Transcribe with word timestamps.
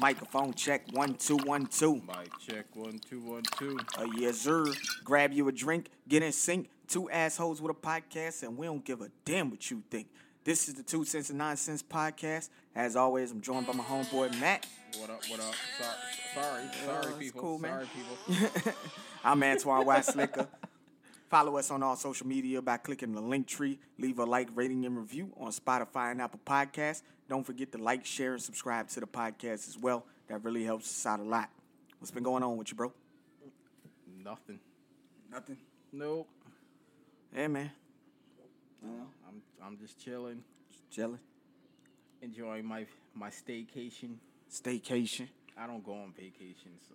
Microphone 0.00 0.52
check 0.54 0.82
one 0.92 1.14
two 1.14 1.36
one 1.38 1.66
two. 1.66 1.94
Mic 2.06 2.30
check 2.46 2.66
one 2.74 2.98
two 2.98 3.20
one 3.20 3.42
two. 3.58 3.78
Uh, 3.96 4.06
yes, 4.16 4.38
sir. 4.38 4.66
Grab 5.04 5.32
you 5.32 5.46
a 5.48 5.52
drink, 5.52 5.88
get 6.08 6.22
in 6.22 6.32
sync. 6.32 6.68
Two 6.88 7.08
assholes 7.10 7.62
with 7.62 7.70
a 7.70 7.74
podcast, 7.74 8.42
and 8.42 8.58
we 8.58 8.66
don't 8.66 8.84
give 8.84 9.00
a 9.00 9.08
damn 9.24 9.50
what 9.50 9.70
you 9.70 9.82
think. 9.90 10.06
This 10.44 10.68
is 10.68 10.74
the 10.74 10.82
Two 10.82 11.04
Cents 11.06 11.30
and 11.30 11.38
Nonsense 11.38 11.82
podcast. 11.82 12.50
As 12.76 12.96
always, 12.96 13.30
I'm 13.30 13.40
joined 13.40 13.66
by 13.66 13.72
my 13.72 13.84
homeboy 13.84 14.38
Matt. 14.38 14.66
What 14.98 15.08
up? 15.08 15.22
What 15.30 15.40
up? 15.40 15.54
Sorry, 15.80 15.94
sorry, 16.34 16.64
sorry, 16.84 17.06
it's 17.14 17.18
people. 17.18 17.40
cool, 17.40 17.58
man. 17.58 17.86
Sorry, 18.26 18.46
people. 18.52 18.72
I'm 19.24 19.42
Antoine 19.42 19.86
White 19.86 20.04
Slicker. 20.04 20.46
Follow 21.34 21.56
us 21.56 21.72
on 21.72 21.82
all 21.82 21.96
social 21.96 22.28
media 22.28 22.62
by 22.62 22.76
clicking 22.76 23.12
the 23.12 23.20
link 23.20 23.48
tree. 23.48 23.80
Leave 23.98 24.20
a 24.20 24.24
like, 24.24 24.48
rating, 24.54 24.86
and 24.86 24.96
review 24.96 25.32
on 25.36 25.50
Spotify 25.50 26.12
and 26.12 26.22
Apple 26.22 26.38
Podcasts. 26.46 27.02
Don't 27.28 27.42
forget 27.42 27.72
to 27.72 27.78
like, 27.78 28.06
share, 28.06 28.34
and 28.34 28.40
subscribe 28.40 28.86
to 28.90 29.00
the 29.00 29.06
podcast 29.08 29.68
as 29.68 29.76
well. 29.76 30.06
That 30.28 30.44
really 30.44 30.62
helps 30.62 30.88
us 30.88 31.06
out 31.06 31.18
a 31.18 31.24
lot. 31.24 31.50
What's 31.98 32.12
been 32.12 32.22
going 32.22 32.44
on 32.44 32.56
with 32.56 32.70
you, 32.70 32.76
bro? 32.76 32.92
Nothing. 34.22 34.60
Nothing. 35.28 35.56
Nope. 35.92 36.28
Hey, 37.34 37.48
man. 37.48 37.72
I'm 38.84 39.42
I'm 39.60 39.76
just 39.76 39.98
chilling, 39.98 40.40
Just 40.70 40.88
chilling. 40.88 41.18
enjoying 42.22 42.64
my 42.64 42.86
my 43.12 43.30
staycation. 43.30 44.18
Staycation. 44.48 45.26
I 45.58 45.66
don't 45.66 45.84
go 45.84 45.94
on 45.94 46.12
vacation, 46.16 46.78
so 46.88 46.94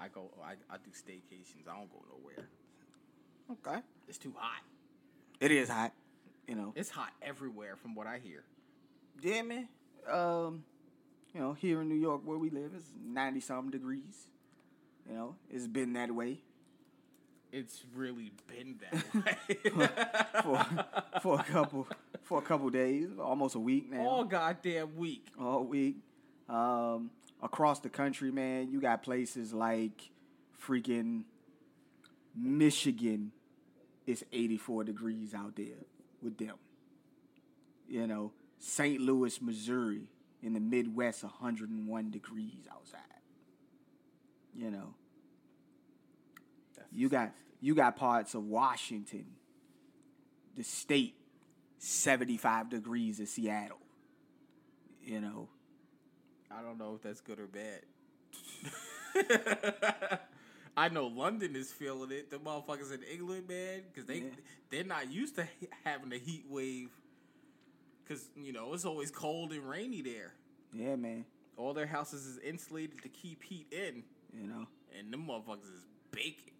I 0.00 0.08
go. 0.08 0.30
I, 0.42 0.52
I 0.72 0.78
do 0.78 0.88
staycations. 0.88 1.68
I 1.70 1.76
don't 1.76 1.92
go 1.92 2.02
nowhere. 2.10 2.48
Okay. 3.50 3.78
It's 4.08 4.18
too 4.18 4.32
hot. 4.36 4.62
It 5.40 5.50
is 5.50 5.68
hot, 5.68 5.92
you 6.46 6.54
know. 6.54 6.72
It's 6.76 6.90
hot 6.90 7.10
everywhere, 7.22 7.76
from 7.76 7.94
what 7.94 8.06
I 8.06 8.18
hear. 8.18 8.42
Yeah, 9.20 9.42
man. 9.42 9.68
Um, 10.10 10.64
you 11.34 11.40
know, 11.40 11.52
here 11.52 11.80
in 11.82 11.88
New 11.88 11.94
York 11.94 12.22
where 12.24 12.38
we 12.38 12.50
live, 12.50 12.72
it's 12.76 12.90
ninety 13.04 13.40
something 13.40 13.70
degrees. 13.70 14.28
You 15.08 15.14
know, 15.14 15.36
it's 15.50 15.66
been 15.66 15.94
that 15.94 16.10
way 16.14 16.38
It's 17.52 17.82
really 17.94 18.30
been 18.46 18.78
that 18.90 19.14
way 19.14 19.88
for 20.42 21.20
for 21.22 21.40
a 21.40 21.44
couple 21.44 21.88
for 22.24 22.38
a 22.38 22.42
couple 22.42 22.68
days, 22.70 23.08
almost 23.18 23.54
a 23.54 23.58
week 23.60 23.90
now. 23.90 24.00
all 24.06 24.24
goddamn 24.24 24.96
week. 24.96 25.26
all 25.40 25.64
week. 25.64 25.96
Um, 26.48 27.10
across 27.42 27.80
the 27.80 27.88
country, 27.90 28.30
man, 28.30 28.70
you 28.70 28.80
got 28.80 29.02
places 29.02 29.52
like 29.54 30.10
freaking 30.66 31.24
Michigan. 32.34 33.32
It's 34.08 34.24
84 34.32 34.84
degrees 34.84 35.34
out 35.34 35.54
there 35.54 35.84
with 36.22 36.38
them. 36.38 36.54
You 37.86 38.06
know, 38.06 38.32
St. 38.58 39.02
Louis, 39.02 39.42
Missouri, 39.42 40.08
in 40.42 40.54
the 40.54 40.60
Midwest, 40.60 41.22
101 41.24 42.10
degrees 42.10 42.66
outside. 42.72 43.02
You 44.54 44.70
know, 44.70 44.94
That's 46.74 46.88
you 46.90 47.10
got 47.10 47.32
you 47.60 47.74
got 47.74 47.96
parts 47.96 48.32
of 48.32 48.44
Washington, 48.44 49.26
the 50.56 50.64
state, 50.64 51.16
75 51.76 52.70
degrees 52.70 53.20
in 53.20 53.26
Seattle. 53.26 53.76
You 55.02 55.20
know, 55.20 55.50
I 56.50 56.62
don't 56.62 56.78
know 56.78 56.94
if 56.94 57.02
that's 57.02 57.20
good 57.20 57.38
or 57.38 57.46
bad. 57.46 57.82
I 60.78 60.88
know 60.90 61.08
London 61.08 61.56
is 61.56 61.72
feeling 61.72 62.12
it. 62.12 62.30
The 62.30 62.36
motherfuckers 62.38 62.92
in 62.94 63.02
England, 63.02 63.48
man, 63.48 63.82
because 63.92 64.06
they 64.06 64.18
Yeah. 64.20 64.30
they're 64.70 64.84
not 64.84 65.10
used 65.10 65.34
to 65.36 65.48
having 65.84 66.12
a 66.12 66.18
heat 66.18 66.44
wave. 66.48 66.90
Because 68.04 68.28
you 68.36 68.52
know 68.52 68.72
it's 68.74 68.84
always 68.84 69.10
cold 69.10 69.52
and 69.52 69.68
rainy 69.68 70.02
there. 70.02 70.32
yeah, 70.72 70.94
man. 70.96 71.24
All 71.56 71.74
their 71.74 71.86
houses 71.88 72.24
is 72.26 72.38
insulated 72.38 73.02
to 73.02 73.08
keep 73.08 73.42
heat 73.42 73.66
in, 73.72 74.04
You 74.32 74.46
know, 74.46 74.66
and 74.96 75.12
them 75.12 75.26
motherfuckers 75.26 75.64
is 75.74 75.84
baking. 76.12 76.54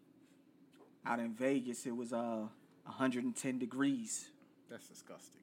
out 1.07 1.21
in 1.21 1.33
Vegas, 1.35 1.87
it 1.87 1.95
was 1.97 2.13
uh 2.13 2.49
110 2.85 3.59
degrees. 3.59 4.31
That's 4.69 4.89
disgusting. 4.89 5.43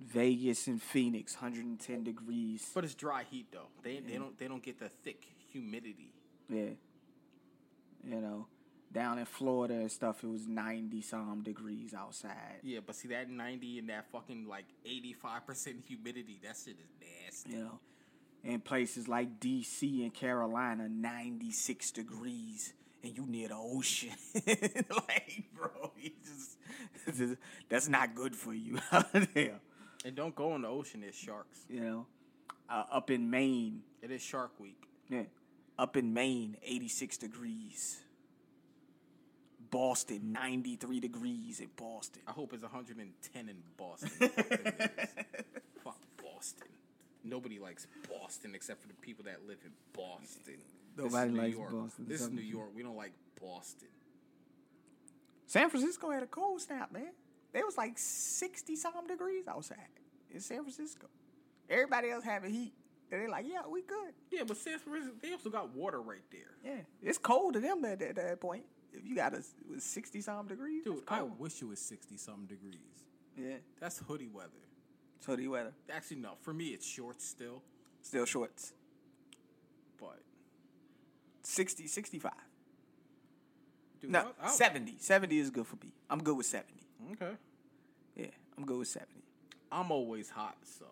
Vegas 0.00 0.66
and 0.66 0.82
Phoenix, 0.82 1.34
110 1.36 2.02
degrees. 2.02 2.68
But 2.74 2.84
it's 2.84 2.94
dry 2.96 3.22
heat 3.30 3.46
though. 3.52 3.68
They 3.84 4.00
they 4.00 4.18
don't 4.18 4.36
they 4.38 4.48
don't 4.48 4.62
get 4.62 4.80
the 4.80 4.88
thick 4.88 5.24
humidity. 5.52 6.12
Yeah. 6.48 6.70
You 8.04 8.20
know, 8.20 8.46
down 8.92 9.18
in 9.18 9.24
Florida 9.24 9.74
and 9.74 9.90
stuff, 9.90 10.22
it 10.24 10.28
was 10.28 10.46
90 10.46 11.00
some 11.02 11.42
degrees 11.42 11.94
outside. 11.94 12.60
Yeah, 12.62 12.80
but 12.84 12.96
see 12.96 13.08
that 13.08 13.30
ninety 13.30 13.78
and 13.78 13.88
that 13.88 14.10
fucking 14.10 14.46
like 14.46 14.66
eighty 14.84 15.12
five 15.12 15.46
percent 15.46 15.84
humidity. 15.86 16.40
That 16.42 16.56
shit 16.62 16.76
is 16.78 16.90
nasty. 17.00 17.52
You 17.52 17.58
know, 17.64 17.80
in 18.44 18.60
places 18.60 19.08
like 19.08 19.40
D.C. 19.40 20.02
and 20.02 20.12
Carolina, 20.12 20.88
96 20.88 21.90
degrees. 21.92 22.74
And 23.04 23.16
you 23.16 23.26
near 23.26 23.48
the 23.48 23.56
ocean, 23.56 24.12
like 24.44 25.44
bro, 25.56 25.90
you 26.00 26.12
just, 26.24 27.36
that's 27.68 27.88
not 27.88 28.14
good 28.14 28.36
for 28.36 28.54
you 28.54 28.78
out 28.92 29.12
there. 29.34 29.58
And 30.04 30.14
don't 30.14 30.34
go 30.36 30.54
in 30.54 30.62
the 30.62 30.68
ocean. 30.68 31.00
There's 31.00 31.16
sharks. 31.16 31.64
You 31.68 31.80
know, 31.80 32.06
uh, 32.70 32.84
up 32.92 33.10
in 33.10 33.28
Maine, 33.28 33.82
It 34.02 34.12
is 34.12 34.22
Shark 34.22 34.52
Week. 34.60 34.80
Yeah. 35.08 35.22
Up 35.82 35.96
in 35.96 36.14
Maine, 36.14 36.56
86 36.62 37.18
degrees. 37.18 38.00
Boston, 39.68 40.30
93 40.30 41.00
degrees 41.00 41.58
in 41.58 41.70
Boston. 41.74 42.22
I 42.28 42.30
hope 42.30 42.52
it's 42.52 42.62
110 42.62 43.48
in 43.48 43.56
Boston. 43.76 44.08
Fuck 44.10 44.36
them 44.36 44.58
niggas. 44.62 45.08
Fuck 45.82 45.98
Boston. 46.22 46.68
Nobody 47.24 47.58
likes 47.58 47.88
Boston 48.08 48.54
except 48.54 48.80
for 48.80 48.86
the 48.86 48.94
people 48.94 49.24
that 49.24 49.40
live 49.48 49.58
in 49.64 49.72
Boston. 49.92 50.58
This 50.94 51.06
is 51.06 51.12
Nobody 51.12 51.32
New 51.32 51.40
likes 51.40 51.56
York. 51.56 51.72
Boston. 51.72 52.04
This 52.06 52.20
is 52.20 52.30
New 52.30 52.42
York. 52.42 52.68
We 52.76 52.84
don't 52.84 52.96
like 52.96 53.12
Boston. 53.40 53.88
San 55.48 55.68
Francisco 55.68 56.10
had 56.12 56.22
a 56.22 56.26
cold 56.26 56.60
snap, 56.60 56.92
man. 56.92 57.10
It 57.52 57.66
was 57.66 57.76
like 57.76 57.94
60 57.96 58.76
something 58.76 59.08
degrees 59.08 59.48
outside 59.48 59.78
in 60.32 60.38
San 60.38 60.58
Francisco. 60.62 61.08
Everybody 61.68 62.10
else 62.10 62.22
having 62.22 62.52
heat. 62.52 62.72
And 63.12 63.20
they're 63.20 63.28
like, 63.28 63.44
yeah, 63.46 63.60
we 63.70 63.82
good. 63.82 64.14
Yeah, 64.30 64.44
but 64.46 64.56
Francisco, 64.56 65.12
they 65.20 65.32
also 65.32 65.50
got 65.50 65.68
water 65.74 66.00
right 66.00 66.22
there. 66.30 66.56
Yeah. 66.64 66.80
It's 67.02 67.18
cold 67.18 67.52
to 67.52 67.60
them 67.60 67.84
at, 67.84 68.00
at 68.00 68.16
that 68.16 68.40
point. 68.40 68.64
If 68.90 69.06
you 69.06 69.14
got 69.14 69.34
a 69.34 69.42
60 69.78 70.20
something 70.22 70.48
degrees, 70.48 70.82
Dude, 70.84 70.94
it's 70.98 71.04
I 71.08 71.20
wish 71.22 71.60
it 71.60 71.66
was 71.66 71.78
60 71.78 72.16
something 72.16 72.46
degrees. 72.46 72.78
Yeah. 73.36 73.56
That's 73.80 73.98
hoodie 73.98 74.28
weather. 74.32 74.48
So 75.20 75.36
the 75.36 75.46
weather. 75.46 75.72
Actually, 75.92 76.16
no. 76.18 76.32
For 76.40 76.54
me, 76.54 76.68
it's 76.68 76.86
shorts 76.88 77.26
still, 77.26 77.62
Still 78.00 78.24
shorts. 78.24 78.72
but 80.00 80.18
60, 81.42 81.86
65. 81.86 82.32
dude, 84.00 84.10
No, 84.10 84.20
I'll- 84.20 84.34
I'll- 84.40 84.48
70. 84.50 84.96
70 84.98 85.38
is 85.38 85.50
good 85.50 85.66
for 85.66 85.76
me. 85.76 85.92
I'm 86.08 86.22
good 86.22 86.36
with 86.36 86.46
70. 86.46 86.72
Okay. 87.12 87.36
Yeah, 88.16 88.26
I'm 88.56 88.64
good 88.64 88.78
with 88.78 88.88
70. 88.88 89.22
I'm 89.70 89.90
always 89.90 90.30
hot, 90.30 90.56
so 90.64 90.86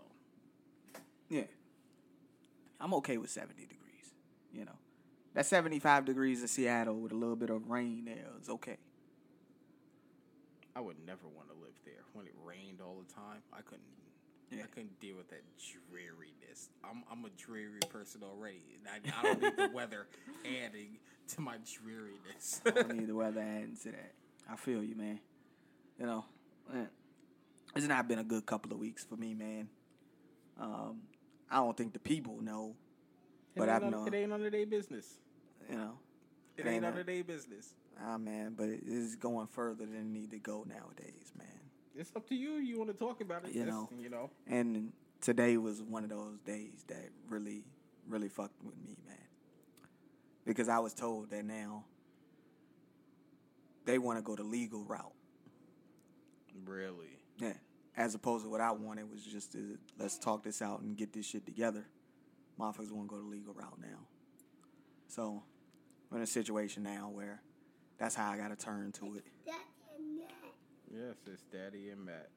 Yeah. 1.30 1.44
I'm 2.80 2.94
okay 2.94 3.18
with 3.18 3.30
70 3.30 3.54
degrees. 3.62 3.76
You 4.52 4.64
know, 4.64 4.78
that 5.34 5.46
75 5.46 6.04
degrees 6.04 6.42
in 6.42 6.48
Seattle 6.48 6.96
with 6.96 7.12
a 7.12 7.16
little 7.16 7.36
bit 7.36 7.50
of 7.50 7.68
rain 7.68 8.04
there 8.06 8.26
is 8.40 8.48
okay. 8.48 8.78
I 10.74 10.80
would 10.80 10.96
never 11.04 11.26
want 11.36 11.48
to 11.48 11.54
live 11.54 11.74
there 11.84 12.04
when 12.12 12.26
it 12.26 12.34
rained 12.44 12.80
all 12.80 13.02
the 13.06 13.12
time. 13.12 13.42
I 13.52 13.60
couldn't. 13.62 13.82
Yeah. 14.50 14.64
I 14.64 14.66
couldn't 14.66 14.98
deal 14.98 15.16
with 15.16 15.28
that 15.30 15.42
dreariness. 15.90 16.70
I'm 16.82 17.04
I'm 17.10 17.24
a 17.24 17.30
dreary 17.30 17.80
person 17.88 18.22
already. 18.24 18.62
I, 18.86 19.20
I 19.20 19.22
don't 19.22 19.42
need 19.42 19.56
the 19.56 19.70
weather 19.74 20.06
adding 20.44 20.98
to 21.34 21.40
my 21.40 21.56
dreariness. 21.58 22.60
I 22.66 22.70
don't 22.70 22.96
need 22.96 23.08
the 23.08 23.14
weather 23.14 23.40
adding 23.40 23.76
to 23.82 23.92
that. 23.92 24.12
I 24.50 24.56
feel 24.56 24.82
you, 24.82 24.96
man. 24.96 25.20
You 25.98 26.06
know, 26.06 26.24
eh, 26.74 26.86
it's 27.76 27.86
not 27.86 28.08
been 28.08 28.18
a 28.18 28.24
good 28.24 28.46
couple 28.46 28.72
of 28.72 28.78
weeks 28.78 29.04
for 29.04 29.16
me, 29.16 29.34
man. 29.34 29.68
Um, 30.60 31.02
I 31.50 31.56
don't 31.56 31.76
think 31.76 31.92
the 31.92 31.98
people 31.98 32.40
know, 32.40 32.74
but 33.56 33.68
I've 33.68 33.82
ain't 33.82 33.92
known. 33.92 34.06
it 34.08 34.14
ain't 34.14 34.30
none 34.30 34.44
of 34.44 34.52
their 34.52 34.66
business. 34.66 35.18
You 35.68 35.76
know, 35.76 35.98
It 36.56 36.62
Ain't 36.66 36.74
ain't 36.74 36.82
none 36.82 36.94
none. 36.94 37.06
their 37.06 37.24
business. 37.24 37.74
ah, 38.02 38.18
man, 38.18 38.54
but 38.56 38.68
it 38.68 38.82
is 38.86 39.16
going 39.16 39.46
further 39.48 39.86
than 39.86 39.94
it 39.96 40.04
need 40.04 40.30
to 40.30 40.38
go 40.38 40.64
nowadays, 40.68 41.32
man. 41.36 41.46
It's 41.96 42.10
up 42.16 42.28
to 42.28 42.34
you. 42.34 42.52
You 42.54 42.78
want 42.78 42.90
to 42.90 42.96
talk 42.96 43.20
about 43.20 43.44
it? 43.44 43.52
You 43.52 43.66
know. 43.66 43.88
You 43.98 44.08
know. 44.08 44.30
And 44.46 44.92
today 45.20 45.56
was 45.56 45.82
one 45.82 46.04
of 46.04 46.10
those 46.10 46.38
days 46.46 46.84
that 46.88 47.10
really, 47.28 47.64
really 48.08 48.28
fucked 48.28 48.62
with 48.64 48.76
me, 48.84 48.96
man. 49.06 49.16
Because 50.46 50.68
I 50.68 50.78
was 50.78 50.94
told 50.94 51.30
that 51.30 51.44
now 51.44 51.84
they 53.84 53.98
want 53.98 54.18
to 54.18 54.22
go 54.22 54.36
the 54.36 54.44
legal 54.44 54.84
route. 54.84 55.12
Really. 56.64 57.18
Yeah. 57.38 57.54
As 57.96 58.14
opposed 58.14 58.44
to 58.44 58.50
what 58.50 58.60
I 58.60 58.70
wanted 58.70 59.10
was 59.10 59.22
just 59.24 59.52
to 59.52 59.78
let's 59.98 60.18
talk 60.18 60.42
this 60.42 60.62
out 60.62 60.80
and 60.80 60.96
get 60.96 61.12
this 61.12 61.26
shit 61.26 61.44
together. 61.44 61.86
Motherfuckers 62.58 62.92
want 62.92 63.08
to 63.08 63.16
go 63.16 63.18
the 63.18 63.28
legal 63.28 63.52
route 63.54 63.78
now. 63.80 64.06
So 65.08 65.42
we're 66.10 66.18
in 66.18 66.22
a 66.22 66.26
situation 66.26 66.82
now 66.82 67.10
where 67.12 67.42
that's 67.98 68.14
how 68.14 68.30
I 68.30 68.36
got 68.36 68.48
to 68.48 68.56
turn 68.56 68.92
to 68.92 69.16
it. 69.16 69.24
Yes, 70.92 71.16
it's 71.26 71.42
Daddy 71.52 71.90
and 71.90 72.04
Matt. 72.04 72.30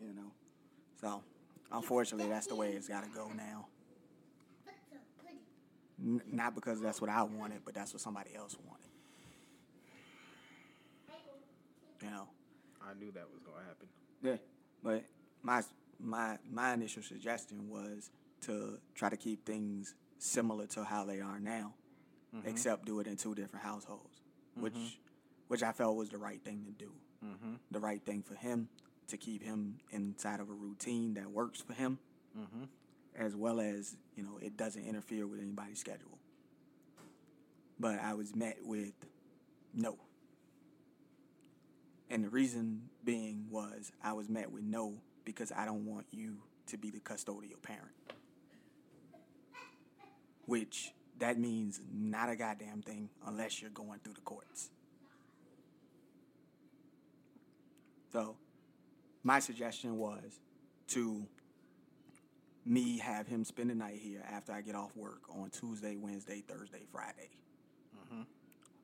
You 0.00 0.12
know. 0.14 0.32
So 1.00 1.22
Unfortunately, 1.72 2.28
that's 2.28 2.46
the 2.46 2.54
way 2.54 2.70
it's 2.70 2.88
got 2.88 3.04
to 3.04 3.10
go 3.10 3.30
now. 3.36 3.66
N- 5.98 6.22
not 6.30 6.54
because 6.54 6.80
that's 6.80 7.00
what 7.00 7.10
I 7.10 7.22
wanted, 7.22 7.62
but 7.64 7.74
that's 7.74 7.92
what 7.92 8.00
somebody 8.00 8.30
else 8.36 8.56
wanted. 8.66 8.86
You 12.02 12.10
know. 12.10 12.28
I 12.82 12.94
knew 12.98 13.10
that 13.12 13.26
was 13.32 13.42
gonna 13.42 13.66
happen. 13.66 13.88
Yeah, 14.22 14.36
but 14.82 15.04
my 15.42 15.62
my 15.98 16.38
my 16.50 16.74
initial 16.74 17.02
suggestion 17.02 17.68
was 17.68 18.10
to 18.42 18.78
try 18.94 19.08
to 19.08 19.16
keep 19.16 19.44
things 19.44 19.94
similar 20.18 20.66
to 20.66 20.84
how 20.84 21.04
they 21.04 21.20
are 21.20 21.40
now, 21.40 21.74
mm-hmm. 22.34 22.48
except 22.48 22.84
do 22.84 23.00
it 23.00 23.06
in 23.06 23.16
two 23.16 23.34
different 23.34 23.64
households, 23.64 24.20
mm-hmm. 24.52 24.62
which 24.62 24.98
which 25.48 25.62
I 25.62 25.72
felt 25.72 25.96
was 25.96 26.10
the 26.10 26.18
right 26.18 26.42
thing 26.42 26.64
to 26.66 26.72
do. 26.72 26.92
Mm-hmm. 27.24 27.54
The 27.70 27.80
right 27.80 28.02
thing 28.04 28.22
for 28.22 28.34
him 28.34 28.68
to 29.08 29.16
keep 29.16 29.42
him 29.42 29.78
inside 29.90 30.40
of 30.40 30.50
a 30.50 30.52
routine 30.52 31.14
that 31.14 31.30
works 31.30 31.60
for 31.60 31.72
him, 31.72 31.98
mm-hmm. 32.38 32.64
as 33.18 33.34
well 33.34 33.60
as 33.60 33.96
you 34.16 34.22
know 34.22 34.38
it 34.40 34.56
doesn't 34.56 34.84
interfere 34.84 35.26
with 35.26 35.40
anybody's 35.40 35.78
schedule. 35.78 36.18
But 37.78 38.00
I 38.00 38.14
was 38.14 38.34
met 38.34 38.58
with 38.62 38.92
no. 39.74 39.98
And 42.10 42.24
the 42.24 42.28
reason 42.28 42.82
being 43.04 43.46
was 43.50 43.92
I 44.02 44.12
was 44.12 44.28
met 44.28 44.50
with 44.50 44.62
no 44.62 44.94
because 45.24 45.50
I 45.52 45.64
don't 45.64 45.86
want 45.86 46.06
you 46.10 46.38
to 46.68 46.78
be 46.78 46.90
the 46.90 47.00
custodial 47.00 47.60
parent. 47.62 47.92
Which 50.44 50.92
that 51.18 51.38
means 51.38 51.80
not 51.92 52.28
a 52.28 52.36
goddamn 52.36 52.82
thing 52.82 53.08
unless 53.26 53.60
you're 53.60 53.70
going 53.70 53.98
through 54.04 54.14
the 54.14 54.20
courts. 54.20 54.70
So, 58.12 58.36
my 59.24 59.40
suggestion 59.40 59.98
was 59.98 60.38
to 60.88 61.26
me 62.64 62.98
have 62.98 63.26
him 63.26 63.44
spend 63.44 63.70
the 63.70 63.74
night 63.74 63.98
here 64.00 64.22
after 64.28 64.52
I 64.52 64.60
get 64.60 64.74
off 64.74 64.96
work 64.96 65.22
on 65.28 65.50
Tuesday, 65.50 65.96
Wednesday, 65.96 66.42
Thursday, 66.46 66.82
Friday. 66.92 67.30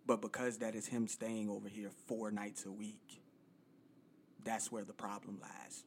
But 0.07 0.21
because 0.21 0.59
that 0.59 0.75
is 0.75 0.87
him 0.87 1.07
staying 1.07 1.49
over 1.49 1.69
here 1.69 1.91
four 2.07 2.31
nights 2.31 2.67
a 2.67 2.73
week, 2.73 3.23
that's 4.45 4.73
where 4.73 4.85
the 4.85 4.93
problem 4.93 5.39
lies. 5.41 5.85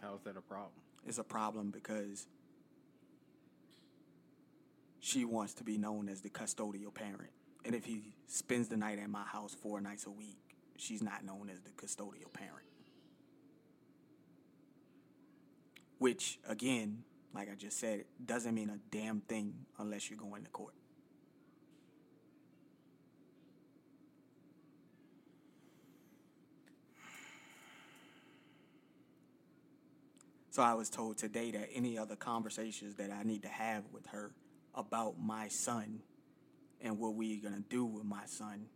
How 0.00 0.14
is 0.14 0.22
that 0.22 0.36
a 0.36 0.40
problem? 0.40 0.72
It's 1.06 1.18
a 1.18 1.24
problem 1.24 1.70
because 1.70 2.26
she 5.00 5.24
wants 5.24 5.54
to 5.54 5.64
be 5.64 5.76
known 5.76 6.08
as 6.08 6.20
the 6.20 6.30
custodial 6.30 6.94
parent. 6.94 7.30
And 7.64 7.74
if 7.74 7.84
he 7.84 8.14
spends 8.26 8.68
the 8.68 8.76
night 8.76 8.98
at 8.98 9.10
my 9.10 9.24
house 9.24 9.54
four 9.54 9.80
nights 9.80 10.06
a 10.06 10.10
week, 10.10 10.38
she's 10.76 11.02
not 11.02 11.24
known 11.24 11.50
as 11.50 11.60
the 11.60 11.70
custodial 11.70 12.32
parent. 12.32 12.66
Which, 15.98 16.38
again, 16.48 17.04
like 17.34 17.50
I 17.50 17.54
just 17.54 17.78
said, 17.78 18.04
doesn't 18.24 18.54
mean 18.54 18.70
a 18.70 18.78
damn 18.90 19.20
thing 19.20 19.54
unless 19.78 20.08
you're 20.08 20.18
going 20.18 20.44
to 20.44 20.50
court. 20.50 20.74
So 30.50 30.62
I 30.64 30.74
was 30.74 30.90
told 30.90 31.16
today 31.16 31.52
that 31.52 31.68
any 31.72 31.96
other 31.96 32.16
conversations 32.16 32.96
that 32.96 33.12
I 33.12 33.22
need 33.22 33.42
to 33.42 33.48
have 33.48 33.84
with 33.92 34.06
her 34.08 34.32
about 34.74 35.14
my 35.20 35.46
son 35.46 36.00
and 36.80 36.98
what 36.98 37.14
we're 37.14 37.40
going 37.40 37.54
to 37.54 37.68
do 37.68 37.84
with 37.84 38.04
my 38.04 38.26
son 38.26 38.66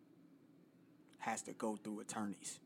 has 1.18 1.42
to 1.42 1.52
go 1.52 1.74
through 1.74 1.98
attorneys. 2.00 2.60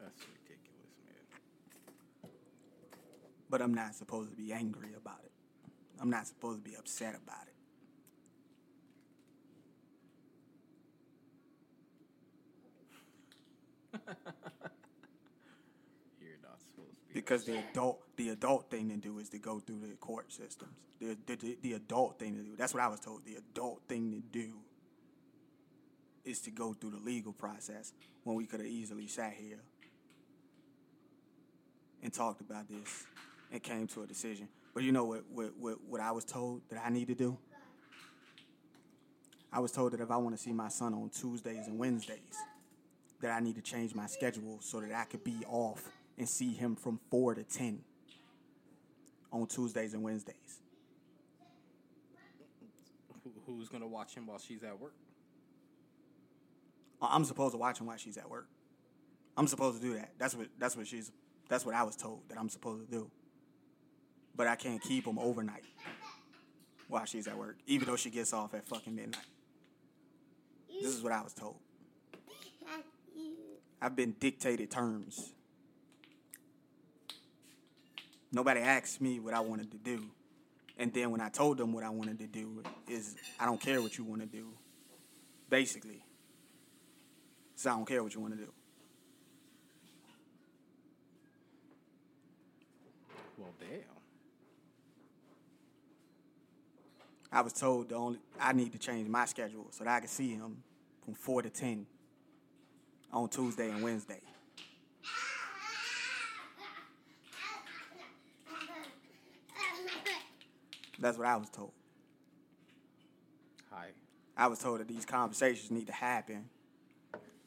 That's 0.00 0.22
ridiculous, 0.22 0.94
man. 1.04 2.30
But 3.50 3.60
I'm 3.60 3.74
not 3.74 3.94
supposed 3.94 4.30
to 4.30 4.36
be 4.36 4.50
angry 4.50 4.94
about 4.96 5.20
it. 5.24 5.32
I'm 6.00 6.08
not 6.08 6.26
supposed 6.26 6.64
to 6.64 6.70
be 6.70 6.76
upset 6.76 7.14
about 7.22 7.46
it. 13.92 14.00
because 17.12 17.44
the 17.44 17.58
adult 17.58 18.00
the 18.16 18.30
adult 18.30 18.70
thing 18.70 18.88
to 18.90 18.96
do 18.96 19.18
is 19.18 19.28
to 19.30 19.38
go 19.38 19.60
through 19.60 19.80
the 19.80 19.96
court 19.96 20.32
systems. 20.32 20.72
The, 21.00 21.16
the, 21.26 21.56
the 21.62 21.72
adult 21.72 22.18
thing 22.18 22.36
to 22.36 22.42
do. 22.42 22.56
That's 22.56 22.74
what 22.74 22.82
I 22.82 22.88
was 22.88 23.00
told. 23.00 23.24
The 23.24 23.36
adult 23.36 23.80
thing 23.88 24.12
to 24.12 24.20
do 24.38 24.52
is 26.24 26.40
to 26.42 26.50
go 26.50 26.74
through 26.74 26.90
the 26.90 26.98
legal 26.98 27.32
process 27.32 27.94
when 28.24 28.36
we 28.36 28.44
could 28.44 28.60
have 28.60 28.68
easily 28.68 29.06
sat 29.06 29.32
here 29.32 29.60
and 32.02 32.12
talked 32.12 32.42
about 32.42 32.68
this 32.68 33.06
and 33.50 33.62
came 33.62 33.86
to 33.88 34.02
a 34.02 34.06
decision. 34.06 34.48
But 34.74 34.82
you 34.82 34.92
know 34.92 35.04
what, 35.04 35.24
what, 35.32 35.56
what, 35.58 35.78
what 35.88 36.00
I 36.00 36.12
was 36.12 36.24
told 36.24 36.60
that 36.68 36.82
I 36.84 36.90
need 36.90 37.08
to 37.08 37.14
do? 37.14 37.38
I 39.52 39.58
was 39.58 39.72
told 39.72 39.92
that 39.92 40.00
if 40.00 40.10
I 40.10 40.16
want 40.18 40.36
to 40.36 40.42
see 40.42 40.52
my 40.52 40.68
son 40.68 40.94
on 40.94 41.08
Tuesdays 41.08 41.66
and 41.66 41.78
Wednesdays, 41.78 42.36
that 43.20 43.30
I 43.30 43.40
need 43.40 43.56
to 43.56 43.62
change 43.62 43.94
my 43.94 44.06
schedule 44.06 44.58
so 44.60 44.80
that 44.80 44.92
I 44.92 45.04
could 45.04 45.24
be 45.24 45.38
off 45.48 45.88
and 46.18 46.28
see 46.28 46.52
him 46.52 46.76
from 46.76 47.00
4 47.10 47.34
to 47.36 47.44
10 47.44 47.80
on 49.32 49.46
Tuesdays 49.46 49.94
and 49.94 50.02
Wednesdays. 50.02 50.34
Who's 53.46 53.68
going 53.68 53.82
to 53.82 53.88
watch 53.88 54.14
him 54.14 54.26
while 54.26 54.38
she's 54.38 54.62
at 54.62 54.78
work? 54.78 54.94
Uh, 57.02 57.08
I'm 57.10 57.24
supposed 57.24 57.52
to 57.52 57.58
watch 57.58 57.80
him 57.80 57.86
while 57.86 57.96
she's 57.96 58.16
at 58.16 58.28
work. 58.28 58.46
I'm 59.36 59.46
supposed 59.46 59.80
to 59.80 59.86
do 59.86 59.94
that. 59.94 60.12
That's 60.18 60.34
what 60.34 60.48
that's 60.58 60.76
what 60.76 60.86
she's 60.86 61.10
that's 61.48 61.64
what 61.64 61.74
I 61.74 61.82
was 61.82 61.96
told 61.96 62.28
that 62.28 62.38
I'm 62.38 62.48
supposed 62.48 62.90
to 62.90 62.90
do. 62.90 63.10
But 64.36 64.46
I 64.46 64.56
can't 64.56 64.80
keep 64.80 65.06
him 65.06 65.18
overnight 65.18 65.64
while 66.88 67.04
she's 67.04 67.26
at 67.26 67.36
work, 67.36 67.56
even 67.66 67.88
though 67.88 67.96
she 67.96 68.10
gets 68.10 68.32
off 68.32 68.54
at 68.54 68.66
fucking 68.66 68.94
midnight. 68.94 69.24
This 70.80 70.94
is 70.94 71.02
what 71.02 71.12
I 71.12 71.22
was 71.22 71.32
told. 71.32 71.56
I've 73.82 73.96
been 73.96 74.14
dictated 74.20 74.70
terms 74.70 75.32
Nobody 78.32 78.60
asked 78.60 79.00
me 79.00 79.18
what 79.18 79.34
I 79.34 79.40
wanted 79.40 79.70
to 79.72 79.78
do. 79.78 80.04
And 80.78 80.92
then 80.92 81.10
when 81.10 81.20
I 81.20 81.28
told 81.28 81.58
them 81.58 81.72
what 81.72 81.84
I 81.84 81.90
wanted 81.90 82.18
to 82.20 82.26
do 82.26 82.62
is 82.88 83.16
I 83.38 83.44
don't 83.44 83.60
care 83.60 83.82
what 83.82 83.98
you 83.98 84.04
want 84.04 84.22
to 84.22 84.26
do. 84.26 84.48
Basically. 85.48 86.02
So 87.56 87.70
I 87.70 87.74
don't 87.74 87.86
care 87.86 88.02
what 88.02 88.14
you 88.14 88.20
want 88.20 88.34
to 88.34 88.40
do. 88.40 88.52
Well, 93.36 93.52
damn. 93.60 93.80
I 97.32 97.42
was 97.42 97.52
told 97.52 97.88
the 97.90 97.96
only 97.96 98.18
I 98.40 98.52
need 98.52 98.72
to 98.72 98.78
change 98.78 99.08
my 99.08 99.24
schedule 99.24 99.66
so 99.70 99.84
that 99.84 99.90
I 99.90 100.00
can 100.00 100.08
see 100.08 100.30
him 100.30 100.62
from 101.04 101.14
four 101.14 101.42
to 101.42 101.50
ten 101.50 101.86
on 103.12 103.28
Tuesday 103.28 103.70
and 103.70 103.82
Wednesday. 103.82 104.20
That's 111.00 111.16
what 111.16 111.26
I 111.26 111.36
was 111.36 111.48
told. 111.48 111.72
Hi. 113.70 113.88
I 114.36 114.46
was 114.46 114.58
told 114.58 114.80
that 114.80 114.88
these 114.88 115.06
conversations 115.06 115.70
need 115.70 115.86
to 115.86 115.92
happen 115.92 116.50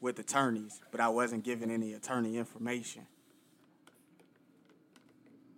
with 0.00 0.18
attorneys, 0.18 0.80
but 0.90 1.00
I 1.00 1.08
wasn't 1.08 1.44
given 1.44 1.70
any 1.70 1.94
attorney 1.94 2.36
information. 2.36 3.06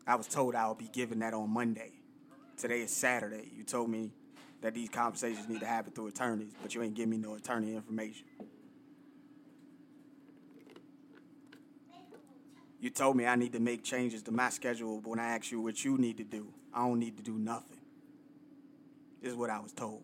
I 0.07 0.15
was 0.15 0.27
told 0.27 0.55
I 0.55 0.69
would 0.69 0.79
be 0.79 0.89
given 0.89 1.19
that 1.21 1.35
on 1.35 1.51
Monday. 1.51 1.93
Today 2.57 2.83
is 2.83 2.91
Saturday. 2.91 3.51
You 3.57 3.65
told 3.65 3.91
me 3.91 4.13
that 4.61 4.75
these 4.75 4.89
conversations 4.89 5.49
need 5.49 5.61
to 5.61 5.67
happen 5.67 5.93
through 5.93 6.09
attorneys, 6.09 6.53
but 6.63 6.75
you 6.75 6.83
ain't 6.83 6.95
give 6.95 7.09
me 7.09 7.17
no 7.17 7.35
attorney 7.35 7.75
information. 7.75 8.27
You 12.79 12.91
told 12.91 13.17
me 13.17 13.27
I 13.27 13.37
need 13.37 13.53
to 13.55 13.61
make 13.61 13.83
changes 13.83 14.23
to 14.25 14.33
my 14.33 14.51
schedule, 14.51 15.01
but 15.01 15.11
when 15.11 15.19
I 15.19 15.35
ask 15.35 15.51
you 15.51 15.61
what 15.61 15.85
you 15.85 15.99
need 15.99 16.19
to 16.19 16.25
do, 16.25 16.53
I 16.73 16.87
don't 16.87 17.01
need 17.01 17.17
to 17.17 17.23
do 17.23 17.33
nothing 17.33 17.76
is 19.23 19.35
what 19.35 19.51
I 19.51 19.59
was 19.59 19.73
told. 19.73 20.03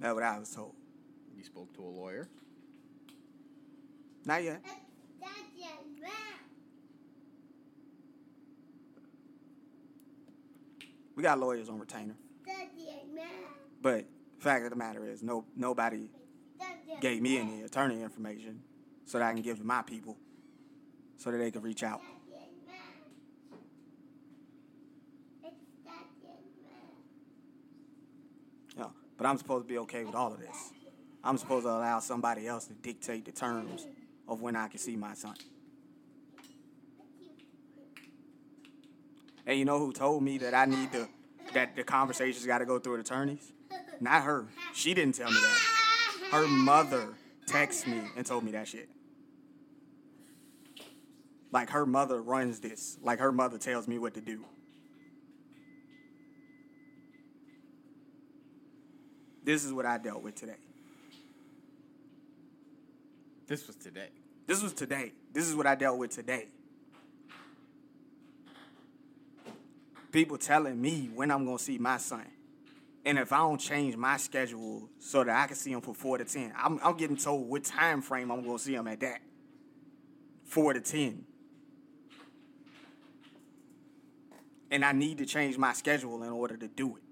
That's 0.00 0.14
what 0.14 0.22
I 0.22 0.38
was 0.38 0.50
told. 0.50 0.74
You 1.34 1.44
spoke 1.44 1.72
to 1.76 1.82
a 1.82 1.88
lawyer? 1.88 2.28
Not 4.26 4.42
yet. 4.42 4.60
We 11.16 11.22
got 11.22 11.38
lawyers 11.38 11.68
on 11.68 11.78
retainer. 11.78 12.16
But 13.80 14.04
fact 14.38 14.64
of 14.64 14.70
the 14.70 14.76
matter 14.76 15.06
is, 15.06 15.22
no 15.22 15.44
nobody 15.56 16.08
gave 17.00 17.22
me 17.22 17.38
any 17.38 17.62
attorney 17.62 18.02
information 18.02 18.62
so 19.04 19.18
that 19.18 19.26
I 19.26 19.32
can 19.32 19.42
give 19.42 19.58
to 19.58 19.64
my 19.64 19.82
people 19.82 20.16
so 21.16 21.30
that 21.30 21.38
they 21.38 21.50
can 21.50 21.62
reach 21.62 21.82
out. 21.82 22.00
Yeah, 28.76 28.86
but 29.16 29.26
I'm 29.26 29.38
supposed 29.38 29.66
to 29.66 29.68
be 29.68 29.78
okay 29.78 30.04
with 30.04 30.14
all 30.14 30.32
of 30.32 30.40
this. 30.40 30.72
I'm 31.22 31.38
supposed 31.38 31.64
to 31.64 31.70
allow 31.70 32.00
somebody 32.00 32.46
else 32.46 32.66
to 32.66 32.74
dictate 32.74 33.24
the 33.24 33.32
terms 33.32 33.86
of 34.28 34.42
when 34.42 34.56
I 34.56 34.68
can 34.68 34.78
see 34.78 34.96
my 34.96 35.14
son. 35.14 35.34
And 39.46 39.58
you 39.58 39.64
know 39.64 39.78
who 39.78 39.92
told 39.92 40.22
me 40.22 40.38
that 40.38 40.54
I 40.54 40.64
need 40.64 40.92
to 40.92 41.08
that 41.52 41.76
the 41.76 41.84
conversation's 41.84 42.46
got 42.46 42.58
to 42.58 42.66
go 42.66 42.78
through 42.78 43.00
attorneys? 43.00 43.52
Not 44.00 44.22
her. 44.24 44.46
She 44.72 44.94
didn't 44.94 45.14
tell 45.14 45.30
me 45.30 45.36
that. 45.40 45.73
Her 46.34 46.48
mother 46.48 47.14
texted 47.46 47.86
me 47.86 48.00
and 48.16 48.26
told 48.26 48.42
me 48.42 48.50
that 48.50 48.66
shit. 48.66 48.88
Like 51.52 51.70
her 51.70 51.86
mother 51.86 52.20
runs 52.20 52.58
this. 52.58 52.98
Like 53.00 53.20
her 53.20 53.30
mother 53.30 53.56
tells 53.56 53.86
me 53.86 54.00
what 54.00 54.14
to 54.14 54.20
do. 54.20 54.44
This 59.44 59.64
is 59.64 59.72
what 59.72 59.86
I 59.86 59.96
dealt 59.96 60.24
with 60.24 60.34
today. 60.34 60.56
This 63.46 63.68
was 63.68 63.76
today. 63.76 64.08
This 64.48 64.60
was 64.60 64.72
today. 64.72 65.12
This 65.32 65.46
is 65.48 65.54
what 65.54 65.68
I 65.68 65.76
dealt 65.76 65.98
with 65.98 66.10
today. 66.10 66.48
People 70.10 70.36
telling 70.36 70.82
me 70.82 71.10
when 71.14 71.30
I'm 71.30 71.44
gonna 71.44 71.60
see 71.60 71.78
my 71.78 71.98
son. 71.98 72.26
And 73.06 73.18
if 73.18 73.32
I 73.32 73.38
don't 73.38 73.58
change 73.58 73.96
my 73.96 74.16
schedule 74.16 74.88
so 74.98 75.24
that 75.24 75.42
I 75.42 75.46
can 75.46 75.56
see 75.56 75.72
him 75.72 75.82
for 75.82 75.94
four 75.94 76.16
to 76.16 76.24
ten, 76.24 76.54
I'm, 76.56 76.80
I'm 76.82 76.96
getting 76.96 77.16
told 77.16 77.48
what 77.48 77.64
time 77.64 78.00
frame 78.00 78.30
I'm 78.30 78.44
gonna 78.44 78.58
see 78.58 78.74
him 78.74 78.88
at 78.88 79.00
that. 79.00 79.20
Four 80.44 80.72
to 80.72 80.80
ten. 80.80 81.24
And 84.70 84.84
I 84.84 84.92
need 84.92 85.18
to 85.18 85.26
change 85.26 85.58
my 85.58 85.74
schedule 85.74 86.22
in 86.22 86.30
order 86.30 86.56
to 86.56 86.66
do 86.66 86.96
it. 86.96 87.02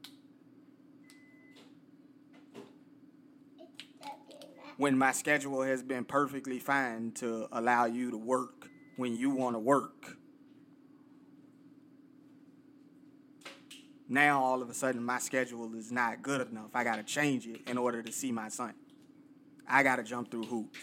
When 4.79 4.97
my 4.97 5.13
schedule 5.13 5.63
has 5.63 5.83
been 5.83 6.05
perfectly 6.05 6.59
fine 6.59 7.13
to 7.17 7.47
allow 7.53 7.85
you 7.85 8.11
to 8.11 8.17
work 8.17 8.69
when 8.97 9.15
you 9.15 9.31
want 9.31 9.55
to 9.55 9.61
work. 9.61 10.17
Now 14.13 14.45
all 14.45 14.61
of 14.61 14.69
a 14.69 14.75
sudden 14.75 15.03
my 15.03 15.19
schedule 15.19 15.75
is 15.75 15.91
not 15.91 16.21
good 16.21 16.47
enough. 16.51 16.69
I 16.75 16.85
got 16.85 16.97
to 16.97 17.03
change 17.03 17.47
it 17.47 17.63
in 17.67 17.79
order 17.79 18.03
to 18.03 18.13
see 18.13 18.31
my 18.31 18.51
son. 18.51 18.75
I 19.67 19.83
got 19.83 19.97
to 19.97 20.03
jump 20.03 20.31
through 20.31 20.45
hoops. 20.45 20.79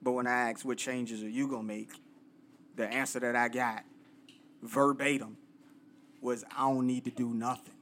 But 0.00 0.12
when 0.12 0.28
I 0.28 0.50
asked 0.50 0.64
what 0.64 0.78
changes 0.78 1.24
are 1.24 1.28
you 1.28 1.48
going 1.48 1.62
to 1.62 1.66
make, 1.66 1.90
the 2.76 2.86
answer 2.86 3.18
that 3.18 3.34
I 3.34 3.48
got 3.48 3.82
verbatim 4.62 5.36
was 6.20 6.44
I 6.56 6.68
don't 6.68 6.86
need 6.86 7.04
to 7.06 7.10
do 7.10 7.34
nothing. 7.34 7.74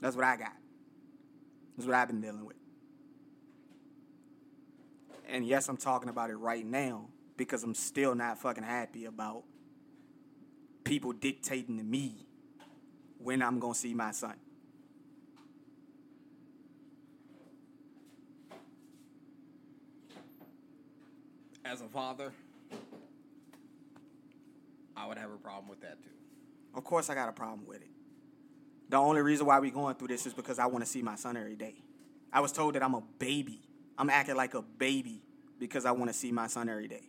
That's 0.00 0.16
what 0.16 0.24
I 0.24 0.38
got. 0.38 0.52
That's 1.76 1.86
what 1.86 1.96
I've 1.96 2.08
been 2.08 2.22
dealing 2.22 2.46
with. 2.46 2.56
And 5.26 5.46
yes, 5.46 5.68
I'm 5.68 5.76
talking 5.76 6.08
about 6.08 6.30
it 6.30 6.36
right 6.36 6.64
now 6.64 7.06
because 7.36 7.64
I'm 7.64 7.74
still 7.74 8.14
not 8.14 8.38
fucking 8.38 8.62
happy 8.62 9.04
about 9.04 9.42
people 10.84 11.12
dictating 11.12 11.78
to 11.78 11.82
me 11.82 12.26
when 13.18 13.42
I'm 13.42 13.58
going 13.58 13.74
to 13.74 13.78
see 13.78 13.92
my 13.92 14.12
son. 14.12 14.34
As 21.64 21.80
a 21.80 21.88
father, 21.88 22.32
I 24.96 25.06
would 25.08 25.18
have 25.18 25.32
a 25.32 25.36
problem 25.36 25.68
with 25.68 25.80
that 25.80 26.00
too. 26.02 26.10
Of 26.74 26.84
course, 26.84 27.10
I 27.10 27.14
got 27.14 27.28
a 27.28 27.32
problem 27.32 27.66
with 27.66 27.82
it. 27.82 27.90
The 28.88 28.96
only 28.96 29.20
reason 29.20 29.46
why 29.46 29.58
we 29.58 29.72
going 29.72 29.96
through 29.96 30.08
this 30.08 30.26
is 30.26 30.32
because 30.32 30.60
I 30.60 30.66
want 30.66 30.84
to 30.84 30.90
see 30.90 31.02
my 31.02 31.16
son 31.16 31.36
every 31.36 31.56
day. 31.56 31.74
I 32.32 32.38
was 32.38 32.52
told 32.52 32.76
that 32.76 32.84
I'm 32.84 32.94
a 32.94 33.02
baby. 33.18 33.65
I'm 33.98 34.10
acting 34.10 34.36
like 34.36 34.54
a 34.54 34.62
baby 34.62 35.22
because 35.58 35.86
I 35.86 35.92
want 35.92 36.10
to 36.10 36.14
see 36.14 36.32
my 36.32 36.46
son 36.46 36.68
every 36.68 36.88
day. 36.88 37.02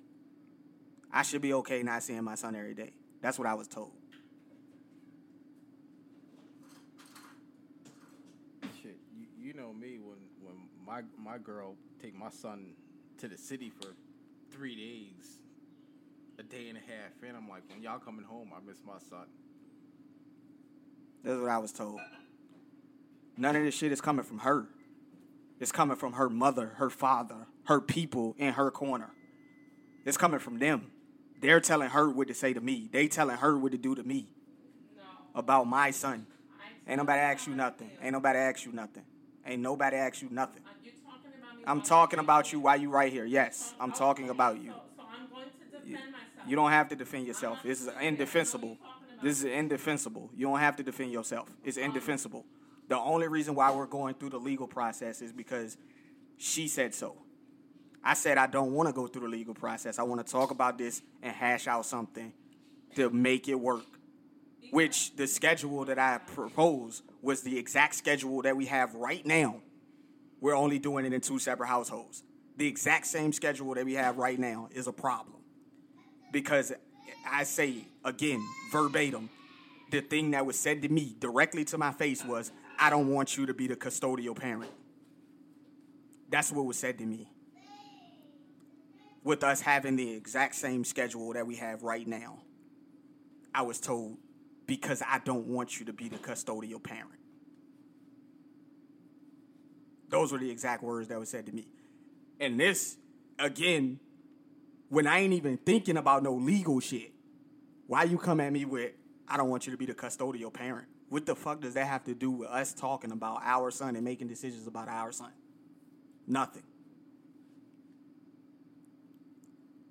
I 1.11 1.23
should 1.23 1.41
be 1.41 1.53
okay 1.53 1.83
not 1.83 2.03
seeing 2.03 2.23
my 2.23 2.35
son 2.35 2.55
every 2.55 2.73
day. 2.73 2.93
That's 3.21 3.37
what 3.37 3.47
I 3.47 3.53
was 3.53 3.67
told. 3.67 3.91
Shit, 8.81 8.97
you, 9.15 9.27
you 9.39 9.53
know 9.53 9.73
me 9.73 9.99
when 9.99 10.17
when 10.41 10.55
my 10.85 11.01
my 11.17 11.37
girl 11.37 11.75
take 12.01 12.15
my 12.15 12.29
son 12.29 12.73
to 13.17 13.27
the 13.27 13.37
city 13.37 13.69
for 13.69 13.93
three 14.51 14.75
days, 14.75 15.39
a 16.39 16.43
day 16.43 16.69
and 16.69 16.77
a 16.77 16.81
half, 16.81 17.11
and 17.27 17.35
I'm 17.35 17.49
like, 17.49 17.63
when 17.69 17.81
y'all 17.81 17.99
coming 17.99 18.25
home, 18.25 18.51
I 18.55 18.65
miss 18.65 18.77
my 18.85 18.99
son. 19.09 19.27
That's 21.23 21.39
what 21.39 21.49
I 21.49 21.57
was 21.57 21.71
told. 21.71 21.99
None 23.35 23.55
of 23.55 23.63
this 23.63 23.75
shit 23.75 23.91
is 23.91 24.01
coming 24.01 24.23
from 24.23 24.39
her. 24.39 24.67
It's 25.59 25.71
coming 25.71 25.97
from 25.97 26.13
her 26.13 26.29
mother, 26.29 26.73
her 26.77 26.89
father, 26.89 27.47
her 27.65 27.81
people 27.81 28.35
in 28.37 28.53
her 28.53 28.69
corner. 28.71 29.11
It's 30.05 30.17
coming 30.17 30.39
from 30.39 30.59
them. 30.59 30.91
They're 31.39 31.59
telling 31.59 31.89
her 31.89 32.09
what 32.09 32.27
to 32.29 32.33
say 32.33 32.53
to 32.53 32.61
me. 32.61 32.89
They 32.91 33.07
telling 33.07 33.37
her 33.37 33.57
what 33.57 33.71
to 33.71 33.77
do 33.77 33.95
to 33.95 34.03
me 34.03 34.29
No. 34.95 35.03
about 35.39 35.67
my 35.67 35.91
son. 35.91 36.27
Ain't 36.87 36.97
nobody 36.97 37.19
ask 37.19 37.47
you 37.47 37.53
nothing. 37.53 37.91
Ain't 38.01 38.13
nobody 38.13 38.39
ask 38.39 38.65
you 38.65 38.71
nothing. 38.71 39.03
Ain't 39.45 39.61
nobody 39.61 39.97
ask 39.97 40.21
you 40.21 40.29
nothing. 40.31 40.63
Talking? 40.63 40.93
I'm 41.65 41.81
talking 41.81 42.19
about 42.19 42.53
you 42.53 42.59
while 42.59 42.77
you 42.79 42.89
right 42.89 43.11
here. 43.11 43.25
Yes, 43.25 43.73
I'm 43.79 43.91
talking 43.91 44.29
about 44.29 44.61
you. 44.61 44.73
You 46.47 46.55
don't 46.55 46.71
have 46.71 46.87
to 46.89 46.95
defend 46.95 47.27
yourself. 47.27 47.59
This 47.63 47.81
is 47.81 47.89
indefensible. 48.01 48.77
This 49.21 49.39
is 49.39 49.45
indefensible. 49.45 50.29
You 50.33 50.47
don't 50.47 50.59
have 50.59 50.75
to 50.77 50.83
defend 50.83 51.11
yourself. 51.11 51.49
It's 51.63 51.77
indefensible. 51.77 52.45
The 52.87 52.97
only 52.97 53.27
reason 53.27 53.55
why 53.55 53.71
we're 53.71 53.85
going 53.85 54.15
through 54.15 54.29
the 54.29 54.39
legal 54.39 54.67
process 54.67 55.21
is 55.21 55.31
because 55.33 55.77
she 56.37 56.67
said 56.67 56.93
so. 56.93 57.17
I 58.03 58.13
said 58.13 58.37
I 58.37 58.47
don't 58.47 58.71
want 58.71 58.87
to 58.87 58.93
go 58.93 59.07
through 59.07 59.23
the 59.23 59.27
legal 59.27 59.53
process. 59.53 59.99
I 59.99 60.03
want 60.03 60.25
to 60.25 60.31
talk 60.31 60.51
about 60.51 60.77
this 60.77 61.01
and 61.21 61.35
hash 61.35 61.67
out 61.67 61.85
something 61.85 62.31
to 62.95 63.09
make 63.09 63.49
it 63.49 63.55
work. 63.55 63.85
Which 64.71 65.15
the 65.15 65.27
schedule 65.27 65.85
that 65.85 65.99
I 65.99 66.17
proposed 66.17 67.03
was 67.21 67.41
the 67.41 67.57
exact 67.57 67.95
schedule 67.95 68.41
that 68.43 68.55
we 68.55 68.65
have 68.65 68.95
right 68.95 69.25
now. 69.25 69.61
We're 70.39 70.55
only 70.55 70.79
doing 70.79 71.05
it 71.05 71.13
in 71.13 71.21
two 71.21 71.39
separate 71.39 71.67
households. 71.67 72.23
The 72.57 72.67
exact 72.67 73.07
same 73.07 73.33
schedule 73.33 73.73
that 73.75 73.85
we 73.85 73.93
have 73.93 74.17
right 74.17 74.39
now 74.39 74.69
is 74.71 74.87
a 74.87 74.93
problem. 74.93 75.37
Because 76.31 76.73
I 77.29 77.43
say 77.43 77.87
again, 78.03 78.43
verbatim, 78.71 79.29
the 79.91 80.01
thing 80.01 80.31
that 80.31 80.45
was 80.45 80.59
said 80.59 80.81
to 80.81 80.89
me 80.89 81.15
directly 81.19 81.63
to 81.65 81.77
my 81.77 81.91
face 81.91 82.23
was, 82.25 82.51
I 82.79 82.89
don't 82.89 83.09
want 83.09 83.37
you 83.37 83.45
to 83.47 83.53
be 83.53 83.67
the 83.67 83.75
custodial 83.75 84.35
parent. 84.35 84.71
That's 86.29 86.51
what 86.51 86.65
was 86.65 86.77
said 86.77 86.97
to 86.99 87.05
me. 87.05 87.31
With 89.23 89.43
us 89.43 89.61
having 89.61 89.95
the 89.95 90.11
exact 90.11 90.55
same 90.55 90.83
schedule 90.83 91.33
that 91.33 91.45
we 91.47 91.55
have 91.55 91.83
right 91.83 92.07
now, 92.07 92.39
I 93.53 93.63
was 93.63 93.79
told, 93.79 94.17
because 94.65 95.01
I 95.01 95.19
don't 95.19 95.47
want 95.47 95.79
you 95.79 95.85
to 95.87 95.93
be 95.93 96.07
the 96.09 96.17
custodial 96.17 96.81
parent. 96.81 97.19
Those 100.09 100.31
were 100.31 100.37
the 100.37 100.49
exact 100.49 100.83
words 100.83 101.09
that 101.09 101.19
were 101.19 101.25
said 101.25 101.45
to 101.47 101.51
me. 101.51 101.67
And 102.39 102.59
this, 102.59 102.97
again, 103.39 103.99
when 104.89 105.07
I 105.07 105.19
ain't 105.19 105.33
even 105.33 105.57
thinking 105.57 105.97
about 105.97 106.23
no 106.23 106.33
legal 106.33 106.79
shit, 106.79 107.11
why 107.87 108.03
you 108.03 108.17
come 108.17 108.39
at 108.39 108.53
me 108.53 108.65
with, 108.65 108.91
I 109.27 109.35
don't 109.35 109.49
want 109.49 109.65
you 109.65 109.71
to 109.71 109.77
be 109.77 109.85
the 109.85 109.93
custodial 109.93 110.53
parent? 110.53 110.87
What 111.09 111.25
the 111.25 111.35
fuck 111.35 111.61
does 111.61 111.73
that 111.75 111.87
have 111.87 112.03
to 112.05 112.13
do 112.13 112.31
with 112.31 112.49
us 112.49 112.73
talking 112.73 113.11
about 113.11 113.41
our 113.43 113.71
son 113.71 113.95
and 113.95 114.03
making 114.03 114.27
decisions 114.27 114.67
about 114.67 114.89
our 114.89 115.11
son? 115.11 115.31
Nothing. 116.25 116.63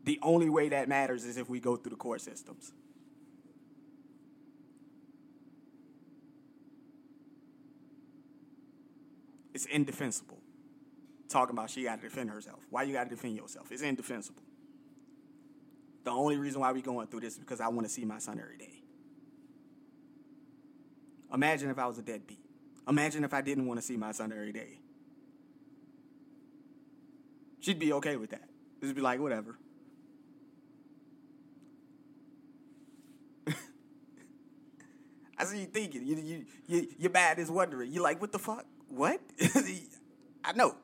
The 0.05 0.19
only 0.23 0.51
way 0.51 0.69
that 0.69 0.89
matters 0.89 1.25
is 1.25 1.37
if 1.37 1.49
we 1.49 1.59
go 1.59 1.77
through 1.77 1.91
the 1.91 1.97
court 1.97 2.21
systems. 2.21 2.73
It's 9.55 9.65
indefensible. 9.65 10.39
Talking 11.29 11.57
about 11.57 11.71
she 11.71 11.83
got 11.85 11.97
to 11.97 12.09
defend 12.09 12.31
herself. 12.31 12.61
Why 12.69 12.83
you 12.83 12.93
got 12.93 13.05
to 13.05 13.11
defend 13.11 13.37
yourself? 13.37 13.73
It's 13.73 13.83
indefensible. 13.83 14.43
The 16.05 16.11
only 16.11 16.37
reason 16.37 16.61
why 16.61 16.71
we 16.73 16.83
going 16.83 17.09
through 17.09 17.21
this 17.21 17.33
is 17.33 17.39
because 17.39 17.61
I 17.61 17.69
want 17.69 17.87
to 17.87 17.93
see 17.93 18.05
my 18.05 18.19
son 18.19 18.39
every 18.39 18.59
day. 18.59 18.76
Imagine 21.33 21.71
if 21.71 21.79
I 21.79 21.87
was 21.87 21.99
a 21.99 22.03
deadbeat. 22.03 22.39
Imagine 22.89 23.25
if 23.25 23.35
I 23.35 23.41
didn't 23.41 23.67
want 23.67 23.81
to 23.81 23.87
see 23.87 23.97
my 23.97 24.13
son 24.13 24.33
every 24.33 24.53
day. 24.53 24.79
She'd 27.61 27.79
be 27.79 27.93
okay 27.95 28.17
with 28.17 28.31
that. 28.31 28.49
Just 28.81 28.95
be 28.95 29.01
like, 29.01 29.19
whatever. 29.19 29.59
I 35.37 35.45
see 35.45 35.61
you 35.61 35.67
thinking. 35.67 36.07
You, 36.07 36.17
you, 36.17 36.45
you, 36.69 36.87
your 36.99 37.11
bad 37.11 37.41
is 37.41 37.51
wondering. 37.51 37.91
You're 37.91 38.05
like, 38.05 38.21
what 38.21 38.31
the 38.31 38.39
fuck? 38.39 38.65
What? 38.89 39.21
I 40.45 40.53
know. 40.55 40.77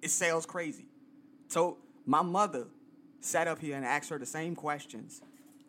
It 0.00 0.10
sounds 0.10 0.46
crazy. 0.46 0.86
So 1.48 1.76
my 2.06 2.22
mother 2.22 2.68
sat 3.20 3.46
up 3.46 3.58
here 3.58 3.76
and 3.76 3.84
asked 3.84 4.08
her 4.08 4.18
the 4.18 4.24
same 4.24 4.56
questions. 4.56 5.20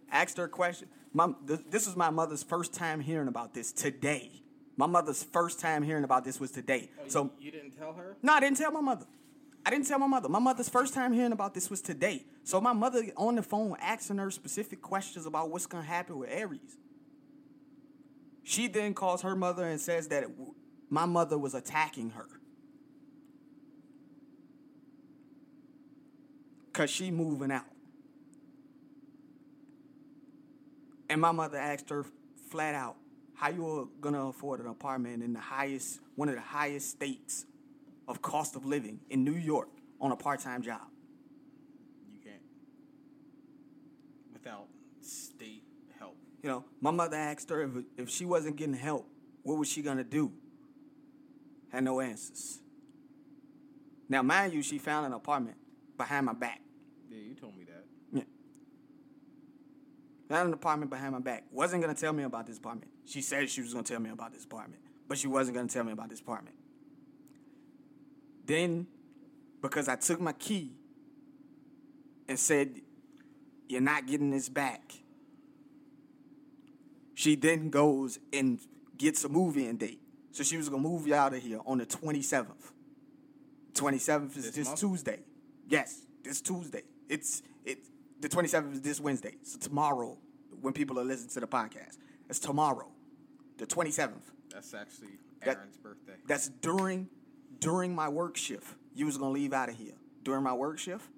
Asked 0.09 0.37
her 0.37 0.47
question. 0.47 0.87
My, 1.13 1.31
this 1.45 1.85
was 1.85 1.95
my 1.95 2.09
mother's 2.09 2.41
first 2.43 2.73
time 2.73 2.99
hearing 2.99 3.27
about 3.27 3.53
this 3.53 3.71
today. 3.71 4.31
My 4.77 4.87
mother's 4.87 5.23
first 5.23 5.59
time 5.59 5.83
hearing 5.83 6.03
about 6.03 6.25
this 6.25 6.39
was 6.39 6.49
today. 6.51 6.89
Oh, 6.99 7.03
So 7.07 7.23
you, 7.37 7.45
you 7.45 7.51
didn't 7.51 7.77
tell 7.77 7.93
her? 7.93 8.17
no, 8.23 8.33
I 8.33 8.39
didn't 8.39 8.57
tell 8.57 8.71
my 8.71 8.81
mother. 8.81 9.05
I 9.65 9.69
didn't 9.69 9.87
tell 9.87 9.99
my 9.99 10.07
mother. 10.07 10.27
My 10.27 10.39
mother's 10.39 10.67
first 10.69 10.93
time 10.93 11.13
hearing 11.13 11.31
about 11.31 11.53
this 11.53 11.69
was 11.69 11.81
today. 11.81 12.25
So 12.43 12.59
my 12.59 12.73
mother 12.73 13.03
on 13.15 13.35
the 13.35 13.43
phone 13.43 13.77
asking 13.79 14.17
her 14.17 14.31
specific 14.31 14.81
questions 14.81 15.25
about 15.27 15.51
what's 15.51 15.67
gonna 15.67 15.83
happen 15.85 16.17
with 16.17 16.29
Aries. 16.31 16.77
She 18.43 18.67
then 18.67 18.93
calls 18.93 19.21
her 19.21 19.35
mother 19.35 19.63
and 19.63 19.79
says 19.79 20.07
that 20.09 20.23
w- 20.23 20.53
my 20.89 21.05
mother 21.05 21.37
was 21.37 21.53
attacking 21.53 22.09
her. 22.09 22.25
Cause 26.73 26.89
she 26.89 27.11
moving 27.11 27.51
out. 27.51 27.65
And 31.13 31.21
my 31.21 31.31
mother 31.31 31.59
asked 31.59 31.91
her 31.91 32.07
flat 32.49 32.73
out, 32.73 32.95
how 33.35 33.49
you 33.49 33.67
are 33.67 33.85
gonna 34.01 34.29
afford 34.29 34.59
an 34.61 34.65
apartment 34.65 35.21
in 35.21 35.33
the 35.33 35.39
highest, 35.39 35.99
one 36.15 36.27
of 36.27 36.33
the 36.33 36.41
highest 36.41 36.89
states 36.89 37.45
of 38.07 38.23
cost 38.23 38.55
of 38.55 38.65
living 38.65 38.99
in 39.11 39.23
New 39.23 39.35
York 39.35 39.69
on 40.01 40.11
a 40.11 40.15
part-time 40.15 40.63
job? 40.63 40.81
You 42.11 42.19
can't. 42.19 42.41
Without 44.33 44.65
state 45.01 45.61
help. 45.99 46.15
You 46.41 46.49
know, 46.49 46.65
my 46.81 46.89
mother 46.89 47.15
asked 47.15 47.47
her 47.51 47.61
if, 47.61 47.69
if 47.95 48.09
she 48.09 48.25
wasn't 48.25 48.55
getting 48.55 48.73
help, 48.73 49.07
what 49.43 49.59
was 49.59 49.67
she 49.67 49.83
gonna 49.83 50.03
do? 50.03 50.31
Had 51.71 51.83
no 51.83 51.99
answers. 51.99 52.59
Now, 54.09 54.23
mind 54.23 54.51
you, 54.51 54.63
she 54.63 54.79
found 54.79 55.05
an 55.05 55.13
apartment 55.13 55.57
behind 55.95 56.25
my 56.25 56.33
back. 56.33 56.59
Yeah, 57.07 57.19
you 57.19 57.35
told 57.35 57.55
me 57.55 57.65
that. 57.65 57.72
Found 60.33 60.47
an 60.47 60.53
apartment 60.55 60.89
behind 60.89 61.11
my 61.11 61.19
back. 61.19 61.43
Wasn't 61.51 61.79
gonna 61.79 61.93
tell 61.93 62.11
me 62.11 62.23
about 62.23 62.47
this 62.47 62.57
apartment. 62.57 62.91
She 63.05 63.21
said 63.21 63.47
she 63.51 63.61
was 63.61 63.71
gonna 63.71 63.83
tell 63.83 63.99
me 63.99 64.09
about 64.09 64.33
this 64.33 64.45
apartment, 64.45 64.81
but 65.07 65.19
she 65.19 65.27
wasn't 65.27 65.55
gonna 65.55 65.67
tell 65.67 65.83
me 65.83 65.91
about 65.91 66.09
this 66.09 66.21
apartment. 66.21 66.55
Then, 68.43 68.87
because 69.61 69.87
I 69.87 69.95
took 69.95 70.19
my 70.19 70.33
key 70.33 70.71
and 72.27 72.39
said, 72.39 72.81
You're 73.69 73.81
not 73.81 74.07
getting 74.07 74.31
this 74.31 74.49
back, 74.49 74.93
she 77.13 77.35
then 77.35 77.69
goes 77.69 78.17
and 78.33 78.59
gets 78.97 79.23
a 79.23 79.29
movie-in 79.29 79.77
date. 79.77 80.01
So 80.31 80.41
she 80.43 80.57
was 80.57 80.67
gonna 80.67 80.81
move 80.81 81.05
you 81.05 81.13
out 81.13 81.35
of 81.35 81.43
here 81.43 81.59
on 81.63 81.77
the 81.77 81.85
27th. 81.85 82.71
27th 83.75 84.35
is 84.35 84.51
This 84.51 84.67
this. 84.67 84.79
Tuesday. 84.79 85.19
Yes, 85.69 86.07
this 86.23 86.41
Tuesday. 86.41 86.81
It's 87.07 87.43
it. 87.63 87.77
The 88.23 88.29
27th 88.29 88.71
is 88.71 88.81
this 88.81 89.01
Wednesday. 89.01 89.35
So 89.43 89.59
tomorrow, 89.59 90.17
when 90.61 90.71
people 90.71 90.97
are 90.97 91.03
listening 91.03 91.31
to 91.31 91.41
the 91.41 91.47
podcast, 91.47 91.97
it's 92.29 92.39
tomorrow, 92.39 92.87
the 93.57 93.65
27th. 93.67 94.31
That's 94.49 94.73
actually 94.73 95.19
That- 95.41 95.57
Aaron's 95.57 95.75
birthday. 95.75 96.15
That's 96.25 96.47
during 96.47 97.09
during 97.59 97.93
my 97.93 98.07
work 98.07 98.37
shift. 98.37 98.75
You 98.95 99.07
was 99.07 99.17
gonna 99.17 99.33
leave 99.33 99.51
out 99.51 99.67
of 99.67 99.75
here 99.75 99.95
during 100.23 100.41
my 100.41 100.53
work 100.53 100.79
shift. 100.79 101.09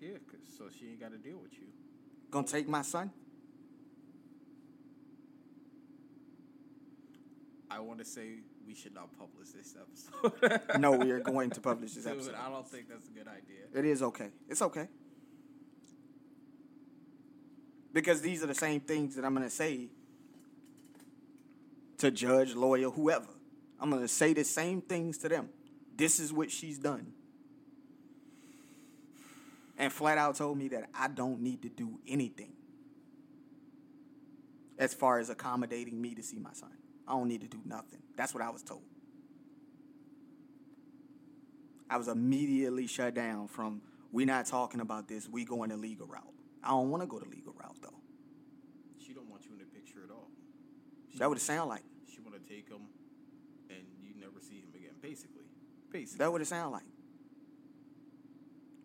Yeah, 0.00 0.18
'cause 0.18 0.38
so 0.56 0.68
she 0.68 0.90
ain't 0.90 1.00
got 1.00 1.10
to 1.10 1.18
deal 1.18 1.38
with 1.38 1.54
you. 1.58 1.66
Gonna 2.30 2.46
take 2.46 2.68
my 2.68 2.82
son. 2.82 3.10
I 7.68 7.80
want 7.80 7.98
to 7.98 8.04
say 8.04 8.44
we 8.66 8.74
should 8.74 8.94
not 8.94 9.08
publish 9.18 9.48
this 9.50 9.74
episode. 9.80 10.60
No, 10.80 10.92
we 10.92 11.10
are 11.10 11.20
going 11.20 11.50
to 11.50 11.60
publish 11.60 11.92
this 11.94 12.04
Dude, 12.04 12.14
episode. 12.14 12.34
I 12.34 12.48
don't 12.48 12.66
think 12.66 12.88
that's 12.88 13.08
a 13.08 13.12
good 13.12 13.28
idea. 13.28 13.64
It 13.74 13.84
is 13.84 14.02
okay. 14.02 14.28
It's 14.48 14.62
okay. 14.62 14.88
Because 17.92 18.20
these 18.20 18.42
are 18.42 18.46
the 18.46 18.54
same 18.54 18.80
things 18.80 19.14
that 19.16 19.24
I'm 19.24 19.34
going 19.34 19.46
to 19.46 19.54
say 19.54 19.88
to 21.98 22.10
judge, 22.10 22.54
lawyer, 22.54 22.90
whoever. 22.90 23.28
I'm 23.80 23.90
going 23.90 24.02
to 24.02 24.08
say 24.08 24.32
the 24.32 24.44
same 24.44 24.80
things 24.80 25.18
to 25.18 25.28
them. 25.28 25.48
This 25.96 26.18
is 26.18 26.32
what 26.32 26.50
she's 26.50 26.78
done. 26.78 27.12
And 29.78 29.92
flat 29.92 30.18
out 30.18 30.36
told 30.36 30.58
me 30.58 30.68
that 30.68 30.88
I 30.94 31.08
don't 31.08 31.40
need 31.40 31.62
to 31.62 31.68
do 31.68 31.98
anything 32.06 32.52
as 34.78 34.94
far 34.94 35.18
as 35.18 35.30
accommodating 35.30 36.00
me 36.00 36.14
to 36.14 36.22
see 36.22 36.38
my 36.38 36.52
son. 36.52 36.72
I 37.06 37.12
don't 37.12 37.28
need 37.28 37.42
to 37.42 37.48
do 37.48 37.60
nothing. 37.64 38.00
That's 38.16 38.32
what 38.32 38.42
I 38.42 38.50
was 38.50 38.62
told. 38.62 38.82
I 41.90 41.96
was 41.96 42.08
immediately 42.08 42.86
shut 42.86 43.14
down 43.14 43.48
from 43.48 43.82
we 44.10 44.24
not 44.24 44.46
talking 44.46 44.80
about 44.80 45.08
this, 45.08 45.28
we 45.28 45.44
going 45.44 45.70
the 45.70 45.76
legal 45.76 46.06
route. 46.06 46.22
I 46.62 46.70
don't 46.70 46.90
want 46.90 47.02
to 47.02 47.06
go 47.06 47.18
the 47.18 47.28
legal 47.28 47.52
route 47.52 47.76
though. 47.82 48.00
She 49.04 49.12
don't 49.12 49.28
want 49.28 49.44
you 49.44 49.52
in 49.52 49.58
the 49.58 49.64
picture 49.64 50.00
at 50.04 50.10
all. 50.10 50.28
She 51.12 51.18
That 51.18 51.28
would 51.28 51.40
sound 51.40 51.68
like. 51.68 51.82
She 52.12 52.20
want 52.20 52.34
to 52.34 52.52
take 52.52 52.68
him, 52.68 52.88
and 53.68 53.78
you 54.02 54.14
never 54.18 54.40
see 54.40 54.56
him 54.56 54.70
again. 54.74 54.94
Basically, 55.02 55.44
basically. 55.92 56.18
That 56.18 56.32
would 56.32 56.40
it 56.40 56.46
sound 56.46 56.72
like. 56.72 56.84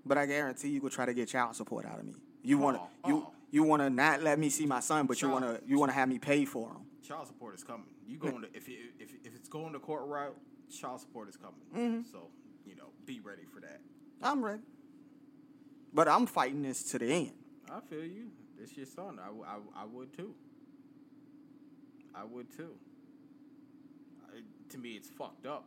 But 0.05 0.17
I 0.17 0.25
guarantee 0.25 0.69
you 0.69 0.81
could 0.81 0.91
try 0.91 1.05
to 1.05 1.13
get 1.13 1.29
child 1.29 1.55
support 1.55 1.85
out 1.85 1.99
of 1.99 2.05
me. 2.05 2.15
You 2.43 2.57
want 2.57 2.77
to 2.77 2.83
Oh, 2.83 3.07
you 3.07 3.15
oh. 3.27 3.31
you 3.51 3.63
want 3.63 3.81
to 3.81 3.89
not 3.89 4.21
let 4.21 4.39
me 4.39 4.49
see 4.49 4.65
my 4.65 4.79
son, 4.79 5.05
but 5.05 5.21
you 5.21 5.29
want 5.29 5.45
to 5.45 5.61
you 5.65 5.77
want 5.79 5.91
to 5.91 5.95
have 5.95 6.09
me 6.09 6.19
pay 6.19 6.45
for 6.45 6.69
him. 6.69 6.81
Child 7.05 7.27
support 7.27 7.55
is 7.55 7.63
coming. 7.63 7.87
You 8.07 8.17
going 8.17 8.41
to 8.41 8.47
if 8.53 8.67
you, 8.67 8.77
if 8.99 9.09
if 9.23 9.35
it's 9.35 9.47
going 9.47 9.73
the 9.73 9.79
court 9.79 10.05
route, 10.07 10.35
child 10.79 11.01
support 11.01 11.29
is 11.29 11.37
coming. 11.37 11.61
Mm-hmm. 11.75 12.11
So 12.11 12.29
you 12.65 12.75
know, 12.75 12.89
be 13.05 13.19
ready 13.19 13.43
for 13.51 13.59
that. 13.61 13.79
I'm 14.21 14.43
ready. 14.43 14.61
But 15.93 16.07
I'm 16.07 16.25
fighting 16.25 16.61
this 16.61 16.83
to 16.91 16.99
the 16.99 17.11
end. 17.11 17.31
I 17.71 17.79
feel 17.81 18.03
you. 18.03 18.31
It's 18.61 18.75
your 18.75 18.85
son. 18.85 19.19
I, 19.21 19.27
w- 19.27 19.45
I, 19.45 19.81
I 19.81 19.85
would 19.85 20.15
too. 20.15 20.33
I 22.13 22.23
would 22.25 22.55
too. 22.55 22.71
I, 24.27 24.41
to 24.69 24.77
me, 24.77 24.91
it's 24.91 25.09
fucked 25.09 25.45
up. 25.45 25.65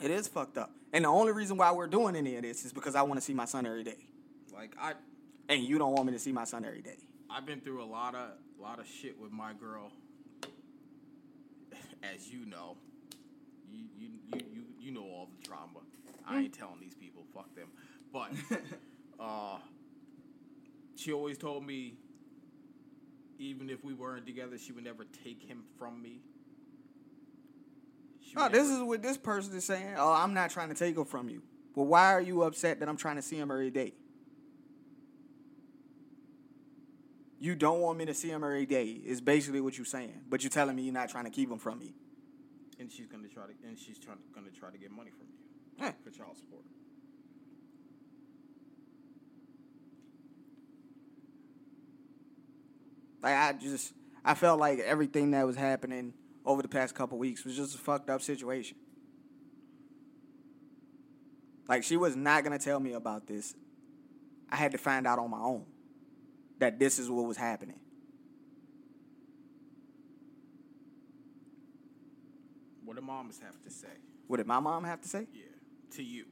It 0.00 0.10
is 0.10 0.28
fucked 0.28 0.58
up. 0.58 0.70
And 0.92 1.04
the 1.04 1.08
only 1.08 1.32
reason 1.32 1.56
why 1.56 1.72
we're 1.72 1.86
doing 1.88 2.14
any 2.14 2.36
of 2.36 2.42
this 2.42 2.64
is 2.64 2.72
because 2.72 2.94
I 2.94 3.02
want 3.02 3.18
to 3.18 3.24
see 3.24 3.34
my 3.34 3.46
son 3.46 3.66
every 3.66 3.82
day. 3.82 4.06
Like 4.54 4.76
I, 4.80 4.92
And 5.48 5.62
you 5.62 5.78
don't 5.78 5.92
want 5.92 6.06
me 6.06 6.12
to 6.12 6.18
see 6.18 6.32
my 6.32 6.44
son 6.44 6.64
every 6.64 6.82
day. 6.82 6.98
I've 7.30 7.46
been 7.46 7.60
through 7.60 7.82
a 7.82 7.86
lot 7.86 8.14
of 8.14 8.30
a 8.58 8.62
lot 8.62 8.78
of 8.78 8.86
shit 8.86 9.18
with 9.18 9.32
my 9.32 9.52
girl. 9.52 9.90
As 12.02 12.28
you 12.28 12.46
know, 12.46 12.76
you 13.70 13.84
you 13.98 14.08
you 14.32 14.40
you, 14.52 14.62
you 14.80 14.90
know 14.92 15.02
all 15.02 15.28
the 15.40 15.46
drama. 15.46 15.80
I 16.26 16.40
ain't 16.40 16.52
telling 16.52 16.80
these 16.80 16.94
people. 16.94 17.24
Fuck 17.34 17.54
them. 17.54 17.68
But 18.12 18.30
uh, 19.20 19.58
she 20.96 21.12
always 21.12 21.38
told 21.38 21.66
me, 21.66 21.94
even 23.38 23.70
if 23.70 23.84
we 23.84 23.94
weren't 23.94 24.26
together, 24.26 24.58
she 24.58 24.72
would 24.72 24.84
never 24.84 25.06
take 25.24 25.42
him 25.42 25.64
from 25.78 26.02
me. 26.02 26.20
She 28.20 28.34
Oh, 28.36 28.48
this 28.48 28.68
is 28.68 28.80
what 28.80 29.02
this 29.02 29.16
person 29.16 29.56
is 29.56 29.64
saying. 29.64 29.94
Oh, 29.96 30.12
I'm 30.12 30.34
not 30.34 30.50
trying 30.50 30.68
to 30.68 30.74
take 30.74 30.96
him 30.96 31.04
from 31.04 31.28
you. 31.28 31.42
Well, 31.74 31.86
why 31.86 32.12
are 32.12 32.20
you 32.20 32.42
upset 32.42 32.80
that 32.80 32.88
I'm 32.88 32.96
trying 32.96 33.16
to 33.16 33.22
see 33.22 33.36
him 33.36 33.50
every 33.50 33.70
day? 33.70 33.94
You 37.40 37.54
don't 37.54 37.80
want 37.80 37.98
me 37.98 38.04
to 38.06 38.14
see 38.14 38.28
him 38.30 38.42
every 38.42 38.66
day, 38.66 38.86
is 39.04 39.20
basically 39.20 39.60
what 39.60 39.78
you're 39.78 39.84
saying. 39.84 40.22
But 40.28 40.42
you're 40.42 40.50
telling 40.50 40.74
me 40.74 40.82
you're 40.82 40.92
not 40.94 41.08
trying 41.08 41.24
to 41.24 41.30
keep 41.30 41.50
him 41.50 41.58
from 41.58 41.78
me. 41.78 41.94
and 42.80 42.90
she's 42.92 43.06
gonna 43.06 43.26
try 43.28 43.44
to 43.46 43.52
and 43.66 43.76
she's 43.78 43.98
trying 43.98 44.18
to, 44.18 44.22
gonna 44.34 44.50
try 44.50 44.70
to 44.70 44.78
get 44.78 44.90
money 44.92 45.10
from 45.10 45.26
you 45.26 45.84
Yeah. 45.84 45.92
for 46.04 46.10
child 46.10 46.36
support. 46.36 46.62
Like 53.22 53.34
I 53.34 53.52
just 53.54 53.92
I 54.24 54.34
felt 54.34 54.60
like 54.60 54.78
everything 54.80 55.32
that 55.32 55.46
was 55.46 55.56
happening 55.56 56.14
over 56.44 56.62
the 56.62 56.68
past 56.68 56.94
couple 56.94 57.18
weeks 57.18 57.44
was 57.44 57.56
just 57.56 57.74
a 57.74 57.78
fucked 57.78 58.10
up 58.10 58.22
situation. 58.22 58.76
Like 61.68 61.84
she 61.84 61.96
was 61.96 62.16
not 62.16 62.44
gonna 62.44 62.58
tell 62.58 62.80
me 62.80 62.92
about 62.92 63.26
this. 63.26 63.54
I 64.50 64.56
had 64.56 64.72
to 64.72 64.78
find 64.78 65.06
out 65.06 65.18
on 65.18 65.30
my 65.30 65.40
own 65.40 65.66
that 66.58 66.78
this 66.78 66.98
is 66.98 67.10
what 67.10 67.24
was 67.26 67.36
happening. 67.36 67.78
What 72.84 72.96
do 72.96 73.02
moms 73.02 73.38
have 73.40 73.62
to 73.62 73.70
say? 73.70 73.88
What 74.26 74.38
did 74.38 74.46
my 74.46 74.60
mom 74.60 74.84
have 74.84 75.00
to 75.02 75.08
say? 75.08 75.26
Yeah, 75.32 75.44
to 75.96 76.02
you. 76.02 76.24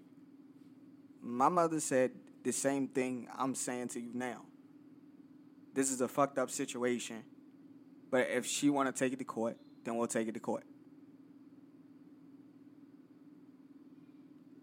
My 1.23 1.49
mother 1.49 1.81
said 1.81 2.13
the 2.45 2.53
same 2.53 2.89
thing 2.89 3.29
I'm 3.37 3.55
saying 3.55 3.89
to 3.89 4.01
you 4.01 4.11
now. 4.15 4.43
This 5.75 5.91
is 5.91 6.01
a 6.01 6.09
fucked 6.09 6.39
up 6.39 6.51
situation, 6.51 7.23
but 8.11 8.29
if 8.31 8.47
she 8.47 8.71
want 8.71 8.95
to 8.95 8.99
take 8.99 9.13
it 9.13 9.19
to 9.19 9.25
court, 9.25 9.59
then 9.85 9.97
we'll 9.97 10.07
take 10.07 10.29
it 10.29 10.35
to 10.35 10.41
court. 10.41 10.65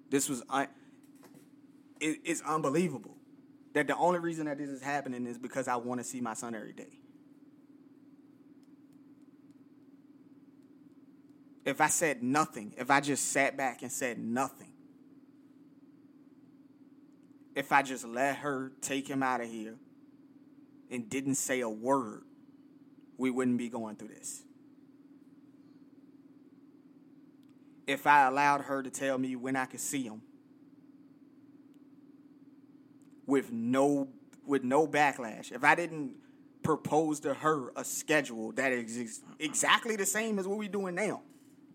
This 0.09 0.29
was 0.29 0.43
un- 0.49 0.67
it, 1.99 2.19
it's 2.23 2.41
unbelievable 2.41 3.17
that 3.73 3.87
the 3.87 3.95
only 3.97 4.19
reason 4.19 4.45
that 4.45 4.57
this 4.57 4.69
is 4.69 4.81
happening 4.81 5.25
is 5.25 5.37
because 5.37 5.67
I 5.67 5.75
want 5.75 5.99
to 5.99 6.03
see 6.03 6.21
my 6.21 6.33
son 6.33 6.55
every 6.55 6.73
day. 6.73 6.99
If 11.65 11.81
I 11.81 11.87
said 11.87 12.21
nothing, 12.21 12.73
if 12.77 12.91
I 12.91 12.99
just 12.99 13.31
sat 13.31 13.57
back 13.57 13.81
and 13.81 13.91
said 13.91 14.19
nothing, 14.19 14.73
if 17.55 17.71
I 17.71 17.81
just 17.81 18.05
let 18.05 18.37
her 18.37 18.71
take 18.81 19.07
him 19.07 19.23
out 19.23 19.41
of 19.41 19.49
here 19.49 19.75
and 20.91 21.09
didn't 21.09 21.35
say 21.35 21.61
a 21.61 21.69
word, 21.69 22.23
we 23.17 23.31
wouldn't 23.31 23.57
be 23.57 23.69
going 23.69 23.95
through 23.95 24.09
this. 24.09 24.43
If 27.87 28.07
I 28.07 28.27
allowed 28.27 28.61
her 28.61 28.83
to 28.83 28.89
tell 28.89 29.17
me 29.17 29.35
when 29.35 29.55
I 29.55 29.65
could 29.65 29.79
see 29.79 30.03
him 30.03 30.21
with 33.25 33.51
no 33.51 34.09
with 34.45 34.63
no 34.63 34.87
backlash, 34.87 35.51
if 35.51 35.63
I 35.63 35.75
didn't 35.75 36.15
propose 36.63 37.19
to 37.21 37.33
her 37.33 37.71
a 37.75 37.83
schedule 37.83 38.51
that 38.53 38.71
is 38.71 38.97
ex- 38.97 39.21
exactly 39.39 39.95
the 39.95 40.05
same 40.05 40.39
as 40.39 40.47
what 40.47 40.57
we're 40.57 40.69
doing 40.69 40.95
now, 40.95 41.21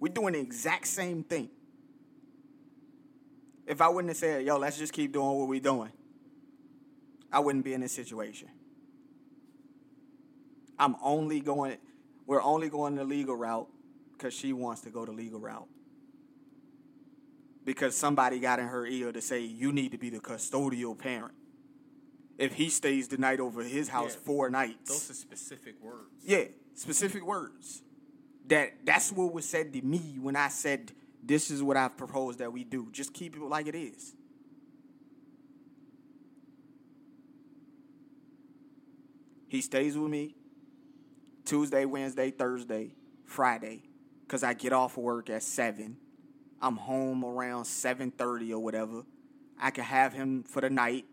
we're 0.00 0.12
doing 0.12 0.32
the 0.32 0.40
exact 0.40 0.86
same 0.86 1.22
thing. 1.22 1.50
If 3.66 3.80
I 3.80 3.88
wouldn't 3.88 4.10
have 4.10 4.16
said, 4.16 4.46
yo, 4.46 4.56
let's 4.56 4.78
just 4.78 4.92
keep 4.92 5.12
doing 5.12 5.38
what 5.38 5.48
we're 5.48 5.60
doing, 5.60 5.92
I 7.30 7.40
wouldn't 7.40 7.64
be 7.64 7.74
in 7.74 7.82
this 7.82 7.92
situation. 7.92 8.48
I'm 10.78 10.96
only 11.02 11.40
going, 11.40 11.76
we're 12.26 12.42
only 12.42 12.70
going 12.70 12.94
the 12.94 13.04
legal 13.04 13.36
route 13.36 13.68
because 14.12 14.32
she 14.32 14.52
wants 14.52 14.82
to 14.82 14.90
go 14.90 15.04
the 15.04 15.12
legal 15.12 15.40
route. 15.40 15.68
Because 17.64 17.94
somebody 17.94 18.38
got 18.38 18.58
in 18.58 18.66
her 18.68 18.86
ear 18.86 19.12
to 19.12 19.20
say, 19.20 19.40
you 19.40 19.72
need 19.72 19.92
to 19.92 19.98
be 19.98 20.08
the 20.08 20.20
custodial 20.20 20.96
parent. 20.96 21.34
If 22.38 22.54
he 22.54 22.68
stays 22.70 23.08
the 23.08 23.18
night 23.18 23.40
over 23.40 23.62
his 23.64 23.88
house 23.88 24.14
Yeah. 24.14 24.20
four 24.24 24.48
nights. 24.50 24.88
Those 24.88 25.10
are 25.10 25.14
specific 25.14 25.82
words. 25.82 26.24
Yeah, 26.24 26.44
specific 26.74 27.26
words. 27.26 27.82
That 28.46 28.84
that's 28.84 29.12
what 29.12 29.32
was 29.34 29.46
said 29.46 29.72
to 29.74 29.82
me 29.82 30.18
when 30.20 30.36
I 30.36 30.48
said 30.48 30.92
this 31.22 31.50
is 31.50 31.62
what 31.62 31.76
I've 31.76 31.96
proposed 31.96 32.38
that 32.38 32.52
we 32.52 32.64
do. 32.64 32.88
Just 32.92 33.12
keep 33.12 33.36
it 33.36 33.42
like 33.42 33.66
it 33.66 33.74
is. 33.74 34.14
He 39.48 39.60
stays 39.60 39.96
with 39.96 40.10
me 40.10 40.34
Tuesday, 41.44 41.84
Wednesday, 41.86 42.30
Thursday, 42.30 42.94
Friday, 43.24 43.82
cause 44.28 44.42
I 44.42 44.54
get 44.54 44.72
off 44.72 44.96
work 44.96 45.30
at 45.30 45.42
seven. 45.42 45.96
I'm 46.60 46.76
home 46.76 47.24
around 47.24 47.64
seven 47.64 48.10
thirty 48.10 48.52
or 48.52 48.62
whatever. 48.62 49.02
I 49.58 49.70
can 49.70 49.84
have 49.84 50.12
him 50.12 50.42
for 50.44 50.60
the 50.60 50.70
night. 50.70 51.06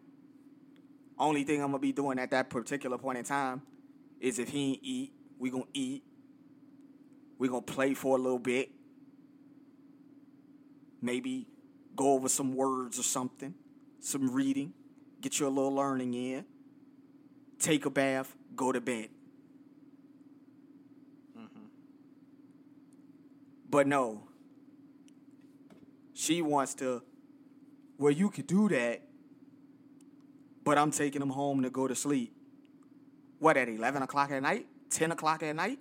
Only 1.17 1.43
thing 1.43 1.62
I'm 1.62 1.67
gonna 1.67 1.80
be 1.80 1.91
doing 1.91 2.19
at 2.19 2.32
that 2.32 2.49
particular 2.49 2.97
point 2.97 3.17
in 3.17 3.23
time 3.23 3.62
is 4.19 4.39
if 4.39 4.49
he 4.49 4.71
ain't 4.71 4.80
eat, 4.84 5.13
we 5.39 5.49
gonna 5.49 5.63
eat. 5.73 6.04
We 7.38 7.47
gonna 7.47 7.62
play 7.62 7.93
for 7.93 8.17
a 8.17 8.21
little 8.21 8.39
bit. 8.39 8.69
Maybe 11.01 11.47
go 11.95 12.13
over 12.13 12.28
some 12.28 12.56
words 12.56 12.99
or 12.99 13.04
something, 13.04 13.54
some 13.99 14.34
reading, 14.34 14.73
get 15.21 15.39
you 15.39 15.47
a 15.47 15.49
little 15.49 15.73
learning 15.73 16.13
in. 16.13 16.45
Take 17.60 17.86
a 17.86 17.89
bath, 17.89 18.36
go 18.56 18.71
to 18.71 18.82
bed. 18.82 19.10
Mm-hmm. 21.38 21.65
But 23.69 23.88
no, 23.88 24.23
she 26.13 26.41
wants 26.41 26.73
to. 26.75 27.01
Well, 27.97 28.12
you 28.12 28.30
could 28.30 28.47
do 28.47 28.67
that, 28.69 29.01
but 30.65 30.78
I'm 30.78 30.91
taking 30.91 31.21
him 31.21 31.30
home 31.30 31.63
to 31.63 31.69
go 31.69 31.88
to 31.88 31.95
sleep. 31.95 32.36
What 33.39 33.56
at 33.56 33.69
eleven 33.69 34.01
o'clock 34.01 34.32
at 34.32 34.41
night? 34.41 34.65
Ten 34.89 35.12
o'clock 35.12 35.41
at 35.43 35.56
night? 35.56 35.80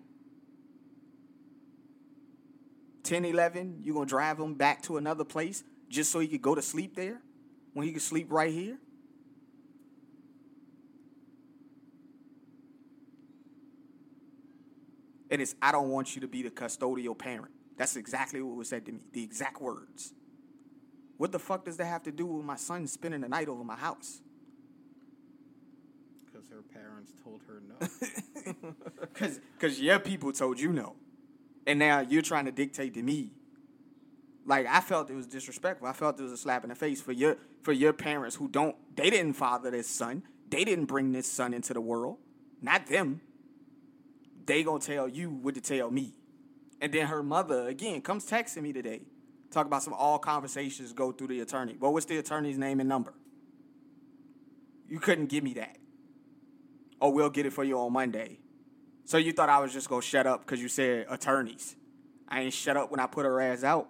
10, 3.05 3.27
11, 3.27 3.81
you're 3.83 3.95
gonna 3.95 4.07
drive 4.07 4.39
him 4.39 4.55
back 4.55 4.81
to 4.83 4.97
another 4.97 5.25
place 5.25 5.63
just 5.91 6.11
so 6.11 6.21
he 6.21 6.27
could 6.27 6.41
go 6.41 6.55
to 6.55 6.63
sleep 6.63 6.97
there 6.97 7.21
when 7.75 7.87
he 7.87 7.93
could 7.93 8.03
sleep 8.03 8.29
right 8.31 8.53
here? 8.53 8.79
And 15.31 15.41
It 15.41 15.43
is, 15.43 15.55
I 15.61 15.71
don't 15.73 15.91
want 15.91 16.15
you 16.15 16.23
to 16.23 16.29
be 16.29 16.43
the 16.43 16.51
custodial 16.51 17.17
parent. 17.17 17.51
That's 17.77 17.97
exactly 17.97 18.41
what 18.41 18.57
was 18.57 18.69
said 18.69 18.87
to 18.87 18.93
me, 18.93 19.01
the 19.13 19.23
exact 19.23 19.61
words. 19.61 20.15
What 21.17 21.33
the 21.33 21.39
fuck 21.39 21.65
does 21.65 21.77
that 21.77 21.87
have 21.87 22.05
to 22.05 22.13
do 22.13 22.25
with 22.25 22.45
my 22.45 22.57
son 22.57 22.87
spending 22.87 23.21
the 23.21 23.29
night 23.29 23.49
over 23.49 23.65
my 23.65 23.77
house? 23.77 24.23
Because 27.05 27.23
told 27.23 27.41
her 27.47 27.63
no. 27.69 28.75
Cause, 29.15 29.41
cause 29.59 29.81
your 29.81 29.99
people 29.99 30.33
told 30.33 30.59
you 30.61 30.73
no, 30.73 30.97
and 31.67 31.79
now 31.79 32.01
you're 32.01 32.23
trying 32.23 32.45
to 32.47 32.53
dictate 32.53 32.95
to 32.95 33.03
me. 33.03 33.31
Like 34.45 34.67
I 34.67 34.81
felt 34.81 35.09
it 35.11 35.15
was 35.15 35.27
disrespectful. 35.27 35.87
I 35.87 35.93
felt 35.93 36.19
it 36.19 36.23
was 36.23 36.33
a 36.33 36.37
slap 36.37 36.65
in 36.65 36.71
the 36.71 36.75
face 36.75 37.01
for 37.01 37.13
your 37.13 37.37
for 37.63 37.73
your 37.73 37.93
parents 37.93 38.37
who 38.37 38.49
don't. 38.49 38.77
They 38.97 39.11
didn't 39.11 39.35
father 39.35 39.71
this 39.71 39.89
son. 39.89 40.25
They 40.51 40.65
didn't 40.65 40.87
bring 40.87 41.13
this 41.13 41.31
son 41.31 41.55
into 41.55 41.73
the 41.73 41.81
world. 41.81 42.19
Not 42.61 42.87
them. 42.87 43.21
They 44.47 44.63
gonna 44.63 44.81
tell 44.81 45.09
you 45.09 45.31
what 45.31 45.55
to 45.55 45.61
tell 45.61 45.91
me, 45.91 46.13
and 46.81 46.93
then 46.93 47.07
her 47.07 47.23
mother 47.23 47.69
again 47.69 48.03
comes 48.03 48.29
texting 48.29 48.63
me 48.63 48.73
today, 48.73 49.03
talk 49.51 49.67
about 49.67 49.83
some 49.83 49.95
all 49.95 50.19
conversations 50.19 50.93
go 50.93 51.13
through 51.13 51.29
the 51.29 51.41
attorney. 51.41 51.77
Well, 51.81 51.93
what's 51.93 52.07
the 52.07 52.19
attorney's 52.19 52.59
name 52.59 52.81
and 52.81 52.89
number? 52.89 53.15
You 54.89 55.01
couldn't 55.01 55.27
give 55.27 55.43
me 55.43 55.55
that. 55.55 55.79
Oh, 57.01 57.11
we'll 57.11 57.31
get 57.31 57.47
it 57.47 57.53
for 57.53 57.65
you 57.65 57.79
on 57.79 57.93
Monday. 57.93 58.39
So 59.05 59.19
you 59.19 59.33
thought 59.33 59.49
I 59.49 59.59
was 59.61 59.73
just 59.73 59.89
gonna 59.89 60.03
shut 60.03 60.27
up 60.27 60.45
because 60.45 60.61
you 60.61 60.69
said 60.69 61.07
attorneys. 61.09 61.77
I 62.29 62.41
ain't 62.43 62.55
shut 62.55 62.77
up 62.77 62.91
when 62.91 63.01
I 63.01 63.07
put 63.07 63.27
her 63.27 63.41
ass 63.41 63.63
out. 63.63 63.89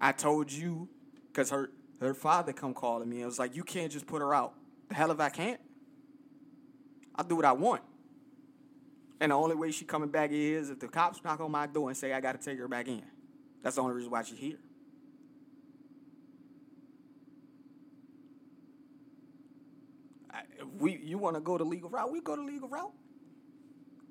I 0.00 0.10
told 0.12 0.50
you, 0.50 0.88
cause 1.32 1.50
her 1.50 1.70
her 2.00 2.14
father 2.14 2.52
come 2.52 2.74
calling 2.74 3.08
me. 3.08 3.22
It 3.22 3.26
was 3.26 3.38
like 3.38 3.54
you 3.54 3.62
can't 3.62 3.92
just 3.92 4.06
put 4.06 4.20
her 4.20 4.34
out. 4.34 4.54
The 4.88 4.96
hell 4.96 5.12
if 5.12 5.20
I 5.20 5.28
can't. 5.28 5.60
I'll 7.14 7.24
do 7.24 7.36
what 7.36 7.44
I 7.44 7.52
want. 7.52 7.82
And 9.20 9.30
the 9.30 9.36
only 9.36 9.54
way 9.54 9.70
she 9.70 9.84
coming 9.84 10.08
back 10.08 10.30
is 10.32 10.70
if 10.70 10.80
the 10.80 10.88
cops 10.88 11.22
knock 11.22 11.38
on 11.38 11.52
my 11.52 11.68
door 11.68 11.88
and 11.88 11.96
say 11.96 12.12
I 12.12 12.20
gotta 12.20 12.38
take 12.38 12.58
her 12.58 12.66
back 12.66 12.88
in. 12.88 13.04
That's 13.62 13.76
the 13.76 13.82
only 13.82 13.94
reason 13.94 14.10
why 14.10 14.22
she's 14.22 14.38
here. 14.38 14.58
I, 20.28 20.40
if 20.58 20.66
we 20.82 20.98
you 21.02 21.16
want 21.16 21.36
to 21.36 21.40
go 21.40 21.56
the 21.56 21.64
legal 21.64 21.88
route, 21.88 22.10
we 22.10 22.20
go 22.20 22.36
the 22.36 22.42
legal 22.42 22.68
route. 22.68 22.92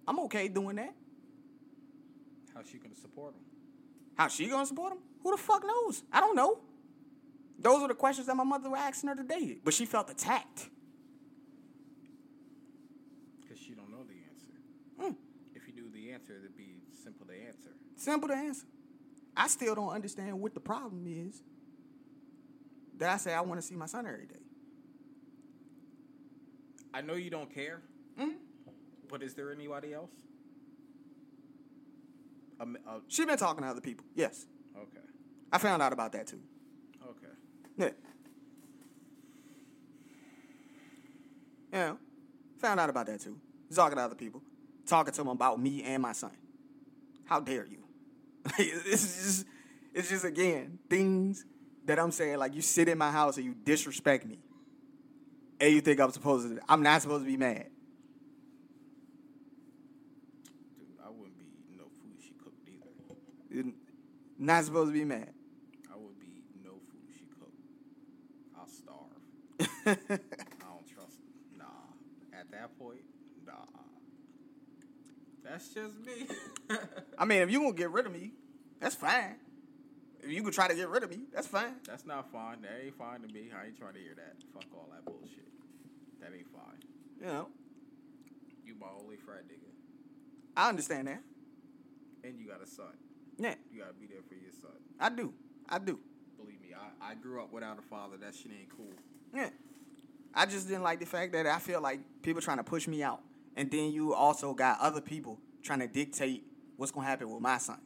I'm 0.08 0.20
okay 0.22 0.48
doing 0.48 0.78
that. 0.78 0.96
How's 2.56 2.68
she 2.70 2.78
gonna 2.78 2.96
support 2.96 3.34
him? 3.34 3.42
How's 4.18 4.34
she 4.34 4.48
gonna 4.48 4.66
support 4.66 4.94
him? 4.94 5.00
Who 5.22 5.32
the 5.32 5.38
fuck 5.38 5.64
knows? 5.66 6.04
I 6.12 6.22
don't 6.22 6.36
know. 6.36 6.60
Those 7.60 7.82
were 7.82 7.90
the 7.90 7.94
questions 7.94 8.28
that 8.28 8.36
my 8.36 8.44
mother 8.44 8.70
was 8.70 8.80
asking 8.80 9.10
her 9.10 9.16
today, 9.16 9.60
but 9.64 9.74
she 9.74 9.86
felt 9.86 10.10
attacked. 10.10 10.70
Because 13.42 13.60
she 13.60 13.74
don't 13.74 13.92
know 13.92 14.04
the 14.04 14.16
answer. 14.32 15.12
Mm. 15.14 15.16
If 15.54 15.68
you 15.68 15.74
knew 15.74 15.92
the 15.92 16.12
answer, 16.12 16.38
it'd 16.38 16.58
be 16.58 16.78
simple 17.04 17.28
to 17.28 17.34
answer. 17.34 17.70
Simple 17.98 18.30
to 18.30 18.36
answer. 18.36 18.66
I 19.36 19.48
still 19.48 19.76
don't 19.76 19.90
understand 19.92 20.40
what 20.40 20.54
the 20.54 20.60
problem 20.60 21.06
is. 21.06 21.44
That 22.98 23.10
I 23.10 23.18
say 23.18 23.34
I 23.34 23.42
want 23.42 23.62
to 23.62 23.68
see 23.68 23.76
my 23.76 23.86
son 23.86 24.08
every 24.08 24.26
day. 24.26 24.41
I 26.94 27.02
know 27.02 27.14
you 27.16 27.30
don't 27.30 27.54
care, 27.54 27.82
Mm. 28.20 28.34
but 29.10 29.24
is 29.24 29.34
there 29.34 29.52
anybody 29.52 29.94
else? 29.94 30.12
Um, 32.60 32.78
uh, 32.88 33.00
She 33.08 33.26
been 33.26 33.38
talking 33.38 33.64
to 33.64 33.70
other 33.70 33.82
people. 33.82 34.06
Yes, 34.16 34.46
okay, 34.78 35.00
I 35.52 35.58
found 35.58 35.82
out 35.82 35.94
about 35.94 36.12
that 36.14 36.28
too. 36.28 36.42
okay. 37.10 37.34
Yeah. 37.78 37.90
Yeah. 41.72 41.94
Found 42.60 42.80
out 42.80 42.90
about 42.90 43.06
that 43.08 43.22
too. 43.22 43.38
Talking 43.74 43.98
to 43.98 44.04
other 44.04 44.16
people. 44.16 44.42
Talking 44.86 45.14
to 45.14 45.18
them 45.22 45.30
about 45.30 45.60
me 45.62 45.84
and 45.84 46.02
my 46.02 46.12
son. 46.12 46.32
How 47.26 47.40
dare 47.40 47.66
you? 47.66 47.78
it's 48.58 48.86
just 49.24 49.46
it's 49.94 50.10
just 50.10 50.26
again 50.26 50.80
things 50.90 51.46
that 51.86 51.98
I'm 52.00 52.12
saying 52.12 52.38
like 52.38 52.54
you 52.54 52.62
sit 52.62 52.90
in 52.90 52.98
my 52.98 53.10
house 53.12 53.38
and 53.38 53.46
you 53.46 53.54
disrespect 53.64 54.26
me. 54.26 54.40
And 55.62 55.72
you 55.72 55.80
think 55.80 56.00
I'm 56.00 56.10
supposed 56.12 56.50
to 56.50 56.60
I'm 56.68 56.82
not 56.82 57.04
supposed 57.04 57.24
to 57.24 57.30
be 57.30 57.38
mad. 57.38 57.68
Dude, 60.76 60.88
I 61.06 61.10
wouldn't 61.10 61.38
be 61.38 61.46
no 61.78 61.84
food 61.84 62.18
she 62.20 62.34
cooked 62.44 62.68
either. 62.68 62.90
You're 63.52 63.72
Not 64.40 64.66
supposed 64.66 64.90
to 64.90 64.94
be 64.94 65.06
mad. 65.06 65.30
I 65.94 65.98
would 65.98 66.20
be 66.20 66.42
no 66.66 66.72
food 66.72 67.14
she 67.16 67.28
cooked. 67.40 67.54
I'll 68.58 68.68
starve. 68.68 69.20
I 69.86 70.66
don't 70.66 70.88
trust. 70.88 71.20
Nah. 71.56 71.66
At 72.34 72.50
that 72.50 72.80
point, 72.80 73.02
nah. 73.46 73.54
That's 75.44 75.70
just 75.70 75.94
me. 76.04 76.26
I 77.20 77.26
mean, 77.26 77.44
if 77.44 77.52
you 77.52 77.60
gonna 77.60 77.74
get 77.74 77.92
rid 77.92 78.08
of 78.08 78.14
me, 78.14 78.32
that's 78.80 78.96
fine. 78.96 79.36
If 80.24 80.32
you 80.32 80.42
could 80.42 80.54
try 80.54 80.68
to 80.68 80.76
get 80.76 80.90
rid 80.90 81.04
of 81.04 81.12
me, 81.12 81.20
that's 81.32 81.48
fine. 81.48 81.76
That's 81.86 82.08
not 82.08 82.32
fine. 82.32 82.64
That 82.64 82.80
ain't 82.84 82.98
fine 82.98 83.22
to 83.22 83.28
me. 83.28 83.52
I 83.56 83.68
ain't 83.68 83.78
trying 83.78 83.94
to 83.94 84.00
hear 84.00 84.16
that. 84.16 84.38
Fuck 84.54 84.66
all 84.74 84.90
that 84.92 85.06
bullshit. 85.06 85.51
That 86.22 86.32
ain't 86.36 86.48
fine. 86.52 86.80
You 87.20 87.26
know, 87.28 87.48
You 88.66 88.76
my 88.80 88.88
only 89.02 89.18
friend, 89.18 89.42
nigga. 89.48 89.70
I 90.56 90.70
understand 90.70 91.08
that. 91.08 91.22
And 92.24 92.38
you 92.40 92.48
got 92.48 92.62
a 92.62 92.68
son. 92.68 92.94
Yeah, 93.38 93.56
You 93.72 93.80
gotta 93.82 93.94
be 93.94 94.06
there 94.06 94.22
for 94.28 94.36
your 94.36 94.52
son. 94.52 94.72
I 95.00 95.10
do. 95.10 95.34
I 95.68 95.80
do. 95.80 96.00
Believe 96.38 96.62
me. 96.62 96.70
I, 96.76 97.12
I 97.12 97.16
grew 97.16 97.42
up 97.42 97.52
without 97.52 97.80
a 97.80 97.82
father. 97.82 98.18
That 98.18 98.36
shit 98.36 98.52
ain't 98.52 98.70
cool. 98.76 98.94
Yeah. 99.34 99.50
I 100.34 100.46
just 100.46 100.68
didn't 100.68 100.84
like 100.84 101.00
the 101.00 101.06
fact 101.06 101.34
that 101.34 101.48
I 101.48 101.60
feel 101.60 101.82
like 101.82 102.00
people 102.22 102.42
trying 102.42 102.58
to 102.58 102.64
push 102.64 102.88
me 102.88 103.04
out. 103.04 103.22
And 103.56 103.70
then 103.70 103.92
you 103.92 104.14
also 104.14 104.54
got 104.54 104.80
other 104.80 105.02
people 105.02 105.40
trying 105.64 105.80
to 105.80 105.88
dictate 105.88 106.44
what's 106.78 106.92
going 106.92 107.06
to 107.06 107.10
happen 107.10 107.30
with 107.30 107.42
my 107.42 107.58
son. 107.58 107.80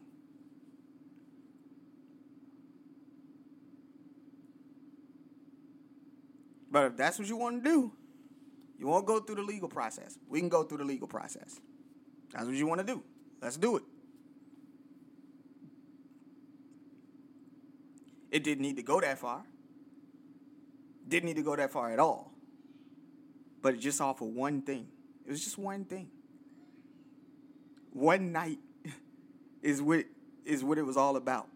But 6.69 6.86
if 6.88 6.98
that's 6.98 7.17
what 7.17 7.28
you 7.28 7.38
want 7.38 7.63
to 7.63 7.69
do, 7.69 7.91
you 8.86 8.91
want 8.91 9.08
to 9.08 9.13
go 9.13 9.19
through 9.19 9.38
the 9.38 9.41
legal 9.41 9.67
process. 9.67 10.19
We 10.30 10.39
can 10.39 10.48
go 10.48 10.62
through 10.62 10.78
the 10.78 10.84
legal 10.84 11.08
process. 11.08 11.60
That's 12.32 12.45
what 12.45 12.54
you 12.54 12.67
want 12.67 12.82
to 12.82 12.86
do. 12.86 13.02
Let's 13.41 13.58
do 13.58 13.78
it. 13.78 13.84
It 18.30 18.43
didn't 18.43 18.62
need 18.62 18.76
to 18.76 18.84
go 18.84 19.02
that 19.02 19.17
far. 19.17 19.43
Didn't 21.08 21.26
need 21.26 21.38
to 21.38 21.41
go 21.41 21.56
that 21.56 21.71
far 21.71 21.93
at 21.93 22.00
all. 22.00 22.32
But 23.63 23.74
it 23.74 23.78
just 23.78 24.00
off 24.00 24.21
of 24.21 24.28
one 24.28 24.62
thing. 24.62 24.88
It 25.26 25.32
was 25.32 25.43
just 25.43 25.58
one 25.58 25.86
thing. 25.86 26.12
One 27.91 28.32
night 28.32 28.60
is 29.63 29.82
what 29.82 30.06
is 30.45 30.63
what 30.63 30.78
it 30.78 30.84
was 30.84 30.95
all 30.95 31.15
about. 31.15 31.48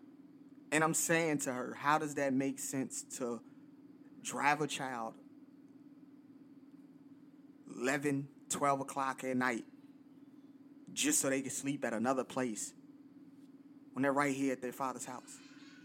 And 0.72 0.84
I'm 0.84 0.96
saying 0.96 1.40
to 1.40 1.54
her, 1.54 1.76
how 1.80 2.00
does 2.00 2.16
that 2.16 2.34
make 2.34 2.58
sense 2.58 3.04
to 3.18 3.40
drive 4.24 4.62
a 4.62 4.68
child 4.68 5.14
11, 7.80 8.28
12 8.50 8.82
o'clock 8.82 9.24
at 9.24 9.36
night 9.38 9.66
just 10.94 11.20
so 11.20 11.30
they 11.30 11.42
can 11.42 11.52
sleep 11.52 11.86
at 11.86 11.94
another 11.94 12.24
place 12.24 12.74
when 13.94 14.04
they're 14.04 14.14
right 14.14 14.36
here 14.36 14.54
at 14.54 14.62
their 14.62 14.72
father's 14.74 15.06
house? 15.06 15.38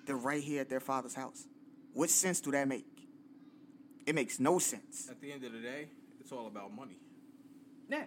They're 0.06 0.16
right 0.16 0.42
here 0.42 0.60
at 0.60 0.68
their 0.68 0.80
father's 0.80 1.14
house. 1.14 1.46
What 1.92 2.10
sense 2.10 2.40
do 2.40 2.50
that 2.52 2.68
make? 2.68 2.86
It 4.06 4.14
makes 4.14 4.38
no 4.38 4.58
sense. 4.58 5.08
At 5.10 5.20
the 5.20 5.32
end 5.32 5.44
of 5.44 5.52
the 5.52 5.60
day, 5.60 5.88
it's 6.20 6.32
all 6.32 6.46
about 6.46 6.74
money. 6.74 6.98
Yeah. 7.88 8.04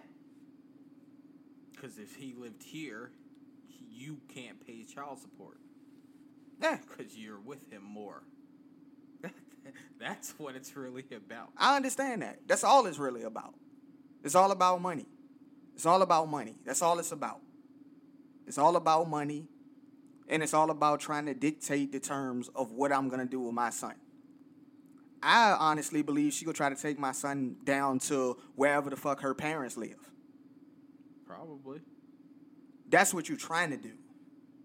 Because 1.72 1.98
if 1.98 2.16
he 2.16 2.34
lived 2.38 2.62
here, 2.62 3.10
you 3.90 4.18
can't 4.32 4.64
pay 4.64 4.84
child 4.84 5.18
support 5.20 5.58
Yeah. 6.60 6.78
because 6.88 7.16
you're 7.16 7.38
with 7.40 7.70
him 7.72 7.82
more. 7.82 8.22
That's 10.00 10.34
what 10.38 10.54
it's 10.56 10.76
really 10.76 11.04
about. 11.14 11.50
I 11.56 11.76
understand 11.76 12.22
that. 12.22 12.40
That's 12.46 12.64
all 12.64 12.86
it's 12.86 12.98
really 12.98 13.22
about. 13.22 13.54
It's 14.24 14.34
all 14.34 14.50
about 14.50 14.80
money. 14.80 15.06
It's 15.74 15.86
all 15.86 16.02
about 16.02 16.28
money. 16.28 16.56
That's 16.64 16.82
all 16.82 16.98
it's 16.98 17.12
about. 17.12 17.40
It's 18.46 18.58
all 18.58 18.76
about 18.76 19.08
money. 19.08 19.48
And 20.28 20.42
it's 20.42 20.52
all 20.52 20.70
about 20.70 21.00
trying 21.00 21.26
to 21.26 21.34
dictate 21.34 21.92
the 21.92 22.00
terms 22.00 22.50
of 22.54 22.72
what 22.72 22.92
I'm 22.92 23.08
going 23.08 23.20
to 23.20 23.26
do 23.26 23.40
with 23.40 23.54
my 23.54 23.70
son. 23.70 23.94
I 25.22 25.56
honestly 25.58 26.02
believe 26.02 26.32
she 26.32 26.44
gonna 26.44 26.54
try 26.54 26.68
to 26.68 26.76
take 26.76 26.98
my 26.98 27.12
son 27.12 27.56
down 27.64 27.98
to 28.00 28.38
wherever 28.54 28.88
the 28.90 28.96
fuck 28.96 29.20
her 29.20 29.34
parents 29.34 29.76
live. 29.76 29.98
Probably. 31.26 31.80
That's 32.88 33.12
what 33.12 33.28
you're 33.28 33.38
trying 33.38 33.70
to 33.70 33.76
do. 33.76 33.92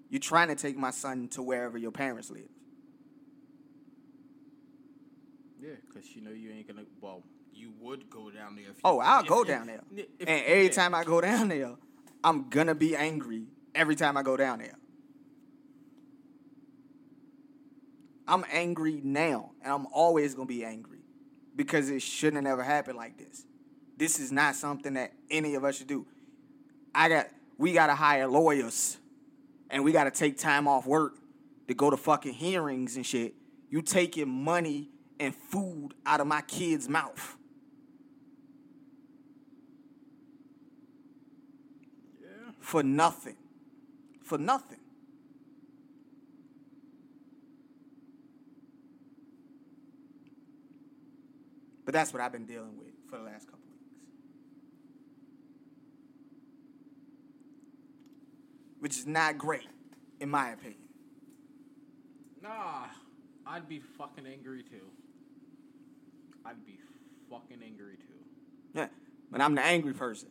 You're 0.09 0.19
trying 0.19 0.49
to 0.49 0.55
take 0.55 0.77
my 0.77 0.91
son 0.91 1.27
to 1.29 1.41
wherever 1.41 1.77
your 1.77 1.91
parents 1.91 2.29
live. 2.29 2.49
Yeah, 5.59 5.71
because 5.87 6.15
you 6.15 6.21
know 6.21 6.31
you 6.31 6.51
ain't 6.51 6.67
gonna. 6.67 6.85
Well, 7.01 7.23
you 7.55 7.71
would 7.79 8.09
go 8.09 8.29
down 8.29 8.55
there. 8.55 8.65
If 8.69 8.75
you, 8.77 8.81
Oh, 8.83 8.99
I'll 8.99 9.21
if- 9.21 9.27
go 9.27 9.41
if- 9.41 9.47
down 9.47 9.67
there. 9.67 9.83
if- 9.95 10.07
and 10.19 10.29
every 10.45 10.69
time 10.69 10.93
I 10.95 11.03
go 11.03 11.21
down 11.21 11.47
there, 11.49 11.75
I'm 12.23 12.49
gonna 12.49 12.75
be 12.75 12.95
angry 12.95 13.47
every 13.75 13.95
time 13.95 14.17
I 14.17 14.23
go 14.23 14.37
down 14.37 14.59
there. 14.59 14.77
I'm 18.27 18.45
angry 18.51 19.01
now, 19.03 19.51
and 19.61 19.73
I'm 19.73 19.85
always 19.87 20.33
gonna 20.33 20.45
be 20.47 20.63
angry 20.63 20.99
because 21.55 21.89
it 21.89 22.01
shouldn't 22.01 22.35
have 22.37 22.43
never 22.57 22.63
happened 22.63 22.97
like 22.97 23.17
this. 23.17 23.45
This 23.97 24.19
is 24.19 24.31
not 24.31 24.55
something 24.55 24.93
that 24.93 25.13
any 25.29 25.55
of 25.55 25.63
us 25.65 25.77
should 25.77 25.87
do. 25.87 26.07
I 26.95 27.09
got, 27.09 27.27
we 27.57 27.73
gotta 27.73 27.95
hire 27.95 28.27
lawyers, 28.27 28.97
and 29.69 29.83
we 29.83 29.91
gotta 29.91 30.11
take 30.11 30.37
time 30.37 30.67
off 30.67 30.85
work 30.85 31.17
to 31.67 31.73
go 31.73 31.89
to 31.89 31.97
fucking 31.97 32.33
hearings 32.33 32.95
and 32.95 33.05
shit. 33.05 33.35
You 33.69 33.81
taking 33.81 34.29
money 34.29 34.89
and 35.19 35.35
food 35.35 35.93
out 36.05 36.21
of 36.21 36.27
my 36.27 36.41
kid's 36.41 36.87
mouth. 36.87 37.37
Yeah. 42.21 42.27
For 42.73 42.81
nothing. 42.81 43.36
For 44.23 44.39
nothing. 44.39 44.79
But 51.86 51.93
that's 51.93 52.12
what 52.12 52.19
I've 52.23 52.31
been 52.31 52.47
dealing 52.47 52.75
with 52.79 52.88
for 53.12 53.19
the 53.19 53.25
last 53.25 53.45
couple 53.45 53.59
weeks. 53.69 53.93
Which 58.79 58.97
is 58.97 59.05
not 59.05 59.38
great, 59.38 59.67
in 60.19 60.29
my 60.31 60.49
opinion. 60.49 60.79
Nah, 62.41 62.86
I'd 63.45 63.69
be 63.69 63.81
fucking 63.99 64.25
angry 64.25 64.63
too. 64.63 64.89
I'd 66.43 66.65
be 66.65 66.79
fucking 67.29 67.59
angry 67.63 67.97
too. 67.97 68.23
Yeah, 68.73 68.88
but 69.29 69.41
I'm 69.41 69.53
the 69.53 69.63
angry 69.63 69.93
person. 69.93 70.29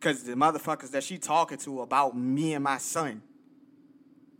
Cause 0.00 0.24
the 0.24 0.34
motherfuckers 0.34 0.90
that 0.90 1.02
she 1.02 1.18
talking 1.18 1.58
to 1.58 1.80
about 1.80 2.16
me 2.16 2.54
and 2.54 2.62
my 2.62 2.78
son, 2.78 3.22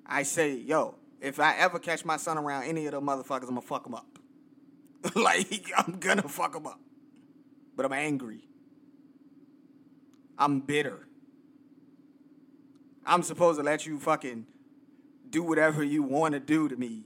I 0.05 0.23
say, 0.23 0.55
yo, 0.55 0.97
if 1.21 1.41
I 1.41 1.57
ever 1.57 1.79
catch 1.79 2.05
my 2.05 2.19
son 2.19 2.39
around 2.39 2.65
any 2.65 2.87
of 2.87 2.93
the 2.93 3.01
motherfuckers, 3.01 3.43
I'm 3.43 3.49
gonna 3.49 3.63
fuck 3.63 3.87
him 3.87 3.95
up. 3.95 4.07
like 5.15 5.73
I'm 5.77 5.99
gonna 5.99 6.23
fuck 6.23 6.55
him 6.55 6.67
up. 6.67 6.81
But 7.75 7.87
I'm 7.87 7.93
angry. 7.93 8.49
I'm 10.39 10.61
bitter. 10.61 11.07
I'm 13.05 13.23
supposed 13.23 13.59
to 13.59 13.65
let 13.65 13.87
you 13.87 13.99
fucking 13.99 14.47
do 15.31 15.43
whatever 15.43 15.83
you 15.83 16.03
want 16.03 16.35
to 16.35 16.41
do 16.41 16.69
to 16.69 16.77
me, 16.77 17.05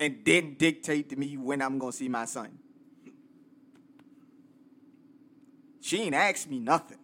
and 0.00 0.18
then 0.24 0.54
dictate 0.54 1.10
to 1.10 1.16
me 1.16 1.36
when 1.36 1.62
I'm 1.62 1.78
gonna 1.78 1.92
see 1.92 2.08
my 2.08 2.24
son. 2.24 2.58
She 5.80 6.02
ain't 6.02 6.14
asked 6.14 6.48
me 6.48 6.58
nothing. 6.58 6.98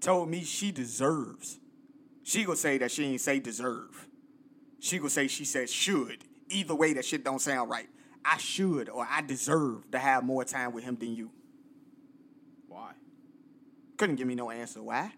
Told 0.00 0.28
me 0.28 0.44
she 0.44 0.72
deserves. 0.72 1.58
She 2.22 2.44
gonna 2.44 2.56
say 2.56 2.78
that 2.78 2.90
she 2.90 3.04
ain't 3.04 3.20
say 3.20 3.38
deserve. 3.38 4.06
She 4.78 4.98
gonna 4.98 5.10
say 5.10 5.28
she 5.28 5.44
said 5.44 5.68
should. 5.68 6.24
Either 6.48 6.74
way, 6.74 6.94
that 6.94 7.04
shit 7.04 7.24
don't 7.24 7.40
sound 7.40 7.70
right. 7.70 7.88
I 8.24 8.38
should 8.38 8.88
or 8.88 9.06
I 9.08 9.20
deserve 9.22 9.90
to 9.92 9.98
have 9.98 10.24
more 10.24 10.44
time 10.44 10.72
with 10.72 10.84
him 10.84 10.96
than 10.96 11.14
you. 11.14 11.30
Why? 12.68 12.92
Couldn't 13.96 14.16
give 14.16 14.26
me 14.26 14.34
no 14.34 14.50
answer. 14.50 14.82
Why? 14.82 15.12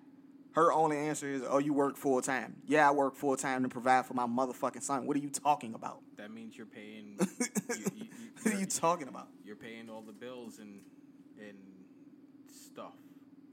Her 0.53 0.73
only 0.73 0.99
answer 0.99 1.29
is, 1.29 1.43
oh, 1.49 1.59
you 1.59 1.73
work 1.73 1.97
full 1.97 2.21
time. 2.21 2.57
Yeah, 2.67 2.89
I 2.89 2.93
work 2.93 3.17
full 3.17 3.37
time 3.37 3.63
to 3.63 3.69
provide 3.69 4.05
for 4.05 4.15
my 4.15 4.27
motherfucking 4.27 4.83
son. 4.83 5.07
What 5.07 5.17
are 5.17 5.21
you 5.21 5.31
talking 5.31 5.75
about? 5.75 6.01
That 6.17 6.31
means 6.31 6.57
you're 6.57 6.67
paying. 6.67 7.17
you, 7.21 7.47
you, 7.79 7.85
you, 7.97 8.07
What 8.43 8.55
are 8.55 8.59
you 8.59 8.67
talking 8.67 9.09
about? 9.09 9.29
You're 9.45 9.57
paying 9.57 9.89
all 9.89 10.03
the 10.03 10.13
bills 10.13 10.59
and 10.59 10.81
and 11.39 11.57
stuff. 12.51 12.93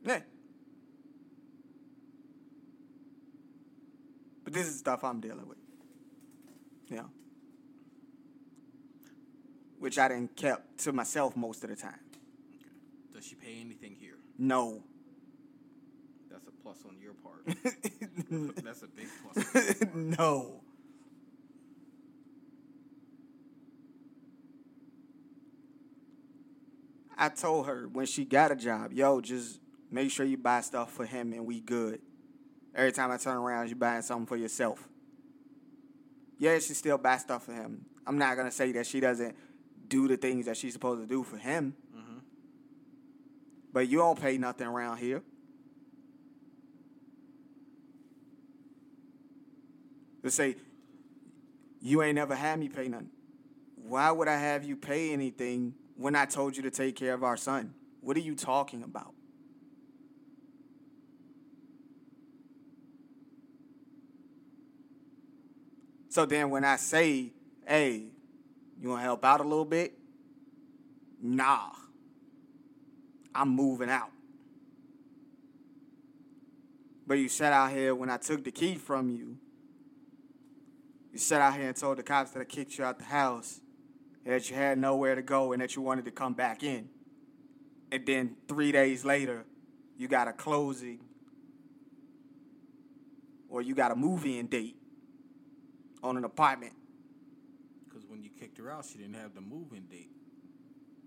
Yeah. 0.06 0.20
But 4.50 4.56
this 4.56 4.68
is 4.68 4.80
stuff 4.80 5.04
I'm 5.04 5.20
dealing 5.20 5.48
with. 5.48 5.60
Yeah. 6.88 7.04
Which 9.78 10.00
I 10.00 10.08
didn't 10.08 10.36
kept 10.36 10.80
to 10.80 10.92
myself 10.92 11.38
most 11.38 11.64
of 11.64 11.70
the 11.70 11.76
time. 11.76 12.00
Does 13.14 13.28
she 13.28 13.36
pay 13.36 13.62
anything 13.62 13.96
here? 14.00 14.16
No. 14.40 14.82
That's 16.32 16.48
a 16.48 16.52
plus 16.64 16.78
on 16.84 16.96
your 17.00 17.14
part. 17.14 17.46
That's 18.64 18.82
a 18.82 18.88
big 18.88 19.06
plus. 19.22 19.56
On 19.56 19.62
your 19.62 19.76
part. 19.76 19.96
no. 20.20 20.62
I 27.16 27.30
told 27.30 27.68
her 27.68 27.88
when 27.88 28.08
she 28.08 28.26
got 28.26 28.52
a 28.52 28.56
job, 28.56 28.94
yo, 28.94 29.22
just 29.22 29.60
make 29.92 30.10
sure 30.10 30.26
you 30.26 30.38
buy 30.38 30.62
stuff 30.62 30.92
for 30.92 31.06
him 31.06 31.34
and 31.34 31.46
we 31.46 31.60
good. 31.60 32.02
Every 32.80 32.94
time 32.94 33.12
I 33.12 33.18
turn 33.18 33.36
around, 33.36 33.68
you're 33.68 33.76
buying 33.76 34.02
something 34.02 34.26
for 34.26 34.38
yourself. 34.38 34.88
Yeah, 36.38 36.58
she 36.60 36.74
still 36.74 36.98
buy 36.98 37.18
stuff 37.18 37.44
for 37.44 37.52
him. 37.52 37.84
I'm 38.08 38.18
not 38.18 38.38
gonna 38.38 38.52
say 38.52 38.72
that 38.72 38.88
she 38.88 39.02
doesn't 39.02 39.36
do 39.90 40.08
the 40.08 40.16
things 40.16 40.46
that 40.46 40.56
she's 40.56 40.72
supposed 40.72 41.02
to 41.02 41.06
do 41.06 41.24
for 41.24 41.36
him. 41.36 41.76
But 43.74 43.90
you 43.90 43.98
don't 43.98 44.18
pay 44.18 44.38
nothing 44.38 44.66
around 44.66 44.96
here. 44.96 45.22
Let's 50.24 50.38
say 50.38 50.56
you 51.82 52.02
ain't 52.02 52.16
never 52.16 52.34
had 52.34 52.60
me 52.60 52.70
pay 52.70 52.88
nothing. 52.88 53.10
Why 53.76 54.10
would 54.10 54.30
I 54.30 54.38
have 54.38 54.64
you 54.64 54.78
pay 54.78 55.12
anything 55.12 55.74
when 55.98 56.16
I 56.16 56.24
told 56.26 56.56
you 56.56 56.64
to 56.64 56.72
take 56.72 56.96
care 56.96 57.14
of 57.14 57.26
our 57.26 57.36
son? 57.36 57.74
What 58.00 58.16
are 58.16 58.22
you 58.22 58.36
talking 58.36 58.84
about? 58.84 59.14
So 66.10 66.26
then 66.26 66.50
when 66.50 66.66
I 66.66 66.76
say, 66.76 67.32
hey, 67.68 68.12
you 68.82 68.90
want 68.90 69.02
to 69.02 69.04
help 69.04 69.24
out 69.24 69.42
a 69.42 69.44
little 69.44 69.66
bit? 69.66 69.94
Nah. 71.22 71.70
I'm 73.34 73.50
moving 73.50 73.90
out. 73.90 74.10
But 77.06 77.20
you 77.20 77.30
sat 77.30 77.54
out 77.54 77.72
here 77.72 77.94
when 77.94 78.10
I 78.10 78.18
took 78.18 78.44
the 78.44 78.52
key 78.52 78.76
from 78.76 79.10
you. 79.10 79.38
You 81.12 81.20
sat 81.20 81.42
out 81.42 81.56
here 81.56 81.68
and 81.68 81.76
told 81.76 81.98
the 82.00 82.04
cops 82.04 82.32
that 82.32 82.40
I 82.40 82.46
kicked 82.46 82.78
you 82.78 82.84
out 82.84 83.00
the 83.00 83.06
house, 83.06 83.62
and 84.26 84.34
that 84.34 84.50
you 84.50 84.56
had 84.56 84.78
nowhere 84.78 85.16
to 85.16 85.22
go, 85.22 85.54
and 85.54 85.62
that 85.62 85.76
you 85.76 85.82
wanted 85.82 86.06
to 86.06 86.12
come 86.12 86.34
back 86.34 86.64
in. 86.64 86.90
And 87.92 88.06
then 88.06 88.36
three 88.48 88.72
days 88.72 89.06
later, 89.06 89.46
you 89.98 90.08
got 90.08 90.28
a 90.28 90.34
closing 90.34 91.00
or 93.50 93.62
you 93.62 93.74
got 93.74 93.92
a 93.92 93.96
move-in 93.96 94.46
date 94.48 94.79
on 96.04 96.18
an 96.18 96.24
apartment. 96.24 96.74
Because 97.88 98.06
when 98.08 98.24
you 98.24 98.30
kicked 98.30 98.58
her 98.58 98.72
out, 98.72 98.86
she 98.86 98.98
didn't 98.98 99.16
have 99.16 99.34
the 99.36 99.42
move-in 99.42 99.86
date. 99.88 100.12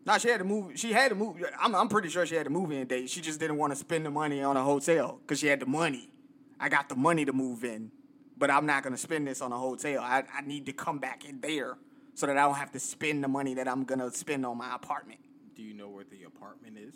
No, 0.05 0.19
she 0.19 0.29
had 0.29 0.39
to 0.39 0.45
move. 0.45 0.79
She 0.79 0.93
had 0.93 1.11
to 1.11 1.15
move. 1.15 1.43
I'm, 1.61 1.75
I'm 1.75 1.89
pretty 1.89 2.09
sure 2.09 2.27
she 2.27 2.35
had 2.35 2.45
to 2.45 2.51
move 2.51 2.73
in 2.73 2.87
date. 2.87 3.09
She 3.09 3.21
just 3.21 3.39
didn't 3.39 3.57
want 3.57 3.73
to 3.73 3.77
spend 3.77 4.05
the 4.05 4.11
money 4.11 4.43
on 4.43 4.57
a 4.57 4.65
hotel 4.65 5.21
because 5.23 5.39
she 5.39 5.47
had 5.47 5.61
the 5.61 5.67
money. 5.67 6.11
I 6.59 6.69
got 6.69 6.89
the 6.89 6.97
money 6.97 7.25
to 7.25 7.33
move 7.33 7.65
in, 7.65 7.93
but 8.37 8.51
I'm 8.51 8.67
not 8.67 8.83
gonna 8.83 8.97
spend 8.97 9.27
this 9.27 9.41
on 9.41 9.53
a 9.53 9.59
hotel. 9.59 10.03
I, 10.03 10.25
I 10.35 10.41
need 10.43 10.67
to 10.67 10.73
come 10.73 10.99
back 10.99 11.25
in 11.25 11.41
there 11.41 11.77
so 12.15 12.27
that 12.27 12.37
I 12.37 12.43
don't 12.43 12.57
have 12.57 12.73
to 12.73 12.81
spend 12.81 13.23
the 13.23 13.29
money 13.29 13.55
that 13.55 13.69
I'm 13.69 13.85
gonna 13.85 14.11
spend 14.11 14.45
on 14.45 14.59
my 14.59 14.75
apartment. 14.75 15.21
Do 15.55 15.63
you 15.63 15.75
know 15.75 15.89
where 15.89 16.05
the 16.05 16.25
apartment 16.25 16.79
is? 16.79 16.95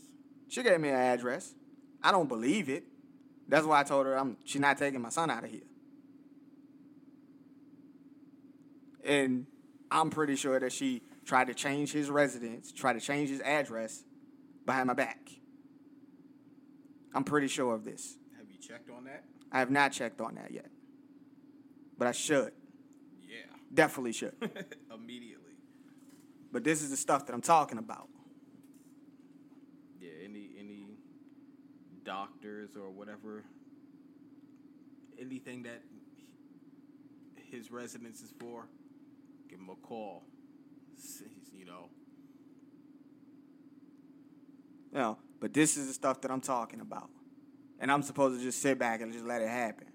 She 0.49 0.63
gave 0.63 0.81
me 0.81 0.89
an 0.89 0.97
address. 0.97 1.55
I 2.03 2.11
don't 2.11 2.29
believe 2.29 2.69
it. 2.69 2.85
That's 3.49 3.67
why 3.67 3.81
I 3.81 3.85
told 3.85 4.07
her 4.07 4.19
I'm 4.19 4.37
she's 4.45 4.61
not 4.61 4.79
taking 4.79 5.01
my 5.01 5.11
son 5.11 5.31
out 5.31 5.45
of 5.45 5.51
here. 5.51 5.63
And 9.07 9.47
I'm 9.91 10.11
pretty 10.11 10.37
sure 10.37 10.59
that 10.59 10.73
she 10.73 11.03
tried 11.25 11.47
to 11.47 11.55
change 11.55 11.93
his 11.93 12.11
residence, 12.11 12.73
tried 12.73 12.95
to 12.95 13.01
change 13.01 13.31
his 13.31 13.41
address 13.41 14.05
behind 14.65 14.89
my 14.89 14.95
back. 14.95 15.31
I'm 17.15 17.25
pretty 17.25 17.49
sure 17.49 17.73
of 17.73 17.85
this. 17.85 18.17
Have 18.37 18.47
you 18.51 18.59
checked 18.59 18.91
on 18.91 19.05
that? 19.05 19.25
I 19.53 19.61
have 19.61 19.71
not 19.71 19.93
checked 19.93 20.21
on 20.21 20.35
that 20.35 20.51
yet. 20.51 20.67
But 21.97 22.09
I 22.09 22.13
should. 22.13 22.53
Yeah. 23.23 23.37
Definitely 23.73 24.13
should. 24.13 24.35
Immediately. 24.95 25.53
but 26.53 26.65
this 26.65 26.83
is 26.83 26.91
the 26.91 26.97
stuff 26.97 27.27
that 27.27 27.33
I'm 27.33 27.41
talking 27.41 27.79
about. 27.79 28.09
Yeah. 30.01 30.11
Any 30.25 30.51
any 30.59 30.89
doctors 32.05 32.77
or 32.77 32.91
whatever. 32.91 33.45
Anything 35.19 35.63
that 35.63 35.81
his 37.51 37.71
residence 37.71 38.21
is 38.21 38.35
for, 38.39 38.69
give 39.57 39.65
him 39.65 39.71
a 39.71 39.87
call. 39.87 40.25
You 41.53 41.65
know. 41.65 41.89
Know, 44.93 45.19
but 45.41 45.53
this 45.53 45.77
is 45.77 45.89
the 45.89 45.93
stuff 45.93 46.21
that 46.23 46.31
I'm 46.31 46.41
talking 46.41 46.81
about. 46.81 47.11
And 47.79 47.93
I'm 47.93 48.03
supposed 48.03 48.39
to 48.39 48.45
just 48.45 48.63
sit 48.63 48.79
back 48.79 49.01
and 49.01 49.13
just 49.13 49.25
let 49.25 49.43
it 49.43 49.49
happen. 49.49 49.89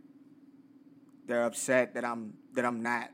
They're 1.25 1.45
upset 1.45 1.95
that 1.95 2.05
I'm 2.05 2.33
that 2.53 2.65
I'm 2.65 2.83
not 2.83 3.09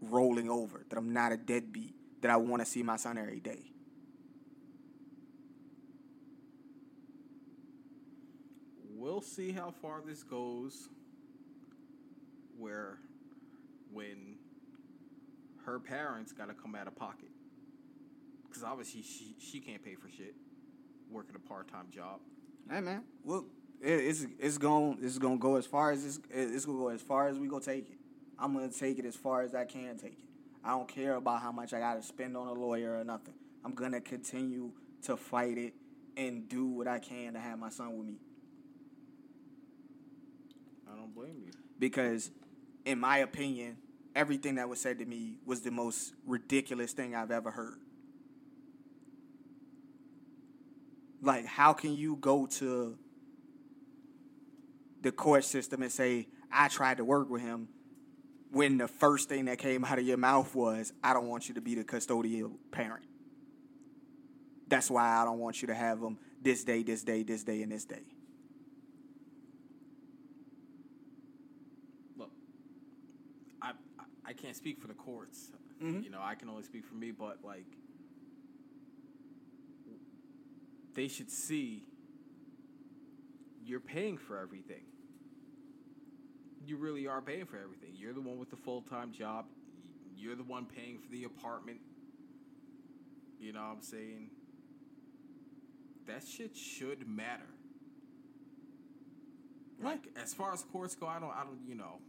rolling 0.00 0.48
over, 0.48 0.84
that 0.88 0.96
I'm 0.96 1.12
not 1.12 1.32
a 1.32 1.36
deadbeat, 1.36 1.94
that 2.22 2.30
I 2.30 2.36
want 2.36 2.62
to 2.62 2.66
see 2.66 2.82
my 2.82 2.96
son 2.96 3.18
every 3.18 3.40
day. 3.40 3.72
We'll 8.96 9.20
see 9.20 9.52
how 9.52 9.72
far 9.82 10.02
this 10.04 10.22
goes. 10.22 10.88
Where, 12.58 12.98
when 13.92 14.36
her 15.64 15.78
parents 15.78 16.32
got 16.32 16.48
to 16.48 16.54
come 16.54 16.74
out 16.74 16.86
of 16.86 16.96
pocket, 16.96 17.30
because 18.48 18.62
obviously 18.64 19.02
she 19.02 19.34
she 19.38 19.60
can't 19.60 19.82
pay 19.84 19.94
for 19.94 20.08
shit, 20.08 20.34
working 21.10 21.34
a 21.36 21.38
part 21.48 21.68
time 21.68 21.86
job. 21.90 22.20
Hey 22.70 22.80
man, 22.80 23.02
well, 23.24 23.44
it's 23.80 24.26
it's 24.38 24.58
going 24.58 24.98
it's 25.02 25.18
gonna 25.18 25.38
go 25.38 25.56
as 25.56 25.66
far 25.66 25.90
as 25.92 26.04
it's 26.04 26.20
it's 26.30 26.64
gonna 26.64 26.78
go 26.78 26.88
as 26.88 27.02
far 27.02 27.28
as 27.28 27.38
we 27.38 27.48
gonna 27.48 27.62
take 27.62 27.90
it. 27.90 27.98
I'm 28.38 28.54
gonna 28.54 28.68
take 28.70 28.98
it 28.98 29.04
as 29.04 29.16
far 29.16 29.42
as 29.42 29.54
I 29.54 29.64
can 29.64 29.96
take 29.98 30.12
it. 30.12 30.24
I 30.64 30.70
don't 30.70 30.88
care 30.88 31.14
about 31.16 31.42
how 31.42 31.52
much 31.52 31.72
I 31.72 31.80
gotta 31.80 32.02
spend 32.02 32.36
on 32.36 32.46
a 32.48 32.52
lawyer 32.52 32.98
or 32.98 33.04
nothing. 33.04 33.34
I'm 33.64 33.74
gonna 33.74 34.00
continue 34.00 34.72
to 35.02 35.16
fight 35.16 35.58
it 35.58 35.74
and 36.16 36.48
do 36.48 36.66
what 36.66 36.86
I 36.88 36.98
can 36.98 37.32
to 37.34 37.38
have 37.40 37.58
my 37.58 37.70
son 37.70 37.96
with 37.96 38.06
me. 38.06 38.16
I 40.92 40.96
don't 40.96 41.14
blame 41.14 41.42
you. 41.44 41.52
because 41.78 42.30
in 42.84 42.98
my 42.98 43.18
opinion 43.18 43.76
everything 44.14 44.56
that 44.56 44.68
was 44.68 44.80
said 44.80 44.98
to 44.98 45.04
me 45.04 45.38
was 45.46 45.60
the 45.60 45.70
most 45.70 46.14
ridiculous 46.26 46.92
thing 46.92 47.14
i've 47.14 47.30
ever 47.30 47.50
heard. 47.50 47.78
Like 51.22 51.46
how 51.46 51.72
can 51.72 51.94
you 51.96 52.16
go 52.16 52.46
to 52.46 52.98
the 55.02 55.12
court 55.12 55.44
system 55.44 55.82
and 55.82 55.92
say 55.92 56.28
i 56.52 56.68
tried 56.68 56.98
to 56.98 57.04
work 57.04 57.30
with 57.30 57.42
him 57.42 57.68
when 58.52 58.78
the 58.78 58.88
first 58.88 59.28
thing 59.28 59.46
that 59.46 59.58
came 59.58 59.84
out 59.86 59.98
of 59.98 60.06
your 60.06 60.16
mouth 60.16 60.54
was 60.54 60.92
i 61.02 61.12
don't 61.12 61.28
want 61.28 61.48
you 61.48 61.54
to 61.54 61.60
be 61.60 61.74
the 61.74 61.84
custodial 61.84 62.52
parent. 62.70 63.04
That's 64.68 64.90
why 64.90 65.04
i 65.20 65.24
don't 65.24 65.38
want 65.38 65.62
you 65.62 65.68
to 65.68 65.74
have 65.74 66.00
him 66.00 66.18
this 66.42 66.64
day 66.64 66.82
this 66.82 67.02
day 67.02 67.22
this 67.22 67.44
day 67.44 67.62
and 67.62 67.72
this 67.72 67.84
day 67.84 68.02
Look, 72.16 72.30
I 73.62 73.70
I, 73.98 74.04
I 74.29 74.29
can't 74.40 74.56
speak 74.56 74.80
for 74.80 74.88
the 74.88 74.94
courts. 74.94 75.52
Mhm. 75.80 76.02
You 76.04 76.10
know, 76.10 76.20
I 76.22 76.34
can 76.34 76.48
only 76.48 76.62
speak 76.62 76.84
for 76.84 76.94
me. 76.94 77.10
But 77.10 77.44
like, 77.44 77.66
they 80.94 81.08
should 81.08 81.30
see 81.30 81.84
you're 83.64 83.80
paying 83.80 84.18
for 84.18 84.38
everything. 84.38 84.84
You 86.66 86.76
really 86.76 87.06
are 87.06 87.22
paying 87.22 87.46
for 87.46 87.56
everything. 87.56 87.94
You're 87.94 88.12
the 88.12 88.20
one 88.20 88.38
with 88.38 88.50
the 88.50 88.56
full 88.56 88.82
time 88.82 89.12
job. 89.12 89.46
You're 90.16 90.36
the 90.36 90.44
one 90.44 90.66
paying 90.66 90.98
for 90.98 91.08
the 91.10 91.24
apartment. 91.24 91.80
You 93.38 93.52
know 93.52 93.60
what 93.60 93.76
I'm 93.76 93.82
saying? 93.82 94.30
That 96.06 96.26
shit 96.26 96.56
should 96.56 97.08
matter. 97.08 97.46
Like 99.80 100.08
as 100.16 100.34
far 100.34 100.52
as 100.52 100.62
courts 100.64 100.94
go, 100.94 101.06
I 101.06 101.18
don't 101.18 101.30
I 101.30 101.44
don't 101.44 101.60
you 101.66 101.74
know 101.74 102.00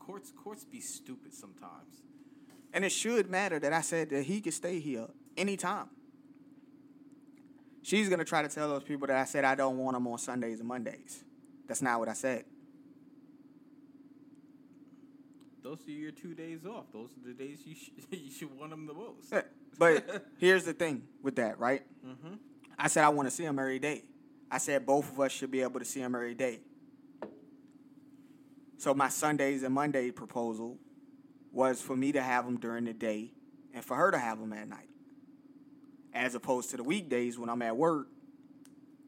courts 0.00 0.32
courts 0.42 0.64
be 0.64 0.80
stupid 0.80 1.32
sometimes. 1.32 2.02
And 2.72 2.84
it 2.84 2.90
should 2.90 3.30
matter 3.30 3.58
that 3.60 3.72
I 3.72 3.80
said 3.80 4.10
that 4.10 4.24
he 4.24 4.40
could 4.40 4.54
stay 4.54 4.80
here 4.80 5.06
anytime. 5.36 5.86
She's 7.82 8.08
gonna 8.08 8.24
try 8.24 8.42
to 8.42 8.48
tell 8.48 8.68
those 8.68 8.82
people 8.84 9.06
that 9.06 9.16
I 9.16 9.24
said 9.24 9.44
I 9.44 9.54
don't 9.54 9.78
want 9.78 9.96
him 9.96 10.06
on 10.06 10.18
Sundays 10.18 10.58
and 10.60 10.68
Mondays. 10.68 11.24
That's 11.66 11.82
not 11.82 11.98
what 12.00 12.08
I 12.08 12.12
said. 12.14 12.44
Those 15.62 15.78
are 15.86 15.90
your 15.90 16.10
two 16.12 16.34
days 16.34 16.64
off. 16.64 16.86
Those 16.92 17.10
are 17.16 17.28
the 17.28 17.34
days 17.34 17.60
you 17.66 17.74
sh- 17.74 17.90
you 18.10 18.30
should 18.30 18.56
want 18.58 18.70
them 18.70 18.86
the 18.86 18.94
most. 18.94 19.32
Eh, 19.32 19.42
But 19.78 20.26
here's 20.38 20.64
the 20.64 20.72
thing 20.72 21.02
with 21.22 21.36
that, 21.36 21.58
right? 21.58 21.82
Mm-hmm. 22.06 22.34
I 22.78 22.88
said 22.88 23.04
I 23.04 23.08
want 23.10 23.28
to 23.28 23.34
see 23.34 23.44
him 23.44 23.58
every 23.58 23.78
day. 23.78 24.04
I 24.50 24.58
said 24.58 24.84
both 24.86 25.10
of 25.12 25.20
us 25.20 25.32
should 25.32 25.50
be 25.50 25.60
able 25.62 25.78
to 25.78 25.84
see 25.84 26.00
him 26.00 26.14
every 26.14 26.34
day. 26.34 26.60
So 28.80 28.94
my 28.94 29.10
Sundays 29.10 29.62
and 29.62 29.74
Monday 29.74 30.10
proposal 30.10 30.78
was 31.52 31.82
for 31.82 31.94
me 31.94 32.12
to 32.12 32.22
have 32.22 32.46
them 32.46 32.56
during 32.56 32.86
the 32.86 32.94
day 32.94 33.30
and 33.74 33.84
for 33.84 33.94
her 33.94 34.10
to 34.10 34.18
have 34.18 34.40
them 34.40 34.54
at 34.54 34.70
night. 34.70 34.88
As 36.14 36.34
opposed 36.34 36.70
to 36.70 36.78
the 36.78 36.82
weekdays 36.82 37.38
when 37.38 37.50
I'm 37.50 37.60
at 37.60 37.76
work, 37.76 38.06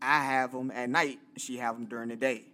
I 0.03 0.25
have 0.25 0.53
them 0.53 0.71
at 0.73 0.91
night, 0.91 1.21
she 1.39 1.57
have 1.57 1.77
them 1.77 1.87
during 1.87 2.11
the 2.11 2.17
day. 2.17 2.45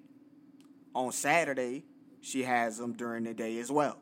On 0.94 1.10
Saturday, 1.10 1.82
she 2.20 2.44
has 2.44 2.78
them 2.78 2.92
during 2.92 3.24
the 3.24 3.34
day 3.34 3.58
as 3.58 3.72
well. 3.72 3.98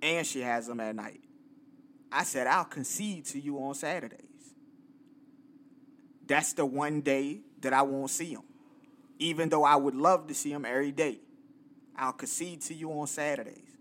And 0.00 0.24
she 0.24 0.42
has 0.42 0.68
them 0.68 0.78
at 0.78 0.94
night. 0.94 1.20
I 2.12 2.22
said 2.22 2.46
I'll 2.46 2.64
concede 2.64 3.24
to 3.24 3.40
you 3.40 3.58
on 3.58 3.74
Saturdays. 3.74 4.20
That's 6.28 6.52
the 6.52 6.64
one 6.64 7.00
day 7.00 7.40
that 7.60 7.72
I 7.72 7.82
won't 7.82 8.10
see 8.12 8.36
them, 8.36 8.44
Even 9.18 9.48
though 9.48 9.64
I 9.64 9.74
would 9.74 9.96
love 9.96 10.28
to 10.28 10.34
see 10.34 10.52
them 10.52 10.64
every 10.64 10.92
day. 10.92 11.18
I'll 11.96 12.12
concede 12.12 12.60
to 12.62 12.74
you 12.74 12.90
on 12.92 13.06
Saturdays. 13.06 13.78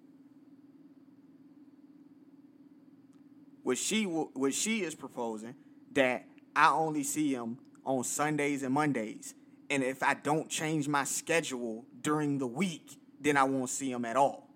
What 3.64 3.78
she 3.78 4.04
what 4.04 4.54
she 4.54 4.84
is 4.84 4.96
proposing 4.96 5.56
that 5.94 6.26
I 6.56 6.70
only 6.70 7.04
see 7.04 7.34
him 7.34 7.58
on 7.84 8.04
Sundays 8.04 8.64
and 8.64 8.74
Mondays, 8.74 9.34
and 9.70 9.84
if 9.84 10.04
I 10.04 10.14
don't 10.14 10.50
change 10.50 10.88
my 10.88 11.04
schedule 11.04 11.86
during 12.02 12.38
the 12.38 12.48
week, 12.48 12.98
then 13.20 13.38
I 13.38 13.44
won't 13.44 13.70
see 13.70 13.92
him 13.92 14.06
at 14.06 14.16
all. 14.16 14.48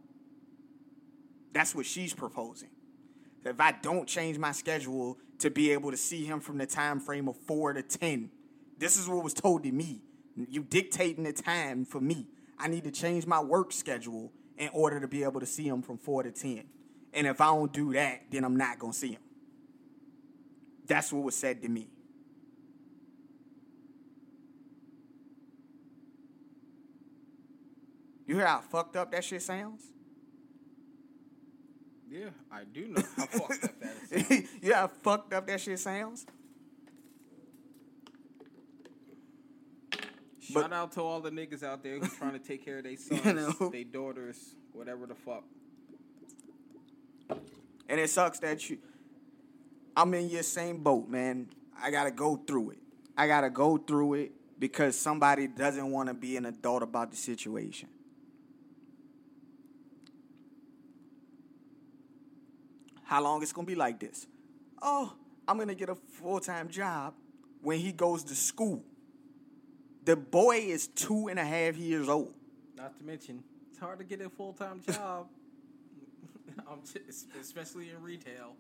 That's 1.54 1.74
what 1.74 1.86
she's 1.86 2.14
proposing. 2.14 2.70
If 3.44 3.60
I 3.60 3.72
don't 3.72 4.08
change 4.08 4.38
my 4.38 4.52
schedule 4.52 5.18
to 5.40 5.50
be 5.50 5.72
able 5.72 5.92
to 5.92 5.98
see 5.98 6.26
him 6.26 6.40
from 6.40 6.58
the 6.58 6.66
time 6.66 7.00
frame 7.00 7.28
of 7.28 7.36
four 7.36 7.74
to 7.74 7.82
ten, 7.82 8.30
this 8.78 8.98
is 8.98 9.08
what 9.08 9.24
was 9.24 9.34
told 9.34 9.64
to 9.64 9.72
me. 9.72 10.02
You 10.36 10.64
dictating 10.64 11.24
the 11.24 11.34
time 11.34 11.86
for 11.86 12.00
me. 12.00 12.28
I 12.60 12.68
need 12.68 12.84
to 12.84 12.92
change 12.92 13.26
my 13.26 13.40
work 13.40 13.72
schedule 13.72 14.32
in 14.58 14.70
order 14.74 15.00
to 15.00 15.08
be 15.08 15.24
able 15.24 15.40
to 15.40 15.46
see 15.46 15.68
him 15.68 15.82
from 15.82 15.98
four 15.98 16.24
to 16.24 16.32
ten. 16.32 16.66
And 17.14 17.26
if 17.26 17.40
I 17.42 17.48
don't 17.48 17.72
do 17.72 17.94
that, 17.94 18.24
then 18.30 18.44
I'm 18.44 18.58
not 18.58 18.78
gonna 18.78 18.94
see 18.94 19.14
him. 19.14 19.22
That's 20.86 21.14
what 21.14 21.24
was 21.24 21.36
said 21.36 21.62
to 21.62 21.70
me. 21.70 21.88
You 28.28 28.36
hear 28.36 28.46
how 28.46 28.62
fucked 28.62 28.96
up 28.96 29.12
that 29.12 29.24
shit 29.24 29.42
sounds? 29.42 29.84
Yeah, 32.08 32.30
I 32.52 32.64
do 32.64 32.88
know 32.88 33.04
how 33.16 33.26
fucked 33.26 33.64
up 33.64 33.80
that 33.80 33.94
is. 34.12 34.48
you 34.62 34.74
how 34.74 34.88
fucked 34.88 35.34
up 35.34 35.48
that 35.48 35.62
shit 35.62 35.80
sounds? 35.80 36.26
But- 40.54 40.62
Shout 40.62 40.74
out 40.74 40.92
to 40.94 41.02
all 41.02 41.22
the 41.22 41.30
niggas 41.32 41.64
out 41.64 41.84
there 41.84 42.00
who's 42.00 42.14
trying 42.16 42.34
to 42.34 42.40
take 42.40 42.64
care 42.66 42.78
of 42.80 42.84
their 42.84 42.98
sons, 42.98 43.24
know? 43.60 43.70
their 43.70 43.84
daughters, 43.84 44.56
whatever 44.74 45.06
the 45.06 45.16
fuck. 45.16 45.44
And 47.88 48.00
it 48.00 48.10
sucks 48.10 48.40
that 48.40 48.70
you 48.70 48.78
I'm 49.96 50.14
in 50.14 50.30
your 50.30 50.44
same 50.44 50.82
boat, 50.82 51.08
man. 51.10 51.50
I 51.82 51.92
gotta 51.92 52.12
go 52.12 52.36
through 52.38 52.72
it. 52.72 52.78
I 53.18 53.28
gotta 53.28 53.50
go 53.50 53.78
through 53.78 54.14
it 54.16 54.32
because 54.58 54.98
somebody 54.98 55.48
doesn't 55.48 55.90
want 55.92 56.08
to 56.10 56.14
be 56.14 56.38
an 56.38 56.46
adult 56.46 56.84
about 56.84 57.12
the 57.12 57.18
situation. 57.18 57.90
How 63.04 63.22
long 63.22 63.42
it's 63.42 63.52
gonna 63.52 63.66
be 63.68 63.76
like 63.76 64.00
this? 64.00 64.28
Oh, 64.82 65.14
I'm 65.48 65.58
gonna 65.58 65.76
get 65.76 65.90
a 65.90 65.96
full 65.96 66.40
time 66.40 66.70
job 66.70 67.14
when 67.62 67.80
he 67.80 67.92
goes 67.92 68.24
to 68.26 68.36
school. 68.36 68.84
The 70.10 70.16
boy 70.16 70.56
is 70.56 70.88
two 70.88 71.28
and 71.28 71.38
a 71.38 71.46
half 71.46 71.78
years 71.78 72.10
old. 72.10 72.34
Not 72.76 72.98
to 72.98 73.06
mention, 73.06 73.44
it's 73.70 73.78
hard 73.78 74.00
to 74.00 74.04
get 74.04 74.20
a 74.22 74.30
full 74.32 74.54
time 74.54 74.82
job, 74.92 75.28
um, 76.68 76.80
especially 77.40 77.92
in 77.92 78.02
retail. 78.02 78.56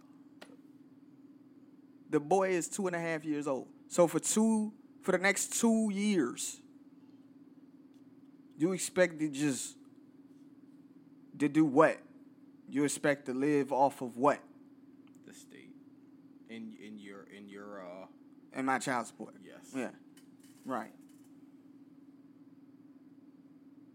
The 2.11 2.19
boy 2.19 2.49
is 2.49 2.67
two 2.67 2.85
and 2.85 2.95
a 2.95 2.99
half 2.99 3.25
years 3.25 3.47
old. 3.47 3.67
So 3.87 4.05
for 4.05 4.19
two, 4.19 4.71
for 5.01 5.11
the 5.11 5.17
next 5.17 5.59
two 5.59 5.89
years, 5.91 6.61
you 8.55 8.71
expect 8.73 9.17
to 9.17 9.27
just 9.27 9.75
to 11.39 11.49
do 11.49 11.65
what? 11.65 11.97
You 12.69 12.83
expect 12.83 13.25
to 13.25 13.33
live 13.33 13.73
off 13.73 14.03
of 14.03 14.17
what? 14.17 14.37
The 15.25 15.33
state, 15.33 15.73
in 16.47 16.75
in 16.79 16.99
your 16.99 17.25
in 17.35 17.49
your 17.49 17.81
uh, 17.81 18.05
And 18.53 18.67
my 18.67 18.77
child 18.77 19.07
support. 19.07 19.33
Yes. 19.43 19.73
Yeah. 19.75 19.89
Right. 20.63 20.91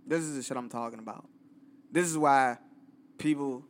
This 0.07 0.23
is 0.23 0.37
the 0.37 0.43
shit 0.43 0.57
I'm 0.57 0.69
talking 0.69 0.99
about. 0.99 1.27
This 1.91 2.07
is 2.07 2.19
why 2.19 2.59
people. 3.19 3.65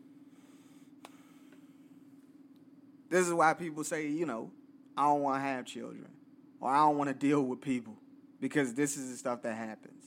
This 3.09 3.27
is 3.27 3.33
why 3.33 3.55
people 3.55 3.85
say, 3.85 4.09
you 4.09 4.27
know, 4.27 4.51
I 4.97 5.05
don't 5.05 5.23
want 5.23 5.37
to 5.37 5.47
have 5.49 5.67
children, 5.67 6.09
or 6.61 6.71
I 6.71 6.79
don't 6.79 6.99
want 6.99 7.09
to 7.09 7.15
deal 7.15 7.43
with 7.43 7.61
people, 7.61 7.95
because 8.41 8.75
this 8.75 8.97
is 8.97 9.11
the 9.11 9.17
stuff 9.17 9.43
that 9.43 9.55
happens. 9.55 10.05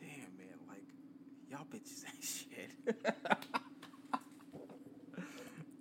damn 0.00 0.36
man, 0.38 0.56
like 0.68 0.84
y'all 1.50 1.66
bitches 1.70 2.04
ain't 2.06 2.24
shit. 2.24 3.04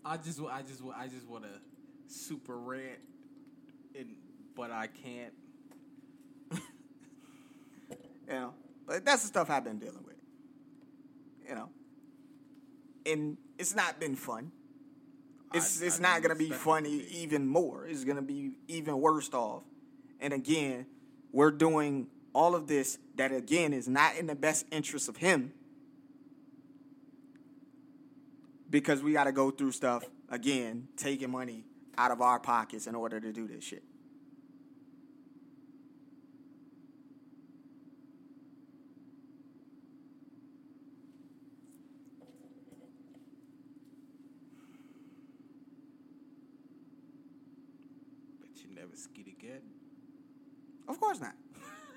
I 0.05 0.17
just, 0.17 0.39
I 0.41 0.61
just, 0.61 0.81
I 0.97 1.07
just 1.07 1.27
want 1.27 1.45
to 1.45 1.49
super 2.13 2.57
rant, 2.57 2.99
and 3.97 4.15
but 4.55 4.71
I 4.71 4.87
can't. 4.87 5.33
You 8.25 8.33
know, 8.33 8.53
but 8.87 9.03
that's 9.03 9.21
the 9.23 9.27
stuff 9.27 9.49
I've 9.49 9.65
been 9.65 9.79
dealing 9.79 10.03
with. 10.05 10.15
You 11.47 11.55
know, 11.55 11.69
and 13.05 13.37
it's 13.59 13.75
not 13.75 13.99
been 13.99 14.15
fun. 14.15 14.51
It's 15.53 15.81
I- 15.81 15.85
it's 15.87 15.99
I 15.99 16.03
not 16.03 16.21
gonna 16.21 16.35
be 16.35 16.49
funny 16.49 16.95
it 16.95 17.01
fun 17.01 17.03
to 17.03 17.09
be. 17.09 17.17
even 17.21 17.45
more. 17.47 17.85
It's 17.85 18.05
gonna 18.05 18.21
be 18.21 18.53
even 18.69 18.99
worse 19.01 19.31
off. 19.33 19.63
And 20.21 20.31
again, 20.31 20.85
we're 21.33 21.51
doing 21.51 22.07
all 22.33 22.55
of 22.55 22.67
this 22.67 22.97
that 23.15 23.33
again 23.33 23.73
is 23.73 23.89
not 23.89 24.15
in 24.15 24.25
the 24.27 24.35
best 24.35 24.65
interest 24.71 25.09
of 25.09 25.17
him. 25.17 25.51
Because 28.69 29.03
we 29.03 29.11
got 29.13 29.25
to 29.25 29.31
go 29.31 29.51
through 29.51 29.73
stuff 29.73 30.05
again, 30.29 30.87
taking 30.95 31.29
money 31.29 31.65
out 31.97 32.11
of 32.11 32.21
our 32.21 32.39
pockets 32.39 32.87
in 32.87 32.95
order 32.95 33.19
to 33.19 33.31
do 33.31 33.47
this 33.47 33.63
shit. 33.63 33.83
Bet 48.41 48.49
you 48.63 48.75
never 48.75 48.95
skeet 48.95 49.27
again. 49.27 49.61
Of 50.87 50.99
course 50.99 51.19
not. 51.19 51.35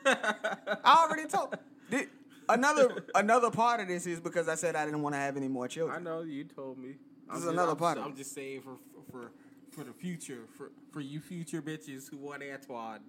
I 0.04 1.04
already 1.04 1.28
told. 1.28 1.56
Did, 1.90 2.08
another 2.48 3.04
another 3.14 3.50
part 3.50 3.80
of 3.80 3.88
this 3.88 4.06
is 4.06 4.20
because 4.20 4.48
I 4.48 4.54
said 4.54 4.76
I 4.76 4.84
didn't 4.84 5.02
want 5.02 5.14
to 5.14 5.18
have 5.20 5.36
any 5.36 5.48
more 5.48 5.68
children. 5.68 5.96
I 5.98 6.02
know 6.02 6.22
you 6.22 6.44
told 6.44 6.78
me. 6.78 6.94
I'm 7.28 7.36
is 7.36 7.42
just- 7.42 7.52
another 7.52 7.72
I'm 7.72 7.76
part 7.76 7.98
of 7.98 8.04
I'm 8.04 8.16
just 8.16 8.34
saying 8.34 8.62
for 8.62 8.76
for 9.10 9.32
for 9.76 9.84
the 9.84 9.92
future, 9.92 10.44
for 10.56 10.72
for 10.90 11.00
you 11.00 11.20
future 11.20 11.60
bitches 11.60 12.10
who 12.10 12.16
want 12.16 12.42
Antoine. 12.42 13.00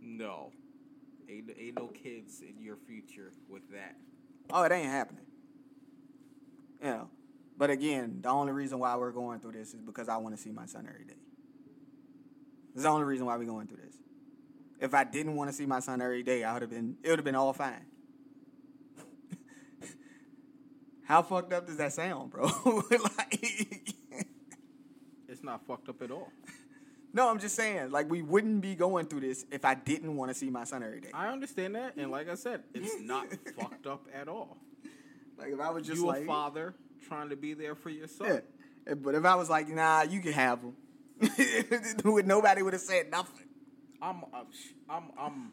No, 0.00 0.52
ain't 1.28 1.50
ain't 1.58 1.76
no 1.76 1.88
kids 1.88 2.40
in 2.40 2.62
your 2.62 2.76
future 2.76 3.32
with 3.48 3.70
that. 3.72 3.96
Oh, 4.50 4.62
it 4.62 4.72
ain't 4.72 4.90
happening. 4.90 5.26
You 6.82 6.88
know. 6.88 7.10
But 7.58 7.70
again, 7.70 8.18
the 8.20 8.28
only 8.28 8.52
reason 8.52 8.78
why 8.78 8.96
we're 8.96 9.12
going 9.12 9.40
through 9.40 9.52
this 9.52 9.72
is 9.72 9.80
because 9.80 10.08
I 10.08 10.16
want 10.18 10.36
to 10.36 10.42
see 10.42 10.50
my 10.50 10.66
son 10.66 10.86
every 10.88 11.04
day. 11.04 11.20
It's 12.74 12.82
the 12.82 12.88
only 12.88 13.04
reason 13.04 13.24
why 13.24 13.36
we're 13.36 13.44
going 13.44 13.66
through 13.66 13.78
this. 13.84 13.96
If 14.78 14.92
I 14.92 15.04
didn't 15.04 15.36
want 15.36 15.48
to 15.48 15.56
see 15.56 15.64
my 15.64 15.80
son 15.80 16.02
every 16.02 16.22
day, 16.22 16.44
I 16.44 16.52
would 16.52 16.62
have 16.62 16.70
been 16.70 16.96
it 17.02 17.10
would 17.10 17.18
have 17.18 17.24
been 17.24 17.34
all 17.34 17.52
fine. 17.52 17.86
How 21.04 21.22
fucked 21.22 21.52
up 21.52 21.66
does 21.66 21.78
that 21.78 21.92
sound, 21.92 22.30
bro? 22.30 22.44
like 22.90 23.95
not 25.46 25.66
fucked 25.66 25.88
up 25.88 26.02
at 26.02 26.10
all. 26.10 26.30
No, 27.14 27.30
I'm 27.30 27.38
just 27.38 27.54
saying, 27.54 27.90
like 27.90 28.10
we 28.10 28.20
wouldn't 28.20 28.60
be 28.60 28.74
going 28.74 29.06
through 29.06 29.20
this 29.20 29.46
if 29.50 29.64
I 29.64 29.74
didn't 29.74 30.16
want 30.16 30.30
to 30.30 30.34
see 30.34 30.50
my 30.50 30.64
son 30.64 30.82
every 30.82 31.00
day. 31.00 31.08
I 31.14 31.28
understand 31.28 31.74
that, 31.74 31.96
and 31.96 32.10
like 32.10 32.28
I 32.28 32.34
said, 32.34 32.62
it's 32.74 33.00
not 33.00 33.28
fucked 33.58 33.86
up 33.86 34.06
at 34.12 34.28
all. 34.28 34.58
Like 35.38 35.48
if 35.52 35.60
I 35.60 35.70
was 35.70 35.86
just 35.86 36.02
you 36.02 36.06
like 36.06 36.24
a 36.24 36.26
father 36.26 36.74
trying 37.08 37.30
to 37.30 37.36
be 37.36 37.54
there 37.54 37.74
for 37.74 37.88
your 37.88 38.06
son. 38.06 38.28
Yeah. 38.28 38.92
Eh, 38.92 38.94
but 38.94 39.14
if 39.14 39.24
I 39.24 39.34
was 39.34 39.48
like, 39.48 39.68
nah, 39.68 40.02
you 40.02 40.20
can 40.20 40.32
have 40.32 40.60
him, 40.60 40.76
nobody 42.26 42.62
would 42.62 42.74
have 42.74 42.82
said 42.82 43.10
nothing. 43.10 43.46
I'm, 44.02 44.24
uh, 44.24 44.26
I'm, 44.36 44.44
I'm, 44.90 45.02
I'm, 45.18 45.52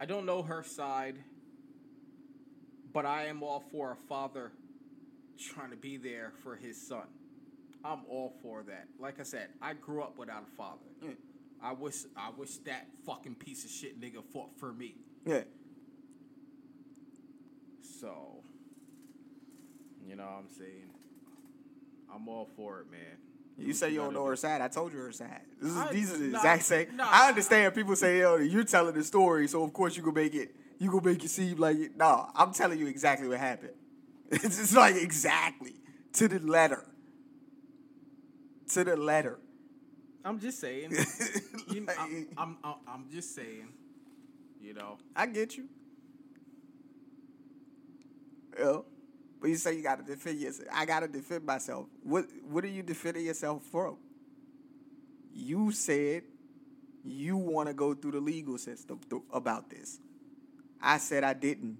I 0.00 0.06
don't 0.06 0.26
know 0.26 0.42
her 0.42 0.62
side, 0.62 1.16
but 2.92 3.06
I 3.06 3.26
am 3.26 3.42
all 3.42 3.62
for 3.70 3.92
a 3.92 3.96
father 4.08 4.52
trying 5.38 5.70
to 5.70 5.76
be 5.76 5.96
there 5.96 6.32
for 6.42 6.56
his 6.56 6.88
son. 6.88 7.06
I'm 7.86 8.00
all 8.08 8.32
for 8.42 8.62
that. 8.64 8.88
Like 8.98 9.20
I 9.20 9.22
said, 9.22 9.48
I 9.62 9.74
grew 9.74 10.02
up 10.02 10.18
without 10.18 10.42
a 10.42 10.56
father. 10.56 10.78
Yeah. 11.02 11.10
I 11.62 11.72
wish, 11.72 12.04
I 12.16 12.30
wish 12.36 12.56
that 12.58 12.86
fucking 13.06 13.36
piece 13.36 13.64
of 13.64 13.70
shit 13.70 14.00
nigga 14.00 14.22
fought 14.32 14.50
for 14.58 14.72
me. 14.72 14.96
Yeah. 15.24 15.42
So, 18.00 18.42
you 20.06 20.16
know 20.16 20.24
what 20.24 20.32
I'm 20.40 20.50
saying? 20.50 20.90
I'm 22.12 22.28
all 22.28 22.48
for 22.56 22.80
it, 22.80 22.90
man. 22.90 23.00
You 23.58 23.72
say 23.72 23.90
you 23.90 24.00
don't 24.00 24.12
know 24.12 24.26
her 24.26 24.36
side. 24.36 24.60
I 24.60 24.68
told 24.68 24.92
you 24.92 24.98
her 24.98 25.12
side. 25.12 25.40
This 25.60 25.70
is, 25.72 25.78
I- 25.78 25.92
these 25.92 26.12
are 26.12 26.18
the 26.18 26.26
nah, 26.28 26.38
exact 26.38 26.62
same. 26.64 26.96
nah. 26.96 27.08
I 27.10 27.28
understand 27.28 27.74
people 27.74 27.96
say, 27.96 28.18
"Yo, 28.20 28.36
you're 28.36 28.64
telling 28.64 28.94
the 28.94 29.02
story, 29.02 29.48
so 29.48 29.62
of 29.62 29.72
course 29.72 29.96
you 29.96 30.02
gonna 30.02 30.14
make 30.14 30.34
it. 30.34 30.54
You 30.78 30.90
gonna 30.90 31.06
make 31.06 31.24
it 31.24 31.30
seem 31.30 31.56
like 31.56 31.78
it." 31.78 31.96
No, 31.96 32.28
I'm 32.34 32.52
telling 32.52 32.78
you 32.78 32.86
exactly 32.86 33.28
what 33.28 33.38
happened. 33.38 33.72
It's 34.30 34.58
just 34.58 34.74
like 34.74 34.96
exactly 34.96 35.74
to 36.14 36.28
the 36.28 36.38
letter. 36.40 36.85
To 38.70 38.84
the 38.84 38.96
letter. 38.96 39.38
I'm 40.24 40.40
just 40.40 40.58
saying. 40.58 40.92
you 41.68 41.82
know, 41.82 41.92
I'm, 41.98 42.28
I'm, 42.36 42.56
I'm, 42.64 42.74
I'm 42.88 43.06
just 43.10 43.34
saying. 43.34 43.68
You 44.60 44.74
know, 44.74 44.98
I 45.14 45.26
get 45.26 45.56
you. 45.56 45.66
Yeah. 48.58 48.78
But 49.40 49.50
you 49.50 49.56
say 49.56 49.76
you 49.76 49.82
gotta 49.82 50.02
defend 50.02 50.40
yourself. 50.40 50.68
I 50.72 50.86
gotta 50.86 51.08
defend 51.08 51.44
myself. 51.44 51.86
What 52.02 52.26
what 52.48 52.64
are 52.64 52.68
you 52.68 52.82
defending 52.82 53.24
yourself 53.26 53.62
from? 53.70 53.98
You 55.32 55.70
said 55.72 56.22
you 57.04 57.36
want 57.36 57.68
to 57.68 57.74
go 57.74 57.94
through 57.94 58.12
the 58.12 58.20
legal 58.20 58.58
system 58.58 58.98
th- 59.08 59.22
about 59.32 59.70
this. 59.70 60.00
I 60.82 60.98
said 60.98 61.22
I 61.22 61.34
didn't. 61.34 61.78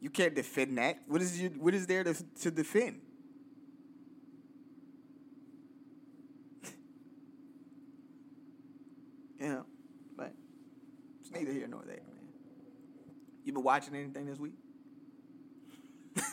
You 0.00 0.10
can't 0.10 0.34
defend 0.34 0.76
that. 0.78 0.98
What 1.06 1.22
is 1.22 1.40
you 1.40 1.50
what 1.50 1.74
is 1.74 1.86
there 1.86 2.02
to, 2.02 2.14
to 2.40 2.50
defend? 2.50 3.00
You 9.42 9.48
know, 9.48 9.66
but 10.16 10.32
it's 11.20 11.32
neither 11.32 11.50
here 11.50 11.66
nor 11.66 11.82
there, 11.84 11.96
man. 11.96 12.06
You 13.44 13.52
been 13.52 13.64
watching 13.64 13.96
anything 13.96 14.26
this 14.26 14.38
week? 14.38 14.52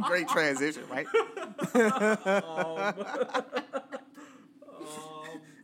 Great 0.00 0.26
transition, 0.28 0.84
right? 0.90 1.06
Um, 1.74 2.94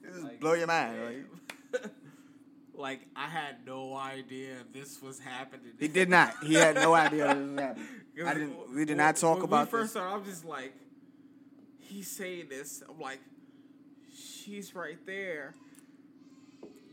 Just 0.04 0.22
like, 0.22 0.38
blow 0.38 0.52
your 0.52 0.66
mind, 0.66 1.00
right? 1.00 1.24
like 2.74 3.00
I 3.16 3.26
had 3.26 3.64
no 3.64 3.96
idea 3.96 4.56
this 4.74 5.00
was 5.00 5.18
happening. 5.18 5.72
He 5.80 5.88
did 5.88 6.10
not. 6.10 6.34
He 6.44 6.52
had 6.54 6.74
no 6.74 6.92
idea 6.92 7.34
this 7.34 7.48
was 7.48 7.58
happening. 7.58 7.86
I 8.26 8.34
didn't. 8.34 8.74
We 8.74 8.84
did 8.84 8.98
not 8.98 9.16
talk 9.16 9.42
about 9.42 9.72
we 9.72 9.78
this. 9.78 9.92
first 9.92 9.96
I'm 9.96 10.22
just 10.26 10.44
like, 10.44 10.74
he's 11.78 12.10
saying 12.10 12.50
this. 12.50 12.82
I'm 12.86 13.00
like, 13.00 13.20
she's 14.44 14.74
right 14.74 14.98
there. 15.06 15.54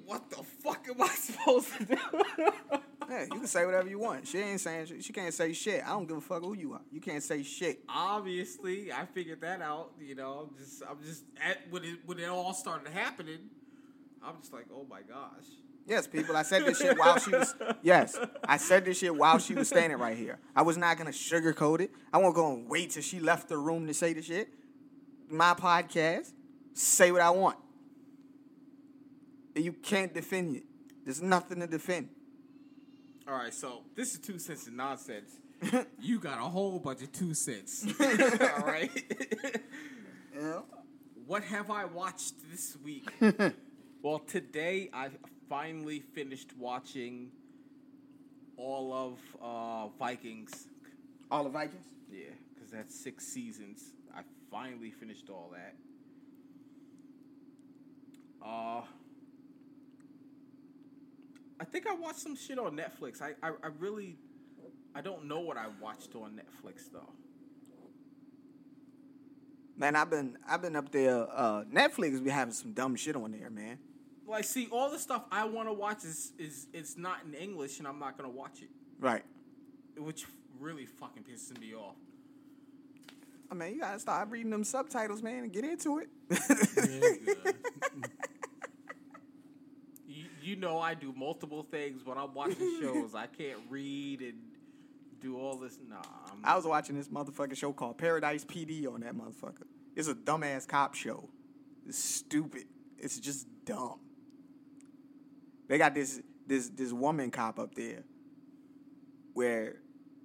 What 0.06 0.30
the 0.30 0.44
fuck 0.64 0.88
am 0.90 1.02
I 1.02 1.08
supposed 1.16 1.68
to 1.78 1.86
do? 1.86 1.98
hey, 3.08 3.28
you 3.32 3.40
can 3.40 3.48
say 3.48 3.66
whatever 3.66 3.88
you 3.88 4.00
want. 4.00 4.28
She 4.28 4.40
ain't 4.40 4.60
saying 4.60 4.88
shit. 4.88 5.04
She 5.04 5.14
can't 5.14 5.34
say 5.34 5.54
shit. 5.54 5.84
I 5.86 5.90
don't 5.90 6.08
give 6.08 6.18
a 6.18 6.22
fuck 6.22 6.42
who 6.42 6.56
you 6.56 6.74
are. 6.74 6.82
You 6.92 7.00
can't 7.00 7.22
say 7.22 7.44
shit. 7.44 7.82
Obviously, 7.88 8.92
I 8.92 9.06
figured 9.06 9.42
that 9.42 9.62
out. 9.62 9.92
You 10.00 10.16
know, 10.16 10.50
I'm 10.50 10.58
just, 10.58 10.84
I'm 10.90 10.98
just 11.04 11.24
at 11.44 11.60
when 11.70 11.84
it 11.84 12.00
when 12.06 12.20
it 12.20 12.28
all 12.28 12.54
started 12.54 12.92
happening. 12.92 13.40
I'm 14.24 14.36
just 14.40 14.52
like, 14.52 14.66
oh 14.74 14.86
my 14.90 15.02
gosh. 15.02 15.46
Yes, 15.86 16.06
people. 16.08 16.36
I 16.36 16.44
said 16.44 16.66
this 16.66 16.80
shit 16.80 16.98
while 17.00 17.18
she 17.18 17.32
was. 17.32 17.56
Yes, 17.82 18.18
I 18.44 18.58
said 18.58 18.86
this 18.86 19.00
shit 19.00 19.16
while 19.16 19.40
she 19.40 19.54
was 19.54 19.68
standing 19.68 19.98
right 19.98 20.18
here. 20.18 20.40
I 20.56 20.62
was 20.62 20.78
not 20.78 20.98
gonna 20.98 21.12
sugarcoat 21.12 21.82
it. 21.82 21.92
I 22.14 22.18
won't 22.18 22.36
go 22.36 22.54
and 22.54 22.70
wait 22.70 22.92
till 22.92 23.02
she 23.02 23.20
left 23.20 23.50
the 23.50 23.58
room 23.58 23.88
to 23.88 23.94
say 23.94 24.14
the 24.14 24.22
shit. 24.22 24.50
My 25.30 25.54
podcast. 25.54 26.34
Say 26.80 27.12
what 27.12 27.20
I 27.20 27.30
want. 27.30 27.58
And 29.54 29.66
you 29.66 29.74
can't 29.74 30.14
defend 30.14 30.56
it. 30.56 30.64
There's 31.04 31.22
nothing 31.22 31.60
to 31.60 31.68
defend. 31.68 32.08
All 33.28 33.34
right, 33.34 33.54
so 33.54 33.82
this 33.98 34.14
is 34.14 34.20
two 34.20 34.40
cents 34.40 34.66
of 34.66 34.72
nonsense. 34.72 35.30
you 36.00 36.20
got 36.20 36.38
a 36.38 36.44
whole 36.44 36.80
bunch 36.80 37.02
of 37.02 37.12
two 37.12 37.34
cents. 37.34 37.86
all 38.00 38.66
right. 38.66 38.90
Yeah. 40.34 40.62
What 41.28 41.44
have 41.44 41.70
I 41.70 41.84
watched 41.84 42.36
this 42.50 42.78
week? 42.82 43.12
well, 44.02 44.20
today 44.20 44.90
I 44.94 45.10
finally 45.50 46.00
finished 46.00 46.56
watching 46.58 47.32
all 48.56 48.94
of 48.94 49.20
uh, 49.42 49.90
Vikings. 50.00 50.68
All 51.30 51.46
of 51.46 51.52
Vikings. 51.52 51.88
Yeah, 52.10 52.30
because 52.54 52.72
that's 52.72 52.98
six 52.98 53.28
seasons. 53.28 53.92
I 54.16 54.22
finally 54.50 54.92
finished 54.92 55.30
all 55.30 55.52
that. 55.52 55.76
Uh, 58.44 58.82
I 61.60 61.66
think 61.66 61.88
I 61.88 61.94
watched 61.94 62.20
some 62.20 62.36
shit 62.36 62.58
on 62.58 62.78
Netflix. 62.78 63.22
I, 63.22 63.32
I, 63.44 63.50
I 63.64 63.68
really, 63.80 64.16
I 64.96 65.02
don't 65.02 65.26
know 65.26 65.42
what 65.42 65.58
I 65.58 65.66
watched 65.82 66.16
on 66.16 66.32
Netflix 66.40 66.90
though. 66.92 67.10
Man, 69.78 69.96
I've 69.96 70.10
been 70.10 70.38
I've 70.48 70.62
been 70.62 70.76
up 70.76 70.92
there. 70.92 71.26
Uh, 71.34 71.64
Netflix 71.72 72.22
be 72.24 72.30
having 72.30 72.54
some 72.54 72.74
dumb 72.74 72.96
shit 72.96 73.16
on 73.16 73.32
there, 73.32 73.50
man. 73.50 73.78
Like, 74.28 74.44
see, 74.44 74.68
all 74.72 74.92
the 74.92 75.00
stuff 75.00 75.24
I 75.32 75.46
want 75.46 75.68
to 75.70 75.74
watch 75.74 76.04
is 76.04 76.34
is 76.38 76.68
it's 76.74 76.98
not 76.98 77.20
in 77.26 77.34
English, 77.34 77.80
and 77.80 77.88
I'm 77.88 77.98
not 78.00 78.18
gonna 78.18 78.30
watch 78.30 78.62
it, 78.62 78.70
Right. 79.00 79.24
which 79.98 80.26
really 80.60 80.86
fucking 80.86 81.24
pisses 81.24 81.58
me 81.60 81.74
off. 81.74 81.96
I 83.52 83.56
mean, 83.56 83.74
you 83.74 83.80
gotta 83.80 84.00
start 84.00 84.30
reading 84.30 84.52
them 84.52 84.64
subtitles, 84.64 85.24
man, 85.24 85.44
and 85.46 85.52
get 85.54 85.64
into 85.64 86.00
it. 86.00 86.10
you 90.50 90.56
know 90.56 90.80
I 90.80 90.96
do 90.96 91.14
multiple 91.16 91.64
things 91.70 92.04
when 92.04 92.18
I'm 92.18 92.34
watching 92.34 92.78
shows. 92.82 93.14
I 93.14 93.28
can't 93.28 93.60
read 93.70 94.22
and 94.22 94.40
do 95.22 95.38
all 95.38 95.56
this. 95.56 95.78
Nah, 95.88 95.98
I'm, 96.32 96.40
I 96.44 96.56
was 96.56 96.66
watching 96.66 96.98
this 96.98 97.08
motherfucking 97.08 97.56
show 97.56 97.72
called 97.72 97.98
Paradise 97.98 98.44
PD 98.44 98.92
on 98.92 99.02
that 99.02 99.14
motherfucker. 99.16 99.68
It's 99.96 100.08
a 100.08 100.16
dumbass 100.16 100.68
cop 100.68 100.96
show. 100.96 101.30
It's 101.88 102.04
stupid. 102.04 102.66
It's 102.98 103.20
just 103.20 103.48
dumb. 103.64 104.00
They 105.68 105.78
got 105.78 105.94
this 105.94 106.20
this 106.48 106.70
this 106.70 106.92
woman 106.92 107.30
cop 107.30 107.60
up 107.60 107.76
there 107.76 108.04
where 109.34 109.76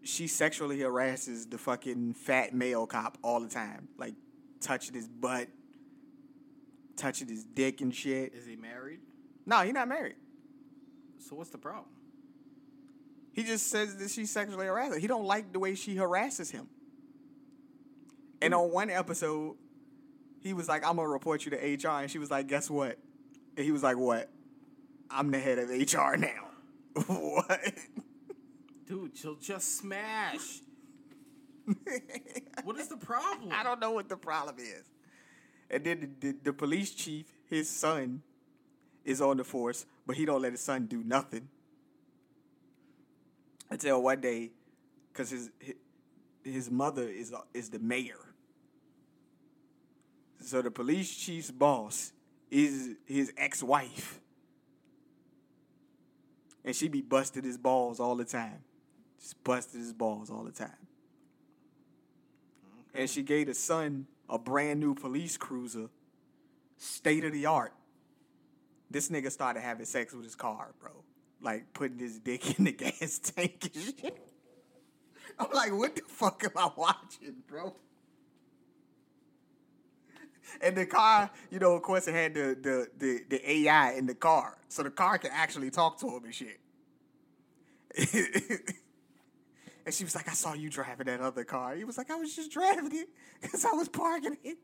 she 0.02 0.26
sexually 0.26 0.80
harasses 0.80 1.46
the 1.46 1.58
fucking 1.58 2.14
fat 2.14 2.54
male 2.54 2.86
cop 2.86 3.18
all 3.22 3.40
the 3.40 3.48
time. 3.48 3.88
Like 3.98 4.14
touching 4.60 4.94
his 4.94 5.06
butt, 5.06 5.48
touching 6.96 7.28
his 7.28 7.44
dick 7.44 7.82
and 7.82 7.94
shit. 7.94 8.32
is 8.34 8.46
he 8.46 8.56
married? 8.56 9.00
No, 9.46 9.60
he's 9.60 9.74
not 9.74 9.88
married. 9.88 10.16
So 11.18 11.36
what's 11.36 11.50
the 11.50 11.58
problem? 11.58 11.86
He 13.32 13.42
just 13.42 13.68
says 13.68 13.96
that 13.96 14.10
she 14.10 14.26
sexually 14.26 14.66
harasses. 14.66 15.00
He 15.00 15.06
don't 15.06 15.24
like 15.24 15.52
the 15.52 15.58
way 15.58 15.74
she 15.74 15.96
harasses 15.96 16.50
him. 16.50 16.68
And 18.40 18.54
on 18.54 18.70
one 18.70 18.90
episode, 18.90 19.56
he 20.40 20.52
was 20.52 20.68
like, 20.68 20.86
"I'm 20.86 20.96
gonna 20.96 21.08
report 21.08 21.44
you 21.44 21.50
to 21.50 21.56
HR," 21.56 22.02
and 22.02 22.10
she 22.10 22.18
was 22.18 22.30
like, 22.30 22.46
"Guess 22.46 22.70
what?" 22.70 22.98
And 23.56 23.64
he 23.64 23.72
was 23.72 23.82
like, 23.82 23.96
"What? 23.96 24.30
I'm 25.10 25.30
the 25.30 25.38
head 25.38 25.58
of 25.58 25.70
HR 25.70 26.16
now." 26.16 26.48
what? 27.06 27.74
Dude, 28.86 29.16
she'll 29.16 29.36
just 29.36 29.78
smash. 29.78 30.60
what 32.64 32.78
is 32.78 32.88
the 32.88 32.96
problem? 32.96 33.50
I 33.52 33.62
don't 33.62 33.80
know 33.80 33.92
what 33.92 34.08
the 34.08 34.16
problem 34.16 34.56
is. 34.58 34.84
And 35.70 35.82
then 35.82 36.16
the, 36.20 36.26
the, 36.26 36.38
the 36.44 36.52
police 36.52 36.90
chief, 36.90 37.26
his 37.46 37.68
son, 37.68 38.22
is 39.04 39.20
on 39.20 39.36
the 39.36 39.44
force, 39.44 39.86
but 40.06 40.16
he 40.16 40.24
don't 40.24 40.42
let 40.42 40.52
his 40.52 40.60
son 40.60 40.86
do 40.86 41.02
nothing. 41.04 41.48
Until 43.70 44.02
one 44.02 44.20
day, 44.20 44.50
because 45.12 45.30
his, 45.30 45.50
his 46.42 46.70
mother 46.70 47.02
is 47.02 47.32
is 47.52 47.70
the 47.70 47.78
mayor. 47.78 48.18
So 50.40 50.60
the 50.60 50.70
police 50.70 51.14
chief's 51.14 51.50
boss 51.50 52.12
is 52.50 52.96
his 53.06 53.32
ex-wife. 53.36 54.20
And 56.64 56.76
she 56.76 56.88
be 56.88 57.00
busted 57.00 57.44
his 57.44 57.58
balls 57.58 57.98
all 58.00 58.16
the 58.16 58.24
time. 58.24 58.62
Just 59.18 59.42
busted 59.42 59.80
his 59.80 59.92
balls 59.92 60.30
all 60.30 60.44
the 60.44 60.52
time. 60.52 60.70
And 62.94 63.08
she 63.08 63.22
gave 63.22 63.46
the 63.46 63.54
son 63.54 64.06
a 64.28 64.38
brand 64.38 64.80
new 64.80 64.94
police 64.94 65.36
cruiser, 65.36 65.88
state 66.76 67.24
of 67.24 67.32
the 67.32 67.46
art. 67.46 67.72
This 68.90 69.08
nigga 69.08 69.30
started 69.30 69.60
having 69.60 69.86
sex 69.86 70.12
with 70.12 70.24
his 70.24 70.34
car, 70.34 70.72
bro. 70.80 70.92
Like 71.40 71.72
putting 71.72 71.98
his 71.98 72.18
dick 72.18 72.58
in 72.58 72.64
the 72.64 72.72
gas 72.72 73.18
tank 73.18 73.70
and 73.74 73.84
shit. 73.84 74.18
I'm 75.38 75.50
like, 75.52 75.72
what 75.72 75.96
the 75.96 76.02
fuck 76.06 76.44
am 76.44 76.50
I 76.56 76.70
watching, 76.76 77.42
bro? 77.48 77.74
And 80.60 80.76
the 80.76 80.86
car, 80.86 81.30
you 81.50 81.58
know, 81.58 81.74
of 81.74 81.82
course, 81.82 82.06
it 82.06 82.14
had 82.14 82.34
the 82.34 82.56
the 82.60 82.88
the, 82.96 83.24
the 83.28 83.50
AI 83.50 83.92
in 83.92 84.06
the 84.06 84.14
car, 84.14 84.58
so 84.68 84.82
the 84.82 84.90
car 84.90 85.18
can 85.18 85.30
actually 85.32 85.70
talk 85.70 85.98
to 86.00 86.08
him 86.08 86.24
and 86.24 86.34
shit. 86.34 86.60
and 89.86 89.94
she 89.94 90.04
was 90.04 90.14
like, 90.14 90.28
"I 90.28 90.34
saw 90.34 90.52
you 90.52 90.70
driving 90.70 91.06
that 91.06 91.20
other 91.20 91.44
car." 91.44 91.74
He 91.74 91.84
was 91.84 91.98
like, 91.98 92.10
"I 92.10 92.16
was 92.16 92.36
just 92.36 92.52
driving 92.52 92.92
it 92.92 93.08
because 93.40 93.64
I 93.64 93.72
was 93.72 93.88
parking 93.88 94.36
it." 94.44 94.58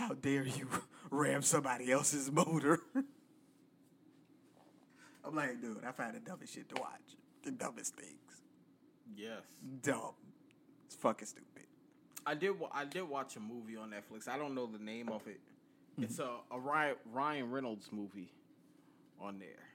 How 0.00 0.14
dare 0.14 0.46
you 0.46 0.66
ram 1.10 1.42
somebody 1.42 1.92
else's 1.92 2.32
motor? 2.32 2.80
I'm 5.22 5.34
like, 5.34 5.60
dude, 5.60 5.84
I 5.86 5.92
find 5.92 6.14
the 6.14 6.20
dumbest 6.20 6.54
shit 6.54 6.74
to 6.74 6.80
watch. 6.80 7.16
The 7.44 7.50
dumbest 7.50 7.94
things. 7.96 8.42
yes. 9.14 9.42
Dumb. 9.82 10.14
It's 10.86 10.94
fucking 10.96 11.26
stupid. 11.26 11.66
I 12.26 12.34
did. 12.34 12.52
I 12.72 12.86
did 12.86 13.02
watch 13.02 13.36
a 13.36 13.40
movie 13.40 13.76
on 13.76 13.90
Netflix. 13.90 14.26
I 14.26 14.38
don't 14.38 14.54
know 14.54 14.66
the 14.66 14.82
name 14.82 15.10
of 15.10 15.26
it. 15.26 15.40
It's 16.00 16.18
a, 16.18 16.30
a 16.50 16.58
Ryan, 16.58 16.96
Ryan 17.12 17.50
Reynolds 17.50 17.90
movie 17.92 18.32
on 19.20 19.38
there. 19.38 19.68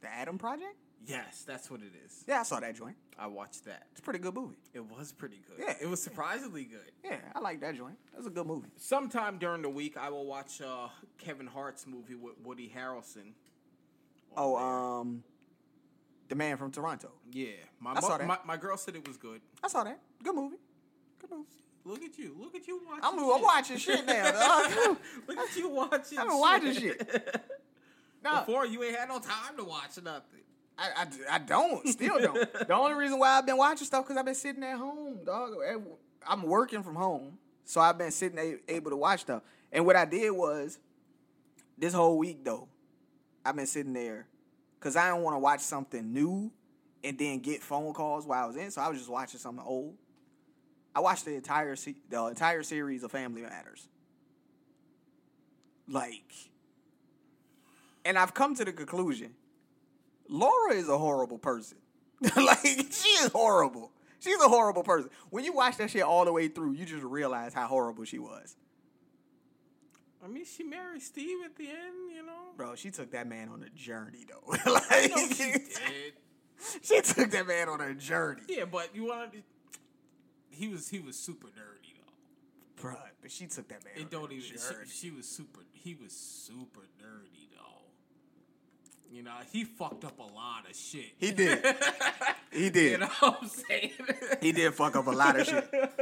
The 0.00 0.08
Adam 0.08 0.38
Project? 0.38 0.76
Yes, 1.06 1.44
that's 1.46 1.70
what 1.70 1.80
it 1.80 1.92
is. 2.06 2.24
Yeah, 2.28 2.40
I 2.40 2.42
saw 2.42 2.60
that 2.60 2.76
joint. 2.76 2.96
I 3.18 3.26
watched 3.26 3.64
that. 3.64 3.84
It's 3.92 4.00
a 4.00 4.02
pretty 4.02 4.18
good 4.18 4.34
movie. 4.34 4.56
It 4.74 4.84
was 4.84 5.12
pretty 5.12 5.40
good. 5.46 5.64
Yeah. 5.64 5.74
it 5.80 5.88
was 5.88 6.02
surprisingly 6.02 6.64
good. 6.64 6.92
Yeah, 7.04 7.16
I 7.34 7.40
like 7.40 7.60
that 7.62 7.74
joint. 7.74 7.96
That's 8.14 8.26
a 8.26 8.30
good 8.30 8.46
movie. 8.46 8.68
Sometime 8.76 9.38
during 9.38 9.62
the 9.62 9.68
week, 9.70 9.96
I 9.96 10.10
will 10.10 10.26
watch 10.26 10.60
uh, 10.60 10.88
Kevin 11.18 11.46
Hart's 11.46 11.86
movie 11.86 12.14
with 12.14 12.34
Woody 12.44 12.70
Harrelson. 12.74 13.32
Oh, 14.36 14.56
there. 14.56 14.66
um, 14.66 15.24
The 16.28 16.34
Man 16.34 16.56
from 16.56 16.70
Toronto. 16.70 17.10
yeah. 17.32 17.48
My, 17.80 17.94
I 17.94 18.00
saw 18.00 18.18
that. 18.18 18.26
my 18.26 18.38
my 18.44 18.56
girl 18.58 18.76
said 18.76 18.94
it 18.94 19.08
was 19.08 19.16
good. 19.16 19.40
I 19.64 19.68
saw 19.68 19.82
that. 19.84 19.98
Good 20.22 20.34
movie. 20.34 20.56
Good 21.18 21.30
movie. 21.30 21.48
Look 21.84 22.02
at 22.04 22.18
you. 22.18 22.36
Look 22.38 22.54
at 22.54 22.68
you 22.68 22.78
watching. 22.86 23.04
I'm, 23.04 23.18
shit. 23.18 23.34
I'm 23.36 23.42
watching 23.42 23.76
shit 23.78 24.06
now. 24.06 24.96
Look 25.26 25.38
at 25.38 25.56
you 25.56 25.68
watching. 25.70 26.18
I've 26.18 26.28
been 26.28 26.38
watching 26.38 26.74
shit. 26.74 27.40
No, 28.22 28.40
Before 28.40 28.66
you 28.66 28.82
ain't 28.84 28.96
had 28.96 29.08
no 29.08 29.18
time 29.18 29.56
to 29.56 29.64
watch 29.64 29.96
nothing. 30.04 30.42
I, 30.80 31.02
I, 31.02 31.34
I 31.34 31.38
don't. 31.38 31.86
Still 31.86 32.18
don't. 32.18 32.52
the 32.68 32.74
only 32.74 32.94
reason 32.94 33.18
why 33.18 33.36
I've 33.36 33.46
been 33.46 33.58
watching 33.58 33.86
stuff 33.86 34.04
because 34.04 34.16
I've 34.16 34.24
been 34.24 34.34
sitting 34.34 34.64
at 34.64 34.78
home, 34.78 35.18
dog. 35.24 35.52
I'm 36.26 36.42
working 36.42 36.82
from 36.82 36.94
home, 36.96 37.38
so 37.64 37.80
I've 37.80 37.98
been 37.98 38.10
sitting 38.10 38.38
a- 38.38 38.72
able 38.74 38.90
to 38.90 38.96
watch 38.96 39.20
stuff. 39.20 39.42
And 39.70 39.84
what 39.84 39.96
I 39.96 40.06
did 40.06 40.30
was, 40.30 40.78
this 41.76 41.92
whole 41.92 42.16
week 42.18 42.44
though, 42.44 42.68
I've 43.44 43.56
been 43.56 43.66
sitting 43.66 43.92
there 43.92 44.26
because 44.78 44.96
I 44.96 45.08
don't 45.08 45.22
want 45.22 45.34
to 45.34 45.38
watch 45.38 45.60
something 45.60 46.12
new 46.12 46.50
and 47.04 47.18
then 47.18 47.40
get 47.40 47.62
phone 47.62 47.92
calls 47.92 48.26
while 48.26 48.44
I 48.44 48.46
was 48.46 48.56
in. 48.56 48.70
So 48.70 48.80
I 48.80 48.88
was 48.88 48.98
just 48.98 49.10
watching 49.10 49.38
something 49.38 49.64
old. 49.64 49.94
I 50.94 51.00
watched 51.00 51.26
the 51.26 51.34
entire 51.34 51.76
se- 51.76 51.96
the 52.08 52.26
entire 52.26 52.62
series 52.62 53.02
of 53.02 53.12
Family 53.12 53.42
Matters. 53.42 53.86
Like, 55.88 56.32
and 58.04 58.16
I've 58.18 58.32
come 58.32 58.54
to 58.54 58.64
the 58.64 58.72
conclusion 58.72 59.34
Laura 60.30 60.72
is 60.74 60.88
a 60.88 60.96
horrible 60.96 61.38
person. 61.38 61.76
like, 62.36 62.58
she 62.62 63.08
is 63.20 63.30
horrible. 63.32 63.90
She's 64.20 64.40
a 64.40 64.48
horrible 64.48 64.82
person. 64.82 65.10
When 65.30 65.44
you 65.44 65.52
watch 65.52 65.76
that 65.78 65.90
shit 65.90 66.02
all 66.02 66.24
the 66.24 66.32
way 66.32 66.48
through, 66.48 66.72
you 66.72 66.84
just 66.84 67.02
realize 67.02 67.52
how 67.54 67.66
horrible 67.66 68.04
she 68.04 68.18
was. 68.18 68.54
I 70.22 70.28
mean, 70.28 70.44
she 70.44 70.62
married 70.62 71.00
Steve 71.02 71.38
at 71.44 71.56
the 71.56 71.66
end, 71.68 72.12
you 72.14 72.24
know. 72.24 72.52
Bro, 72.56 72.74
she 72.76 72.90
took 72.90 73.10
that 73.12 73.26
man 73.26 73.48
on 73.48 73.62
a 73.62 73.70
journey 73.70 74.26
though. 74.28 74.50
like, 74.72 75.10
No, 75.10 75.26
she 75.28 75.52
did. 75.52 76.12
she 76.82 77.00
took 77.00 77.30
that 77.30 77.46
man 77.46 77.68
on 77.70 77.80
a 77.80 77.94
journey. 77.94 78.42
Yeah, 78.46 78.66
but 78.66 78.94
you 78.94 79.06
wanted. 79.06 79.42
He 80.50 80.68
was 80.68 80.90
he 80.90 81.00
was 81.00 81.16
super 81.16 81.46
nerdy 81.48 81.94
though. 81.96 82.82
Bro, 82.82 82.96
but 83.22 83.30
she 83.30 83.46
took 83.46 83.68
that 83.68 83.82
man 83.82 83.94
It 83.96 84.02
on 84.02 84.08
don't 84.10 84.30
a 84.30 84.34
even. 84.34 84.58
journey. 84.58 84.84
She, 84.90 85.08
she 85.08 85.10
was 85.10 85.26
super. 85.26 85.60
He 85.72 85.94
was 85.94 86.12
super 86.12 86.82
though. 87.00 87.06
You 89.10 89.24
know, 89.24 89.32
he 89.52 89.64
fucked 89.64 90.04
up 90.04 90.18
a 90.18 90.22
lot 90.22 90.70
of 90.70 90.76
shit. 90.76 91.12
He 91.18 91.32
did. 91.32 91.64
He 92.52 92.68
did. 92.68 92.92
You 92.92 92.98
know 92.98 93.08
what 93.20 93.38
I'm 93.42 93.48
saying? 93.48 93.92
He 94.40 94.50
did 94.50 94.74
fuck 94.74 94.96
up 94.96 95.06
a 95.06 95.10
lot 95.10 95.38
of 95.38 95.46
shit. 95.46 95.72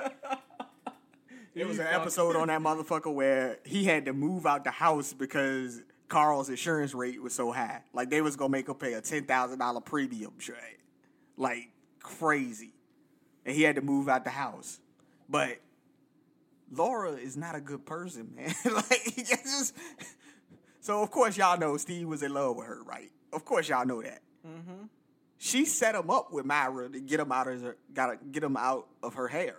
It 1.54 1.66
was 1.66 1.80
an 1.80 1.88
episode 1.88 2.36
on 2.36 2.46
that 2.48 2.60
motherfucker 2.60 3.12
where 3.12 3.58
he 3.64 3.84
had 3.84 4.04
to 4.04 4.12
move 4.12 4.46
out 4.46 4.62
the 4.62 4.70
house 4.70 5.12
because 5.12 5.82
Carl's 6.08 6.48
insurance 6.48 6.94
rate 6.94 7.20
was 7.20 7.34
so 7.34 7.50
high. 7.50 7.82
Like 7.92 8.10
they 8.10 8.20
was 8.20 8.36
gonna 8.36 8.50
make 8.50 8.68
him 8.68 8.76
pay 8.76 8.92
a 8.92 9.00
ten 9.00 9.24
thousand 9.24 9.58
dollar 9.58 9.80
premium 9.80 10.34
trade, 10.38 10.78
like 11.36 11.70
crazy, 12.00 12.74
and 13.44 13.56
he 13.56 13.62
had 13.62 13.74
to 13.74 13.82
move 13.82 14.08
out 14.08 14.22
the 14.22 14.30
house. 14.30 14.78
But 15.28 15.58
Laura 16.70 17.14
is 17.14 17.36
not 17.36 17.56
a 17.56 17.60
good 17.60 17.84
person, 17.84 18.30
man. 18.36 18.54
like 18.64 19.18
it's 19.18 19.30
just 19.30 19.74
so. 20.88 21.02
Of 21.02 21.10
course, 21.10 21.36
y'all 21.36 21.58
know 21.58 21.76
Steve 21.76 22.08
was 22.08 22.22
in 22.22 22.32
love 22.32 22.56
with 22.56 22.66
her, 22.66 22.82
right? 22.82 23.10
Of 23.32 23.44
course, 23.44 23.68
y'all 23.68 23.84
know 23.84 24.00
that. 24.00 24.22
Mm-hmm. 24.46 24.86
She 25.36 25.66
set 25.66 25.94
him 25.94 26.08
up 26.10 26.32
with 26.32 26.46
Myra 26.46 26.88
to 26.88 27.00
get 27.00 27.20
him 27.20 27.30
out 27.30 27.46
of 27.46 27.60
her, 27.60 27.76
gotta 27.92 28.16
get 28.32 28.42
him 28.42 28.56
out 28.56 28.88
of 29.02 29.14
her 29.14 29.28
hair. 29.28 29.58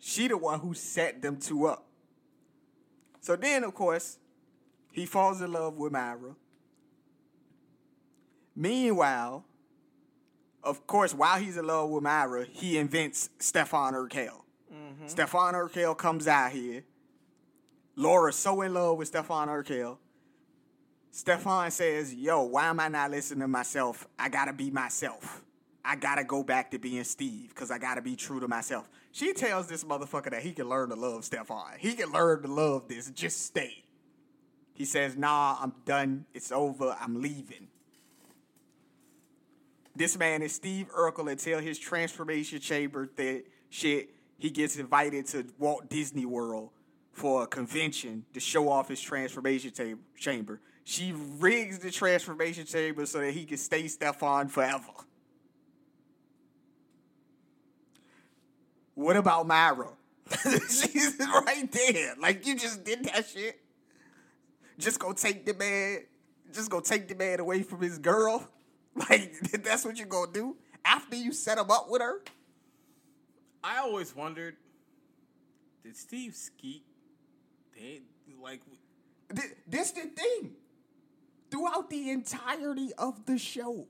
She 0.00 0.26
the 0.26 0.36
one 0.36 0.58
who 0.58 0.74
set 0.74 1.22
them 1.22 1.36
two 1.36 1.66
up. 1.66 1.86
So 3.20 3.36
then, 3.36 3.62
of 3.62 3.74
course, 3.74 4.18
he 4.92 5.06
falls 5.06 5.40
in 5.40 5.52
love 5.52 5.74
with 5.76 5.92
Myra. 5.92 6.34
Meanwhile, 8.56 9.44
of 10.64 10.86
course, 10.86 11.14
while 11.14 11.38
he's 11.38 11.56
in 11.56 11.66
love 11.66 11.90
with 11.90 12.02
Myra, 12.02 12.44
he 12.44 12.76
invents 12.76 13.30
Stefan 13.38 13.94
Urquelle. 13.94 14.44
Mm-hmm. 14.72 15.06
Stefan 15.06 15.54
Urquelle 15.54 15.94
comes 15.94 16.26
out 16.26 16.50
here. 16.50 16.82
Laura's 17.98 18.36
so 18.36 18.62
in 18.62 18.74
love 18.74 18.96
with 18.96 19.08
Stefan 19.08 19.48
Urquelle. 19.48 19.98
Stefan 21.10 21.68
says, 21.72 22.14
Yo, 22.14 22.44
why 22.44 22.66
am 22.66 22.78
I 22.78 22.86
not 22.86 23.10
listening 23.10 23.40
to 23.40 23.48
myself? 23.48 24.06
I 24.16 24.28
gotta 24.28 24.52
be 24.52 24.70
myself. 24.70 25.42
I 25.84 25.96
gotta 25.96 26.22
go 26.22 26.44
back 26.44 26.70
to 26.70 26.78
being 26.78 27.02
Steve 27.02 27.48
because 27.48 27.72
I 27.72 27.78
gotta 27.78 28.00
be 28.00 28.14
true 28.14 28.38
to 28.38 28.46
myself. 28.46 28.88
She 29.10 29.32
tells 29.32 29.66
this 29.66 29.82
motherfucker 29.82 30.30
that 30.30 30.42
he 30.42 30.52
can 30.52 30.68
learn 30.68 30.90
to 30.90 30.94
love 30.94 31.24
Stefan. 31.24 31.72
He 31.78 31.94
can 31.94 32.12
learn 32.12 32.42
to 32.42 32.48
love 32.48 32.86
this. 32.86 33.10
Just 33.10 33.44
stay. 33.46 33.82
He 34.74 34.84
says, 34.84 35.16
Nah, 35.16 35.56
I'm 35.60 35.72
done. 35.84 36.24
It's 36.32 36.52
over. 36.52 36.96
I'm 37.00 37.20
leaving. 37.20 37.66
This 39.96 40.16
man 40.16 40.42
is 40.42 40.52
Steve 40.52 40.88
Urkel 40.96 41.28
until 41.28 41.58
his 41.58 41.80
transformation 41.80 42.60
chamber 42.60 43.10
that 43.16 43.42
shit. 43.70 44.10
He 44.38 44.50
gets 44.50 44.76
invited 44.76 45.26
to 45.28 45.46
Walt 45.58 45.90
Disney 45.90 46.26
World 46.26 46.70
for 47.18 47.42
a 47.42 47.46
convention 47.46 48.24
to 48.32 48.40
show 48.40 48.68
off 48.68 48.88
his 48.88 49.00
transformation 49.00 49.72
ta- 49.72 49.98
chamber. 50.16 50.60
She 50.84 51.12
rigs 51.38 51.80
the 51.80 51.90
transformation 51.90 52.64
chamber 52.64 53.04
so 53.06 53.18
that 53.20 53.32
he 53.32 53.44
can 53.44 53.58
stay 53.58 53.88
Stefan 53.88 54.48
forever. 54.48 54.84
What 58.94 59.16
about 59.16 59.46
Myra? 59.46 59.88
She's 60.68 61.16
right 61.18 61.70
there. 61.70 62.14
Like 62.18 62.46
you 62.46 62.56
just 62.56 62.84
did 62.84 63.04
that 63.04 63.26
shit. 63.26 63.60
Just 64.78 64.98
go 64.98 65.12
take 65.12 65.44
the 65.44 65.54
man. 65.54 66.04
Just 66.52 66.70
go 66.70 66.80
take 66.80 67.08
the 67.08 67.14
man 67.14 67.40
away 67.40 67.62
from 67.62 67.80
his 67.80 67.98
girl. 67.98 68.48
Like 69.10 69.38
that's 69.62 69.84
what 69.84 69.96
you're 69.96 70.08
gonna 70.08 70.32
do 70.32 70.56
after 70.84 71.14
you 71.14 71.32
set 71.32 71.56
him 71.56 71.70
up 71.70 71.88
with 71.88 72.02
her. 72.02 72.20
I 73.62 73.78
always 73.78 74.16
wondered, 74.16 74.56
did 75.84 75.96
Steve 75.96 76.34
skeet? 76.34 76.82
They 77.78 78.00
like 78.42 78.60
Th- 79.34 79.54
This 79.66 79.90
the 79.92 80.02
thing. 80.02 80.52
Throughout 81.50 81.88
the 81.88 82.10
entirety 82.10 82.92
of 82.98 83.24
the 83.24 83.38
show, 83.38 83.86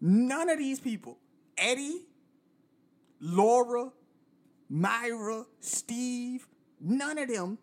none 0.00 0.50
of 0.50 0.58
these 0.58 0.78
people, 0.78 1.18
Eddie, 1.56 2.02
Laura, 3.20 3.90
Myra, 4.68 5.46
Steve, 5.60 6.46
none 6.78 7.16
of 7.16 7.28
them, 7.28 7.56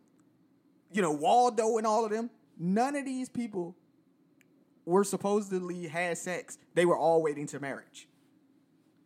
you 0.92 1.04
know, 1.04 1.12
Waldo 1.12 1.78
and 1.78 1.86
all 1.86 2.04
of 2.04 2.10
them, 2.12 2.32
none 2.58 2.96
of 2.96 3.06
these 3.06 3.30
people 3.30 3.76
were 4.86 5.04
supposedly 5.04 5.88
had 5.88 6.18
sex. 6.18 6.58
They 6.74 6.86
were 6.86 6.98
all 6.98 7.22
waiting 7.22 7.46
to 7.48 7.60
marriage. 7.60 8.08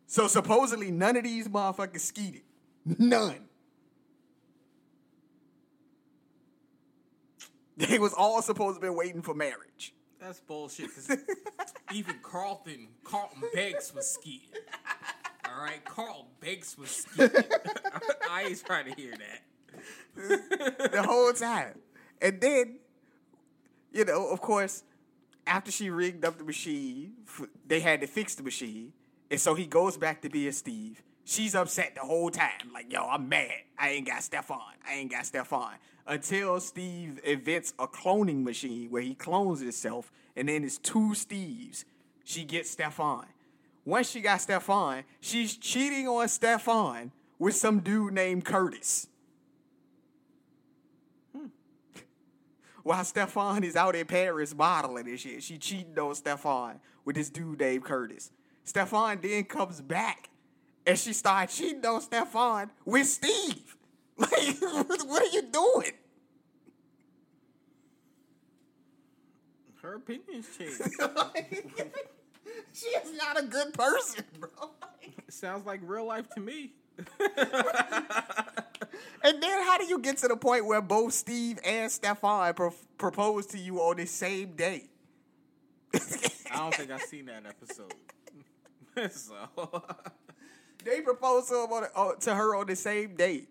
So 0.06 0.26
supposedly 0.28 0.90
none 0.90 1.16
of 1.16 1.24
these 1.24 1.46
motherfuckers 1.46 2.00
skeeted. 2.00 2.42
None. 2.86 3.47
They 7.88 7.98
was 7.98 8.12
all 8.12 8.42
supposed 8.42 8.80
to 8.80 8.86
be 8.86 8.90
waiting 8.90 9.22
for 9.22 9.34
marriage. 9.34 9.94
that's 10.20 10.40
bullshit. 10.40 10.90
'cause 10.94 11.16
even 11.94 12.16
Carlton, 12.22 12.88
Carlton 13.04 13.42
Banks 13.54 13.94
was 13.94 14.10
skiing. 14.10 14.40
All 15.48 15.62
right, 15.62 15.84
Carl 15.84 16.26
Banks 16.40 16.76
was 16.76 16.90
skiing. 16.90 17.30
I 18.30 18.42
ain't 18.44 18.64
trying 18.64 18.86
to 18.92 19.00
hear 19.00 19.14
that. 20.16 20.90
the 20.92 21.02
whole 21.02 21.32
time. 21.32 21.78
And 22.20 22.40
then, 22.40 22.78
you 23.92 24.04
know, 24.04 24.26
of 24.28 24.40
course, 24.40 24.82
after 25.46 25.70
she 25.70 25.88
rigged 25.90 26.24
up 26.24 26.36
the 26.38 26.44
machine, 26.44 27.12
they 27.66 27.80
had 27.80 28.00
to 28.00 28.06
fix 28.08 28.34
the 28.34 28.42
machine. 28.42 28.92
And 29.30 29.40
so 29.40 29.54
he 29.54 29.66
goes 29.66 29.96
back 29.96 30.22
to 30.22 30.28
being 30.28 30.52
Steve. 30.52 31.02
She's 31.24 31.54
upset 31.54 31.94
the 31.94 32.00
whole 32.00 32.30
time. 32.30 32.72
Like, 32.72 32.92
yo, 32.92 33.06
I'm 33.06 33.28
mad. 33.28 33.52
I 33.78 33.90
ain't 33.90 34.06
got 34.06 34.22
Stefan. 34.22 34.58
I 34.86 34.94
ain't 34.94 35.10
got 35.10 35.26
Stefan. 35.26 35.74
Until 36.08 36.58
Steve 36.58 37.20
invents 37.22 37.74
a 37.78 37.86
cloning 37.86 38.42
machine 38.42 38.90
where 38.90 39.02
he 39.02 39.14
clones 39.14 39.60
himself, 39.60 40.10
and 40.34 40.48
then 40.48 40.64
it's 40.64 40.78
two 40.78 41.10
Steves. 41.12 41.84
She 42.24 42.44
gets 42.44 42.70
Stefan. 42.70 43.26
Once 43.84 44.10
she 44.10 44.22
got 44.22 44.40
Stefan, 44.40 45.04
she's 45.20 45.54
cheating 45.54 46.08
on 46.08 46.26
Stefan 46.28 47.12
with 47.38 47.54
some 47.54 47.80
dude 47.80 48.14
named 48.14 48.44
Curtis. 48.44 49.06
Hmm. 51.36 51.46
while 52.82 53.04
Stefan 53.04 53.62
is 53.62 53.76
out 53.76 53.94
in 53.94 54.06
Paris 54.06 54.54
modeling 54.54 55.08
and 55.08 55.20
shit. 55.20 55.42
She 55.42 55.58
cheating 55.58 55.98
on 55.98 56.14
Stefan 56.14 56.80
with 57.04 57.16
this 57.16 57.28
dude 57.28 57.60
named 57.60 57.84
Curtis. 57.84 58.30
Stefan 58.64 59.20
then 59.20 59.44
comes 59.44 59.82
back 59.82 60.30
and 60.86 60.98
she 60.98 61.12
starts 61.12 61.56
cheating 61.56 61.84
on 61.84 62.00
Stefan 62.00 62.70
with 62.86 63.06
Steve. 63.06 63.77
Like, 64.18 64.30
what 64.60 65.22
are 65.22 65.32
you 65.32 65.42
doing? 65.42 65.92
Her 69.82 69.94
opinions 69.94 70.46
changed. 70.58 70.82
she 72.74 72.86
is 72.86 73.16
not 73.16 73.38
a 73.38 73.46
good 73.46 73.72
person, 73.74 74.24
bro. 74.38 74.70
Sounds 75.28 75.64
like 75.66 75.80
real 75.82 76.04
life 76.06 76.28
to 76.30 76.40
me. 76.40 76.72
And 79.22 79.42
then 79.42 79.62
how 79.64 79.78
do 79.78 79.84
you 79.84 79.98
get 79.98 80.18
to 80.18 80.28
the 80.28 80.36
point 80.36 80.64
where 80.66 80.80
both 80.80 81.12
Steve 81.12 81.58
and 81.64 81.90
Stefan 81.90 82.54
pro- 82.54 82.74
propose 82.96 83.46
to 83.46 83.58
you 83.58 83.78
on 83.80 83.96
the 83.96 84.06
same 84.06 84.52
day? 84.52 84.84
I 85.94 86.56
don't 86.58 86.74
think 86.74 86.90
I've 86.90 87.02
seen 87.02 87.26
that 87.26 87.44
episode. 87.46 87.92
so 89.10 89.84
They 90.84 91.00
proposed 91.00 91.48
to, 91.48 91.64
him 91.64 91.72
on, 91.72 91.86
uh, 91.94 92.12
to 92.20 92.34
her 92.34 92.54
on 92.54 92.66
the 92.66 92.76
same 92.76 93.16
day. 93.16 93.46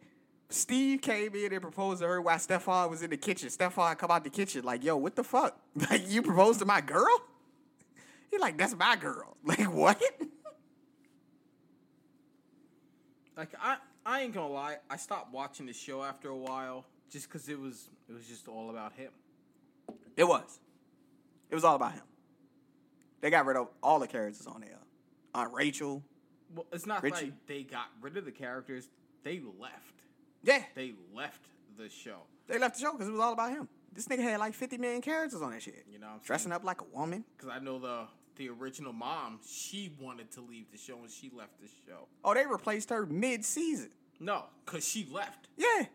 Steve 0.49 1.01
came 1.01 1.35
in 1.35 1.51
and 1.51 1.61
proposed 1.61 2.01
to 2.01 2.07
her 2.07 2.21
while 2.21 2.39
Stefan 2.39 2.89
was 2.89 3.03
in 3.03 3.09
the 3.09 3.17
kitchen. 3.17 3.49
Stefan 3.49 3.95
come 3.97 4.11
out 4.11 4.23
the 4.23 4.29
kitchen 4.29 4.63
like, 4.63 4.83
yo, 4.83 4.95
what 4.95 5.15
the 5.15 5.23
fuck? 5.23 5.59
Like, 5.89 6.09
you 6.09 6.21
proposed 6.21 6.59
to 6.59 6.65
my 6.65 6.81
girl? 6.81 7.05
He 8.29 8.37
like, 8.39 8.57
that's 8.57 8.75
my 8.75 8.95
girl. 8.97 9.37
Like 9.45 9.71
what? 9.73 10.01
Like 13.37 13.49
I, 13.61 13.77
I 14.05 14.21
ain't 14.21 14.33
gonna 14.33 14.51
lie. 14.51 14.77
I 14.89 14.97
stopped 14.97 15.31
watching 15.31 15.65
the 15.65 15.73
show 15.73 16.03
after 16.03 16.29
a 16.29 16.35
while 16.35 16.85
just 17.09 17.27
because 17.29 17.47
it 17.47 17.59
was, 17.59 17.89
it 18.09 18.13
was 18.13 18.25
just 18.25 18.47
all 18.47 18.69
about 18.69 18.93
him. 18.93 19.11
It 20.17 20.25
was. 20.27 20.59
It 21.49 21.55
was 21.55 21.63
all 21.63 21.75
about 21.75 21.93
him. 21.93 22.01
They 23.21 23.29
got 23.29 23.45
rid 23.45 23.57
of 23.57 23.69
all 23.81 23.99
the 23.99 24.07
characters 24.07 24.47
on 24.47 24.61
there. 24.61 24.79
Aunt 25.33 25.53
Rachel. 25.53 26.03
Well, 26.53 26.65
it's 26.71 26.85
not 26.85 27.03
Richie. 27.03 27.25
like 27.25 27.47
they 27.47 27.63
got 27.63 27.87
rid 28.01 28.17
of 28.17 28.25
the 28.25 28.31
characters. 28.31 28.89
They 29.23 29.41
left. 29.59 29.97
Yeah, 30.43 30.63
They 30.75 30.93
left 31.13 31.41
the 31.77 31.89
show. 31.89 32.17
they 32.47 32.57
left 32.57 32.75
the 32.75 32.81
show 32.81 32.91
because 32.93 33.07
it 33.07 33.11
was 33.11 33.19
all 33.19 33.33
about 33.33 33.51
him. 33.51 33.67
This 33.93 34.07
nigga 34.07 34.21
had 34.21 34.39
like 34.39 34.53
50 34.53 34.77
million 34.77 35.01
characters 35.01 35.41
on 35.41 35.51
that 35.51 35.61
shit. 35.61 35.85
You 35.91 35.99
know 35.99 36.07
what 36.07 36.13
I'm 36.13 36.19
Dressing 36.23 36.51
up 36.51 36.63
like 36.63 36.81
a 36.81 36.85
woman. 36.97 37.23
Because 37.35 37.51
I 37.53 37.59
know 37.59 37.79
the 37.79 38.05
the 38.35 38.49
original 38.49 38.93
mom, 38.93 39.39
she 39.47 39.91
wanted 39.99 40.29
to 40.31 40.41
leave 40.41 40.65
the 40.71 40.77
show 40.77 40.99
and 40.99 41.09
she 41.09 41.31
left 41.35 41.59
the 41.59 41.67
show. 41.87 42.07
Oh, 42.23 42.35
they 42.35 42.45
replaced 42.45 42.91
her 42.91 43.05
mid 43.07 43.43
season. 43.43 43.89
No, 44.19 44.43
because 44.65 44.87
she 44.87 45.07
left. 45.11 45.47
Yeah. 45.57 45.85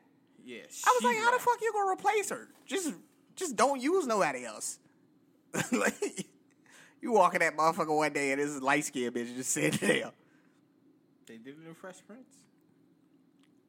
Yeah, 0.44 0.58
I 0.84 0.98
was 1.00 1.04
like, 1.04 1.16
how 1.18 1.26
the 1.26 1.32
left. 1.36 1.44
fuck 1.44 1.58
you 1.62 1.72
gonna 1.72 1.92
replace 1.92 2.30
her? 2.30 2.48
Just 2.66 2.94
just 3.36 3.54
don't 3.54 3.80
use 3.80 4.06
nobody 4.08 4.44
else. 4.44 4.80
like 5.72 6.26
you 7.00 7.12
walking 7.12 7.40
that 7.40 7.56
motherfucker 7.56 7.96
one 7.96 8.12
day 8.12 8.32
and 8.32 8.40
this 8.40 8.60
light 8.60 8.84
skinned 8.84 9.14
bitch 9.14 9.36
just 9.36 9.50
sitting 9.50 9.78
there. 9.88 10.10
They 11.26 11.36
did 11.36 11.54
it 11.64 11.68
in 11.68 11.74
Fresh 11.74 11.98
Prince. 12.06 12.26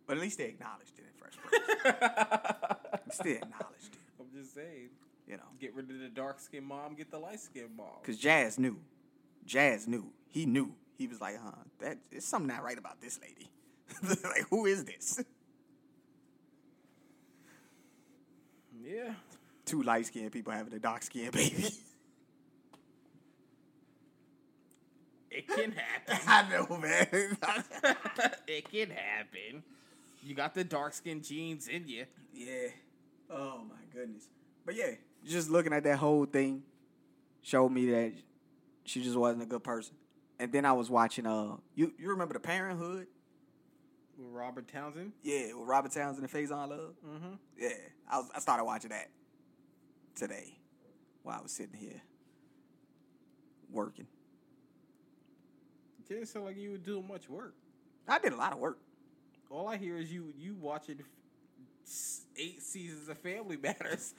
But 0.06 0.18
at 0.18 0.22
least 0.22 0.38
they 0.38 0.46
acknowledged 0.46 0.94
it 0.98 1.06
in 1.06 1.14
Fresh 1.18 1.38
Prince. 1.38 3.16
Still 3.16 3.34
acknowledged 3.34 3.94
it, 3.94 4.00
I'm 4.20 4.28
just 4.42 4.54
saying. 4.54 4.90
you 5.28 5.38
know. 5.38 5.44
Get 5.60 5.74
rid 5.76 5.90
of 5.90 6.00
the 6.00 6.10
dark 6.10 6.40
skinned 6.40 6.66
mom, 6.66 6.96
get 6.96 7.10
the 7.12 7.20
light 7.20 7.40
skinned 7.40 7.76
mom. 7.78 7.88
Cause 8.04 8.18
Jazz 8.18 8.60
knew. 8.60 8.78
Jazz 9.46 9.88
knew. 9.88 10.12
He 10.30 10.46
knew. 10.46 10.74
He 10.98 11.08
was 11.08 11.22
like, 11.22 11.36
huh, 11.44 11.52
that 11.80 11.98
there's 12.12 12.26
something 12.26 12.48
not 12.48 12.64
right 12.64 12.78
about 12.78 13.02
this 13.02 13.20
lady. 13.22 13.50
like, 14.24 14.48
who 14.50 14.66
is 14.66 14.84
this? 14.86 15.24
Yeah. 18.84 19.14
Two 19.66 19.82
light 19.84 20.06
skinned 20.06 20.32
people 20.32 20.52
having 20.54 20.74
a 20.74 20.80
dark 20.80 21.04
skinned 21.04 21.32
baby. 21.32 21.70
It 25.32 25.48
can 25.48 25.72
happen. 25.72 26.18
I 26.28 26.50
know, 26.50 26.78
man. 26.78 27.08
it 28.48 28.70
can 28.72 28.90
happen. 28.92 29.64
You 30.24 30.36
got 30.36 30.54
the 30.54 30.64
dark 30.64 30.94
skin 30.94 31.22
genes 31.22 31.68
in 31.68 31.88
you. 31.88 32.06
Yeah. 32.34 32.70
Oh 33.30 33.62
my 33.68 33.76
goodness. 33.94 34.28
But 34.66 34.76
yeah, 34.76 34.92
just 35.26 35.50
looking 35.50 35.74
at 35.74 35.84
that 35.84 35.98
whole 35.98 36.26
thing 36.26 36.64
showed 37.42 37.70
me 37.70 37.88
that 37.92 38.14
she 38.86 39.04
just 39.04 39.18
wasn't 39.18 39.44
a 39.44 39.46
good 39.46 39.64
person. 39.64 39.96
And 40.40 40.52
then 40.52 40.66
I 40.66 40.72
was 40.72 40.90
watching 40.90 41.26
uh 41.26 41.58
you 41.76 41.94
you 41.98 42.10
remember 42.10 42.34
the 42.34 42.40
Parenthood? 42.40 43.08
With 44.18 44.28
Robert 44.32 44.68
Townsend. 44.68 45.12
Yeah, 45.24 45.54
with 45.54 45.68
Robert 45.68 45.92
Townsend 45.92 46.24
and 46.24 46.32
Faizon 46.32 46.70
Love. 46.70 46.94
Mm-hmm. 47.06 47.34
Yeah, 47.60 47.70
I 48.10 48.18
was 48.20 48.30
I 48.34 48.40
started 48.40 48.64
watching 48.64 48.92
that 48.92 49.10
today 50.16 50.58
while 51.24 51.40
I 51.40 51.42
was 51.42 51.52
sitting 51.52 51.78
here 51.78 52.02
working. 53.70 54.08
Didn't 56.08 56.28
sound 56.28 56.46
like 56.46 56.58
you 56.58 56.72
were 56.72 56.78
doing 56.78 57.08
much 57.08 57.30
work. 57.30 57.56
I 58.08 58.20
did 58.20 58.34
a 58.34 58.36
lot 58.36 58.54
of 58.54 58.60
work. 58.60 58.78
All 59.50 59.68
I 59.68 59.78
hear 59.78 59.98
is 59.98 60.12
you 60.12 60.34
you 60.38 60.56
watching 60.60 61.00
eight 62.38 62.62
seasons 62.62 63.10
of 63.10 63.18
Family 63.20 63.58
Matters. 63.62 64.14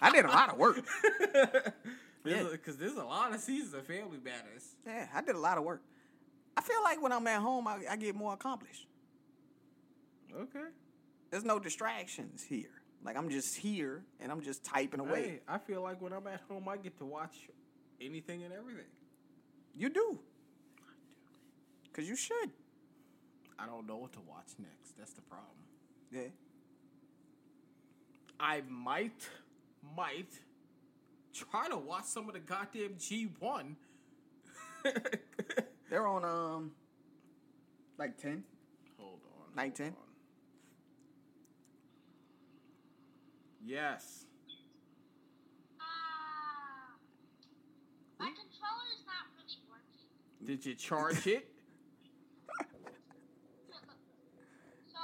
I 0.00 0.10
did 0.12 0.24
a 0.24 0.28
lot 0.28 0.50
of 0.50 0.58
work. 0.58 0.84
Because 2.24 2.52
Yeah. 2.52 2.72
there's 2.80 2.96
a 2.96 3.04
lot 3.04 3.32
of 3.32 3.40
seasons 3.40 3.72
of 3.74 3.86
Family 3.86 4.18
Matters. 4.22 4.74
Yeah, 4.84 5.06
I 5.14 5.22
did 5.22 5.34
a 5.36 5.38
lot 5.38 5.56
of 5.56 5.64
work. 5.64 5.80
I 6.56 6.60
feel 6.60 6.82
like 6.82 7.00
when 7.00 7.12
I'm 7.12 7.26
at 7.28 7.40
home, 7.40 7.66
I, 7.68 7.78
I 7.88 7.96
get 7.96 8.14
more 8.16 8.34
accomplished. 8.34 8.86
Okay. 10.36 10.64
There's 11.30 11.44
no 11.44 11.58
distractions 11.58 12.42
here. 12.42 12.82
Like 13.04 13.16
I'm 13.16 13.30
just 13.30 13.56
here 13.56 14.02
and 14.20 14.30
I'm 14.32 14.42
just 14.42 14.62
typing 14.64 15.00
away. 15.00 15.22
Hey, 15.22 15.40
I 15.48 15.58
feel 15.58 15.80
like 15.80 16.02
when 16.02 16.12
I'm 16.12 16.26
at 16.26 16.42
home, 16.50 16.68
I 16.68 16.76
get 16.76 16.98
to 16.98 17.06
watch 17.06 17.48
anything 18.00 18.42
and 18.42 18.52
everything. 18.52 18.90
You 19.74 19.88
do. 19.88 20.18
Cause 21.94 22.06
you 22.06 22.16
should. 22.16 22.50
I 23.58 23.66
don't 23.66 23.86
know 23.86 23.96
what 23.96 24.12
to 24.12 24.20
watch 24.20 24.48
next. 24.58 24.96
That's 24.96 25.12
the 25.12 25.22
problem. 25.22 25.48
Yeah. 26.12 26.28
I 28.38 28.62
might, 28.68 29.28
might 29.96 30.32
try 31.34 31.68
to 31.68 31.76
watch 31.76 32.04
some 32.04 32.28
of 32.28 32.34
the 32.34 32.40
goddamn 32.40 32.94
G1. 32.98 33.74
They're 35.90 36.06
on 36.06 36.24
um 36.24 36.72
like 37.98 38.16
ten. 38.16 38.44
Hold 38.98 39.20
on. 39.24 39.56
Night 39.56 39.74
10? 39.74 39.86
on. 39.88 39.92
Yes. 43.64 44.24
Ah. 45.80 46.94
my 48.18 48.26
controller 48.26 48.88
is 48.94 49.04
not 49.04 49.26
really 49.36 49.58
working. 49.68 50.46
Did 50.46 50.64
you 50.64 50.74
charge 50.74 51.26
it? 51.26 51.48
So, 54.92 55.00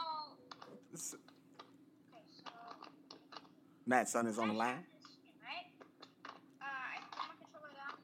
S- 0.95 1.17
okay, 1.19 2.23
so. 2.31 2.55
Matt's 3.85 4.13
son 4.13 4.27
is 4.29 4.39
on 4.39 4.49
the 4.49 4.55
line. 4.55 4.87
Right? 5.43 5.67
Uh, 6.63 6.71
I 6.71 7.03
put 7.11 7.27
my 7.27 7.35
controller 7.35 7.75
down. 7.75 7.99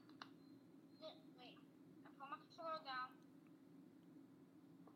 Wait, 1.38 1.54
I 2.02 2.10
put 2.18 2.28
my 2.34 2.38
controller 2.50 2.82
down. 2.82 3.14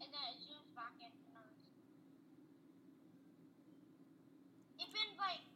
And 0.03 0.11
then 0.11 0.25
it 0.35 0.43
zooms 0.43 0.75
back 0.75 0.99
in. 0.99 1.15
It's 4.83 4.91
been 4.91 5.15
like. 5.15 5.47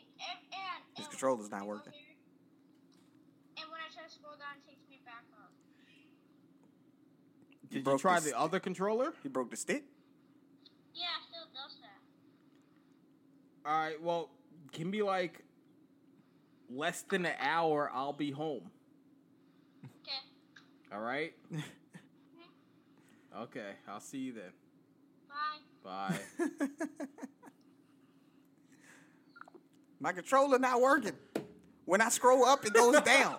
It, 0.00 0.08
and, 0.24 0.40
and, 0.56 0.80
His 0.96 1.06
controller's 1.08 1.52
not 1.52 1.68
working. 1.68 1.92
And 3.60 3.68
when 3.68 3.80
I 3.84 3.92
try 3.92 4.08
to 4.08 4.12
scroll 4.12 4.40
down, 4.40 4.56
it 4.56 4.64
takes 4.64 4.88
me 4.88 5.04
back 5.04 5.28
up. 5.36 5.52
Did 7.68 7.76
you 7.76 7.84
broke 7.84 8.00
try 8.00 8.20
the 8.20 8.30
the 8.30 8.40
other 8.40 8.58
controller? 8.58 9.12
He 9.22 9.28
broke 9.28 9.50
the 9.50 9.56
stick. 9.56 9.84
Yeah, 10.94 11.10
it 11.18 11.26
still 11.26 11.50
does 11.50 11.74
that. 11.82 11.98
All 13.66 13.72
right. 13.72 14.00
Well, 14.02 14.30
give 14.72 14.86
me 14.86 15.02
like 15.02 15.42
less 16.70 17.02
than 17.02 17.26
an 17.26 17.34
hour. 17.40 17.90
I'll 17.92 18.12
be 18.12 18.30
home. 18.30 18.70
Okay. 19.84 20.18
All 20.92 21.00
right. 21.00 21.34
Okay. 23.36 23.72
I'll 23.88 23.98
see 24.00 24.18
you 24.18 24.32
then. 24.32 24.52
Bye. 25.82 26.18
Bye. 26.38 26.66
My 30.00 30.12
controller 30.12 30.58
not 30.58 30.80
working. 30.80 31.14
When 31.84 32.00
I 32.00 32.10
scroll 32.10 32.44
up, 32.44 32.64
it 32.64 32.72
goes 32.72 33.00
down. 33.04 33.36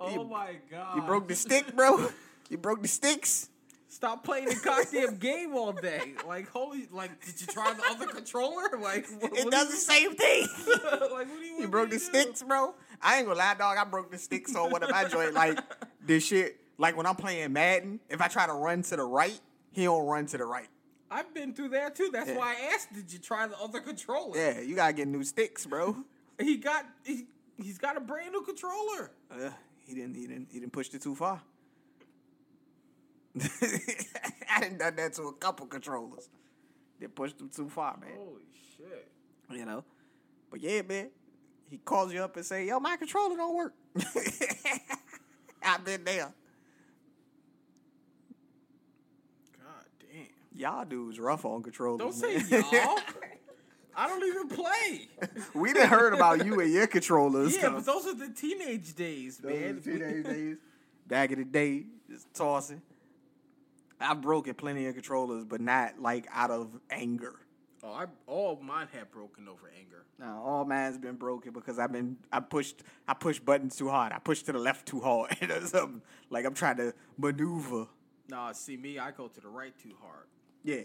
oh 0.00 0.24
my 0.24 0.56
god. 0.70 0.96
You 0.96 1.02
broke 1.02 1.26
the 1.26 1.34
stick, 1.34 1.74
bro. 1.74 2.10
You 2.48 2.58
broke 2.58 2.80
the 2.82 2.88
sticks. 2.88 3.48
Stop 3.94 4.24
playing 4.24 4.46
the 4.46 4.56
goddamn 4.64 5.18
game 5.18 5.54
all 5.54 5.72
day. 5.72 6.14
Like 6.26 6.48
holy. 6.48 6.88
Like, 6.90 7.24
did 7.24 7.40
you 7.40 7.46
try 7.46 7.72
the 7.74 7.84
other 7.90 8.06
controller? 8.06 8.64
Like, 8.76 9.06
what, 9.20 9.32
It 9.38 9.44
what 9.44 9.52
does 9.52 9.66
do 9.68 9.70
the 9.72 9.76
same 9.78 10.14
thing. 10.16 10.48
like, 10.84 11.10
what 11.12 11.28
do 11.28 11.34
you? 11.34 11.60
You 11.60 11.68
broke 11.68 11.90
the 11.90 11.96
do? 11.96 12.00
sticks, 12.00 12.42
bro. 12.42 12.74
I 13.00 13.18
ain't 13.18 13.26
gonna 13.28 13.38
lie, 13.38 13.54
dog. 13.54 13.78
I 13.78 13.84
broke 13.84 14.10
the 14.10 14.18
sticks 14.18 14.56
on 14.56 14.72
one 14.72 14.82
of 14.82 14.90
my 14.90 15.04
joint. 15.04 15.32
Like 15.34 15.60
this 16.04 16.26
shit. 16.26 16.58
Like 16.76 16.96
when 16.96 17.06
I'm 17.06 17.14
playing 17.14 17.52
Madden, 17.52 18.00
if 18.10 18.20
I 18.20 18.26
try 18.26 18.46
to 18.48 18.52
run 18.52 18.82
to 18.82 18.96
the 18.96 19.04
right, 19.04 19.38
he 19.70 19.84
don't 19.84 20.04
run 20.06 20.26
to 20.26 20.38
the 20.38 20.44
right. 20.44 20.66
I've 21.08 21.32
been 21.32 21.54
through 21.54 21.68
that 21.68 21.94
too. 21.94 22.10
That's 22.12 22.30
Yeah. 22.30 22.36
why 22.38 22.56
I 22.60 22.74
asked. 22.74 22.92
Did 22.92 23.12
you 23.12 23.20
try 23.20 23.46
the 23.46 23.56
other 23.60 23.78
controller? 23.80 24.36
Yeah, 24.36 24.58
you 24.60 24.74
gotta 24.74 24.92
get 24.92 25.06
new 25.06 25.22
sticks, 25.22 25.66
bro. 25.66 25.96
He 26.40 26.56
got. 26.56 26.84
He, 27.04 27.26
he's 27.56 27.78
got 27.78 27.96
a 27.96 28.00
brand 28.00 28.32
new 28.32 28.42
controller. 28.42 29.12
Uh, 29.30 29.50
he 29.86 29.94
didn't. 29.94 30.16
He 30.16 30.26
didn't. 30.26 30.48
He 30.50 30.58
didn't 30.58 30.72
push 30.72 30.92
it 30.92 31.00
too 31.00 31.14
far. 31.14 31.40
I 34.50 34.60
done 34.60 34.78
done 34.78 34.96
that 34.96 35.14
to 35.14 35.22
a 35.24 35.32
couple 35.32 35.66
controllers. 35.66 36.28
They 37.00 37.08
pushed 37.08 37.38
them 37.38 37.50
too 37.54 37.68
far, 37.68 37.96
man. 38.00 38.10
Holy 38.16 38.42
shit. 38.76 39.08
You 39.50 39.64
know. 39.64 39.84
But 40.50 40.60
yeah, 40.60 40.82
man. 40.82 41.10
He 41.70 41.78
calls 41.78 42.12
you 42.12 42.22
up 42.22 42.36
and 42.36 42.46
say, 42.46 42.66
"Yo, 42.66 42.78
my 42.78 42.96
controller 42.96 43.36
don't 43.36 43.54
work." 43.54 43.74
I've 45.62 45.84
been 45.84 46.04
there. 46.04 46.32
God 49.58 49.84
damn. 49.98 50.26
Y'all 50.52 50.84
dudes 50.84 51.18
rough 51.18 51.44
on 51.44 51.62
controllers. 51.62 51.98
Don't 51.98 52.12
say 52.12 52.36
man. 52.50 52.64
y'all. 52.70 52.98
I 53.96 54.08
don't 54.08 54.24
even 54.24 54.48
play. 54.48 55.08
we 55.54 55.72
done 55.72 55.88
heard 55.88 56.14
about 56.14 56.44
you 56.44 56.60
and 56.60 56.72
your 56.72 56.86
controllers. 56.86 57.56
Yeah, 57.56 57.70
but 57.70 57.86
those 57.86 58.06
are 58.06 58.14
the 58.14 58.28
teenage 58.28 58.94
days, 58.94 59.40
man. 59.42 59.80
teenage 59.80 60.24
days. 60.24 60.56
Back 61.06 61.30
in 61.32 61.38
the 61.38 61.44
day, 61.44 61.84
just 62.08 62.32
tossing. 62.34 62.82
I've 64.00 64.20
broken 64.20 64.54
plenty 64.54 64.86
of 64.86 64.94
controllers, 64.94 65.44
but 65.44 65.60
not 65.60 66.00
like 66.00 66.26
out 66.32 66.50
of 66.50 66.78
anger. 66.90 67.40
Oh, 67.82 67.92
I 67.92 68.06
all 68.26 68.58
mine 68.62 68.88
have 68.92 69.10
broken 69.10 69.46
over 69.46 69.70
anger. 69.78 70.04
No, 70.18 70.42
all 70.42 70.64
mine's 70.64 70.96
been 70.96 71.16
broken 71.16 71.52
because 71.52 71.78
I've 71.78 71.92
been 71.92 72.16
I 72.32 72.40
pushed 72.40 72.82
I 73.06 73.14
pushed 73.14 73.44
buttons 73.44 73.76
too 73.76 73.90
hard. 73.90 74.12
I 74.12 74.18
pushed 74.18 74.46
to 74.46 74.52
the 74.52 74.58
left 74.58 74.86
too 74.86 75.00
hard 75.00 75.36
or 75.50 75.66
something. 75.66 76.02
Like 76.30 76.46
I'm 76.46 76.54
trying 76.54 76.78
to 76.78 76.94
maneuver. 77.18 77.86
Nah, 78.28 78.52
see 78.52 78.76
me, 78.78 78.98
I 78.98 79.10
go 79.10 79.28
to 79.28 79.40
the 79.40 79.48
right 79.48 79.76
too 79.78 79.94
hard. 80.00 80.26
Yeah. 80.62 80.84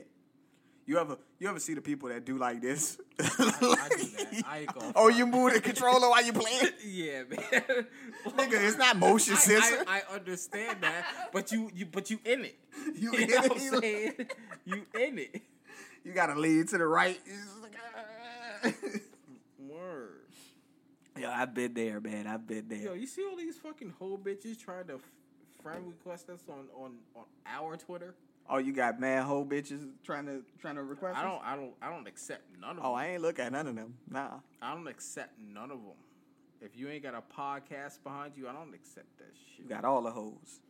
You 0.90 0.98
ever 0.98 1.20
you 1.38 1.48
ever 1.48 1.60
see 1.60 1.76
the 1.76 1.82
people 1.82 2.10
that 2.10 2.26
do 2.26 2.40
like 2.40 2.64
this? 2.64 3.00
I 3.20 3.24
do 3.24 3.28
that. 3.28 4.44
I 4.48 4.60
ain't 4.62 4.74
gonna 4.74 4.92
oh, 4.96 5.08
you 5.08 5.28
move 5.28 5.54
the 5.54 5.62
controller 5.62 6.10
while 6.10 6.26
you 6.26 6.34
playing? 6.34 6.70
Yeah, 6.84 7.26
man. 7.30 7.86
Nigga, 8.26 8.54
it's 8.54 8.76
not 8.76 8.98
motion 8.98 9.36
I, 9.36 9.38
sensor. 9.38 9.84
I, 9.88 10.02
I 10.10 10.16
understand 10.16 10.80
that, 10.82 11.06
but 11.32 11.52
you, 11.52 11.70
you, 11.76 11.86
but 11.86 12.10
you 12.10 12.18
in 12.26 12.44
it. 12.44 12.58
You 12.96 13.12
You 13.12 13.20
in 13.20 13.30
know 13.30 13.36
it? 13.36 13.52
what 13.52 13.52
I'm 13.52 13.82
saying? 13.82 14.14
You 14.66 14.86
in 15.00 15.20
it. 15.20 15.42
You 16.04 16.12
gotta 16.12 16.34
lean 16.34 16.66
to 16.66 16.80
the 16.80 16.88
right. 16.88 17.20
Like, 17.62 17.76
ah. 17.96 18.72
Word. 19.60 20.26
Yo, 21.16 21.30
I've 21.30 21.54
been 21.54 21.76
there, 21.76 22.00
man. 22.00 22.26
I've 22.26 22.48
been 22.48 22.68
there. 22.68 22.80
Yo, 22.80 22.94
you 22.96 23.06
see 23.06 23.24
all 23.30 23.36
these 23.36 23.58
fucking 23.60 23.94
hoe 24.00 24.18
bitches 24.18 24.60
trying 24.60 24.88
to 24.88 25.00
friend 25.62 25.86
request 25.86 26.32
us 26.32 26.42
on 26.50 26.66
on 26.76 26.94
on 27.16 27.26
our 27.46 27.78
Twitter? 27.78 28.16
Oh, 28.50 28.58
you 28.58 28.74
got 28.74 29.00
mad 29.00 29.24
hoe 29.24 29.46
bitches 29.46 29.88
trying 30.04 30.26
to 30.26 30.42
trying 30.60 30.76
to 30.76 30.84
request. 30.84 31.18
I 31.18 31.24
don't, 31.24 31.42
I 31.44 31.56
don't, 31.56 31.74
I 31.82 31.90
don't 31.90 32.08
accept 32.08 32.42
none 32.60 32.72
of 32.72 32.78
oh, 32.80 32.82
them. 32.82 32.92
Oh. 32.92 32.94
I 32.96 33.08
ain't 33.08 33.22
look 33.22 33.38
at 33.38 33.52
none 33.52 33.68
of 33.68 33.76
them. 33.76 33.94
Nah. 34.10 34.40
I 34.62 34.74
don't 34.74 34.88
accept 34.88 35.34
none 35.40 35.70
of 35.72 35.78
them. 35.78 35.98
If 36.62 36.76
you 36.76 36.90
ain't 36.90 37.04
got 37.04 37.14
a 37.14 37.22
podcast 37.22 38.04
behind 38.04 38.34
you, 38.36 38.48
I 38.48 38.54
don't 38.54 38.74
accept 38.74 39.18
that 39.20 39.32
shit. 39.56 39.64
You 39.64 39.70
got 39.70 39.86
all 39.86 40.02
the 40.02 40.12
hoes. 40.12 40.62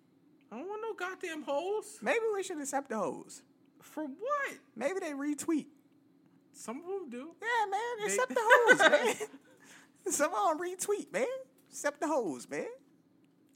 I 0.51 0.57
don't 0.57 0.67
want 0.67 0.81
no 0.81 0.93
goddamn 0.93 1.43
hoes. 1.43 1.99
Maybe 2.01 2.19
we 2.33 2.43
should 2.43 2.59
accept 2.59 2.89
the 2.89 2.97
hoes. 2.97 3.43
For 3.81 4.03
what? 4.03 4.57
Maybe 4.75 4.99
they 4.99 5.11
retweet. 5.13 5.67
Some 6.53 6.77
of 6.77 6.85
them 6.85 7.09
do. 7.09 7.29
Yeah, 7.41 7.71
man. 7.71 7.79
They- 7.99 8.13
Accept 8.13 8.29
the 8.29 8.41
hoes, 8.43 8.79
man. 8.91 9.29
Some 10.09 10.33
of 10.33 10.57
them 10.57 10.67
retweet, 10.67 11.11
man. 11.13 11.25
Accept 11.69 12.01
the 12.01 12.07
hoes, 12.07 12.47
man. 12.49 12.65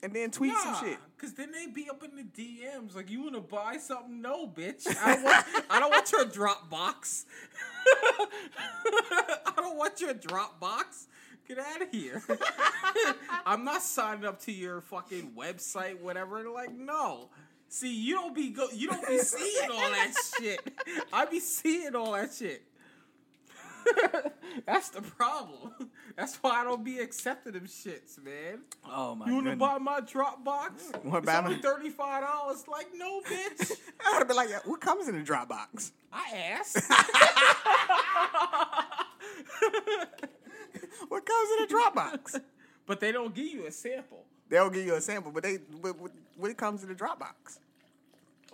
And 0.04 0.14
then 0.14 0.32
tweet 0.32 0.54
some 0.58 0.76
shit. 0.84 0.98
Cause 1.18 1.34
then 1.34 1.54
they 1.54 1.68
be 1.68 1.90
up 1.90 2.04
in 2.04 2.18
the 2.18 2.24
DMs 2.24 2.94
like, 2.94 3.10
"You 3.10 3.22
want 3.24 3.36
to 3.36 3.42
buy 3.42 3.78
something? 3.78 4.22
No, 4.22 4.46
bitch. 4.46 4.86
I 5.02 5.16
don't 5.16 5.24
want. 5.24 5.46
I 5.70 5.80
don't 5.80 5.90
want 5.90 6.12
your 6.12 6.26
Dropbox. 6.26 7.26
I 9.46 9.54
don't 9.56 9.78
want 9.78 10.02
your 10.02 10.14
Dropbox. 10.14 11.08
Get 11.48 11.60
out 11.60 11.82
of 11.82 11.90
here. 11.90 12.22
I'm 13.46 13.64
not 13.64 13.82
signing 13.82 14.26
up 14.26 14.42
to 14.42 14.52
your 14.52 14.82
fucking 14.82 15.32
website, 15.38 16.00
whatever. 16.02 16.50
Like, 16.50 16.74
no. 16.74 17.30
See, 17.70 17.94
you 17.94 18.16
don't 18.16 18.36
be 18.36 18.50
go. 18.50 18.68
You 18.74 18.90
don't 18.90 19.08
be 19.08 19.18
seeing 19.20 19.72
all 19.72 19.90
that 19.90 20.14
shit. 20.38 20.60
I 21.12 21.26
be 21.26 21.40
seeing 21.40 21.96
all 21.96 22.12
that 22.12 22.34
shit. 22.34 22.64
That's 24.66 24.90
the 24.90 25.02
problem. 25.02 25.90
That's 26.16 26.36
why 26.38 26.62
I 26.62 26.64
don't 26.64 26.84
be 26.84 27.00
accepting 27.00 27.54
them 27.54 27.66
shits, 27.66 28.24
man. 28.24 28.60
Oh 28.86 29.16
my 29.16 29.26
god. 29.26 29.30
You 29.30 29.36
want 29.36 29.48
to 29.48 29.56
buy 29.56 29.78
my 29.80 30.00
Dropbox? 30.02 31.04
What 31.04 31.18
it's 31.20 31.24
about 31.26 31.46
only 31.46 31.58
thirty 31.58 31.90
five 31.90 32.24
dollars. 32.24 32.66
Like, 32.68 32.88
no, 32.96 33.22
bitch. 33.30 33.72
I 34.06 34.12
would 34.12 34.20
have 34.20 34.28
been 34.28 34.38
like, 34.38 34.50
yeah, 34.50 34.60
what 34.66 34.82
comes 34.82 35.08
in 35.08 35.16
the 35.16 35.24
Dropbox? 35.24 35.92
I 36.12 36.58
asked. 36.58 36.78
What 41.08 41.26
comes 41.26 41.50
in 41.52 41.68
the 41.68 41.74
Dropbox? 41.74 42.42
but 42.86 43.00
they 43.00 43.12
don't 43.12 43.34
give 43.34 43.48
you 43.48 43.66
a 43.66 43.72
sample. 43.72 44.26
They'll 44.50 44.70
give 44.70 44.86
you 44.86 44.96
a 44.96 45.02
sample, 45.02 45.32
but 45.32 45.44
they 45.44 45.56
what, 45.82 46.00
what, 46.00 46.12
what 46.38 46.58
comes 46.58 46.84
in 46.84 46.90
the 46.90 46.96
Dropbox? 46.96 47.60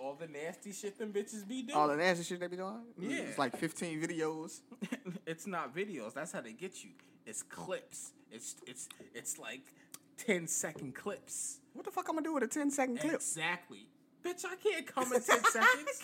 All 0.01 0.15
the 0.15 0.27
nasty 0.27 0.71
shit 0.71 0.97
them 0.97 1.11
bitches 1.11 1.47
be 1.47 1.61
doing. 1.61 1.77
All 1.77 1.87
the 1.87 1.97
nasty 1.97 2.23
shit 2.23 2.39
they 2.39 2.47
be 2.47 2.55
doing? 2.55 2.81
Yeah. 2.97 3.17
It's 3.17 3.37
like 3.37 3.57
15 3.57 4.01
videos. 4.01 4.61
it's 5.27 5.45
not 5.45 5.75
videos. 5.75 6.13
That's 6.13 6.31
how 6.31 6.41
they 6.41 6.53
get 6.53 6.83
you. 6.83 6.91
It's 7.25 7.43
clips. 7.43 8.13
It's 8.31 8.55
it's 8.65 8.87
it's 9.13 9.37
like 9.37 9.73
10 10.17 10.47
second 10.47 10.95
clips. 10.95 11.59
What 11.73 11.85
the 11.85 11.91
fuck 11.91 12.07
I'm 12.07 12.15
gonna 12.15 12.25
do 12.25 12.33
with 12.33 12.43
a 12.43 12.47
10 12.47 12.71
second 12.71 12.99
clip? 12.99 13.15
Exactly. 13.15 13.87
Bitch, 14.23 14.45
I 14.45 14.55
can't 14.55 14.87
come 14.87 15.11
in 15.13 15.21
10 15.21 15.21
seconds. 15.43 16.03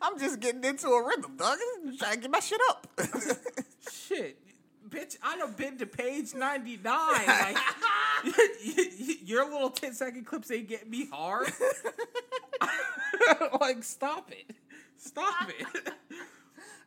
I'm 0.00 0.18
just 0.18 0.40
getting 0.40 0.64
into 0.64 0.88
a 0.88 1.06
rhythm, 1.06 1.36
dog. 1.36 1.58
I'm 1.84 1.96
trying 1.96 2.14
to 2.14 2.20
get 2.20 2.30
my 2.30 2.40
shit 2.40 2.60
up. 2.68 2.86
Shit. 3.90 4.38
Bitch, 4.94 5.16
I 5.22 5.36
done 5.36 5.52
been 5.52 5.78
to 5.78 5.86
page 5.86 6.34
99. 6.34 6.82
Like, 7.26 7.56
your 9.24 9.44
little 9.50 9.70
10 9.70 9.92
second 9.94 10.24
clips 10.24 10.50
ain't 10.50 10.68
getting 10.68 10.90
me 10.90 11.08
hard. 11.12 11.48
like, 13.60 13.82
stop 13.82 14.30
it. 14.30 14.54
Stop 14.96 15.50
it. 15.58 15.92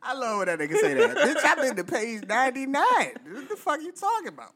I 0.01 0.13
love 0.13 0.37
when 0.39 0.47
that 0.47 0.59
nigga 0.59 0.77
say 0.77 0.93
that. 0.93 1.17
Bitch, 1.17 1.43
I've 1.43 1.57
been 1.57 1.75
to 1.75 1.83
page 1.83 2.23
99. 2.27 2.83
What 2.83 3.49
the 3.49 3.55
fuck 3.57 3.81
you 3.81 3.91
talking 3.91 4.29
about? 4.29 4.53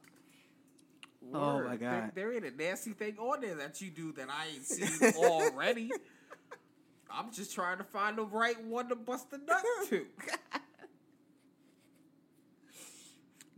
Oh, 1.33 1.55
Word. 1.57 1.65
my 1.65 1.77
There, 1.77 2.01
God. 2.01 2.11
there 2.15 2.33
ain't 2.33 2.45
a 2.45 2.51
nasty 2.51 2.91
thing 2.91 3.17
on 3.17 3.41
there 3.41 3.55
that 3.55 3.81
you 3.81 3.89
do 3.89 4.11
that 4.13 4.27
I 4.29 4.47
ain't 4.53 4.65
seen 4.65 5.13
already. 5.15 5.91
I'm 7.11 7.31
just 7.33 7.53
trying 7.53 7.77
to 7.79 7.83
find 7.83 8.17
the 8.17 8.23
right 8.23 8.61
one 8.63 8.87
to 8.89 8.95
bust 8.95 9.29
the 9.31 9.37
nut 9.37 9.63
to. 9.89 10.05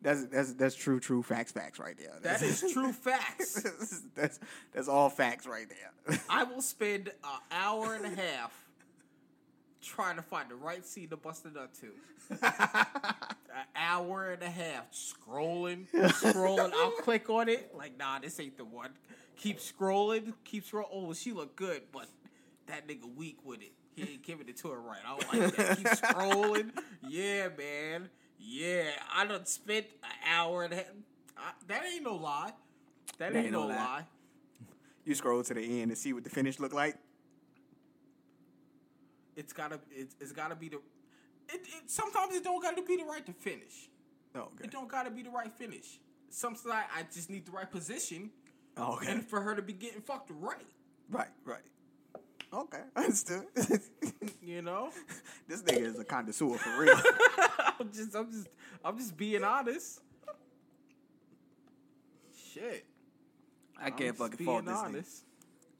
That's 0.03 0.25
that's 0.25 0.53
that's 0.53 0.75
true, 0.75 0.99
true 0.99 1.23
facts, 1.23 1.53
facts 1.53 1.79
right 1.79 1.97
there. 1.97 2.13
That 2.21 2.41
is 2.41 2.63
true 2.73 2.91
facts. 2.91 3.63
that's 4.15 4.39
that's 4.73 4.89
all 4.89 5.09
facts 5.09 5.47
right 5.47 5.65
there. 5.69 6.19
I 6.29 6.43
will 6.43 6.61
spend 6.61 7.07
an 7.07 7.39
hour 7.51 7.95
and 7.95 8.05
a 8.05 8.21
half 8.21 8.51
trying 9.81 10.17
to 10.17 10.21
find 10.21 10.49
the 10.49 10.55
right 10.55 10.85
scene 10.85 11.09
to 11.09 11.17
bust 11.17 11.45
it 11.45 11.57
up 11.57 11.71
to. 11.79 11.91
An 13.55 13.65
hour 13.75 14.31
and 14.31 14.43
a 14.43 14.49
half 14.49 14.91
scrolling, 14.91 15.85
scrolling. 15.93 16.73
I'll 16.73 16.91
click 16.91 17.29
on 17.29 17.47
it. 17.47 17.73
Like, 17.75 17.97
nah, 17.97 18.19
this 18.19 18.39
ain't 18.39 18.57
the 18.57 18.65
one. 18.65 18.89
Keep 19.37 19.59
scrolling, 19.59 20.33
keep 20.43 20.65
scrolling. 20.65 20.87
Oh, 20.91 21.13
she 21.13 21.31
look 21.31 21.55
good, 21.55 21.83
but 21.93 22.07
that 22.67 22.87
nigga 22.87 23.13
weak 23.15 23.37
with 23.43 23.61
it. 23.61 23.71
He 23.95 24.01
ain't 24.01 24.23
giving 24.23 24.49
it 24.49 24.57
to 24.57 24.69
her 24.69 24.81
right. 24.81 24.99
I 25.05 25.17
don't 25.17 25.33
like 25.33 25.55
that. 25.55 25.77
Keep 25.77 25.87
scrolling. 25.87 26.71
Yeah, 27.07 27.49
man. 27.57 28.09
Yeah, 28.45 28.89
I 29.15 29.25
done 29.25 29.45
spent 29.45 29.85
an 30.03 30.09
hour 30.29 30.63
and. 30.63 30.73
I, 30.73 31.51
that 31.67 31.83
ain't 31.85 32.03
no 32.03 32.15
lie. 32.15 32.51
That, 33.17 33.35
ain't, 33.35 33.51
no 33.51 33.67
lie. 33.67 34.03
you 35.05 35.15
scroll 35.15 35.43
to 35.43 35.53
the 35.53 35.61
end 35.81 35.91
and 35.91 35.97
see 35.97 36.13
what 36.13 36.23
the 36.23 36.29
finish 36.29 36.59
look 36.59 36.73
like. 36.73 36.95
it's 39.35 39.53
gotta 39.53 39.79
it's, 39.91 40.15
it's 40.19 40.31
gotta 40.31 40.55
be 40.55 40.69
the 40.69 40.77
it, 41.49 41.61
it 41.61 41.83
sometimes 41.87 42.35
it 42.35 42.43
don't 42.43 42.61
gotta 42.61 42.81
be 42.81 42.97
the 42.97 43.03
right 43.03 43.25
to 43.25 43.33
finish 43.33 43.89
Oh, 44.35 44.41
okay. 44.41 44.65
it 44.65 44.71
don't 44.71 44.87
gotta 44.89 45.09
be 45.11 45.21
the 45.23 45.29
right 45.29 45.51
finish 45.51 45.99
sometimes 46.29 46.67
I, 46.71 46.83
I 46.99 47.03
just 47.13 47.29
need 47.29 47.45
the 47.45 47.51
right 47.51 47.69
position 47.69 48.29
Oh, 48.77 48.95
okay. 48.95 49.11
and 49.11 49.23
for 49.25 49.41
her 49.41 49.55
to 49.55 49.61
be 49.61 49.73
getting 49.73 50.01
fucked 50.01 50.31
right 50.39 50.57
Right, 51.09 51.27
right. 51.45 51.61
Okay, 52.53 52.81
understood. 52.95 53.45
you 54.43 54.61
know 54.61 54.89
this 55.47 55.61
nigga 55.63 55.81
is 55.81 55.99
a 55.99 56.03
connoisseur 56.03 56.55
for 56.55 56.81
real. 56.81 56.95
i'm 57.79 57.91
just 57.91 58.15
i'm 58.15 58.31
just 58.31 58.47
i'm 58.85 58.97
just 58.97 59.17
being 59.17 59.43
honest 59.43 60.01
shit 62.53 62.85
I 63.81 63.89
can't 63.89 64.15
just 64.15 64.17
fucking 64.19 64.37
being 64.37 64.45
fault 64.47 64.65
this 64.65 64.77
nigga. 64.77 65.21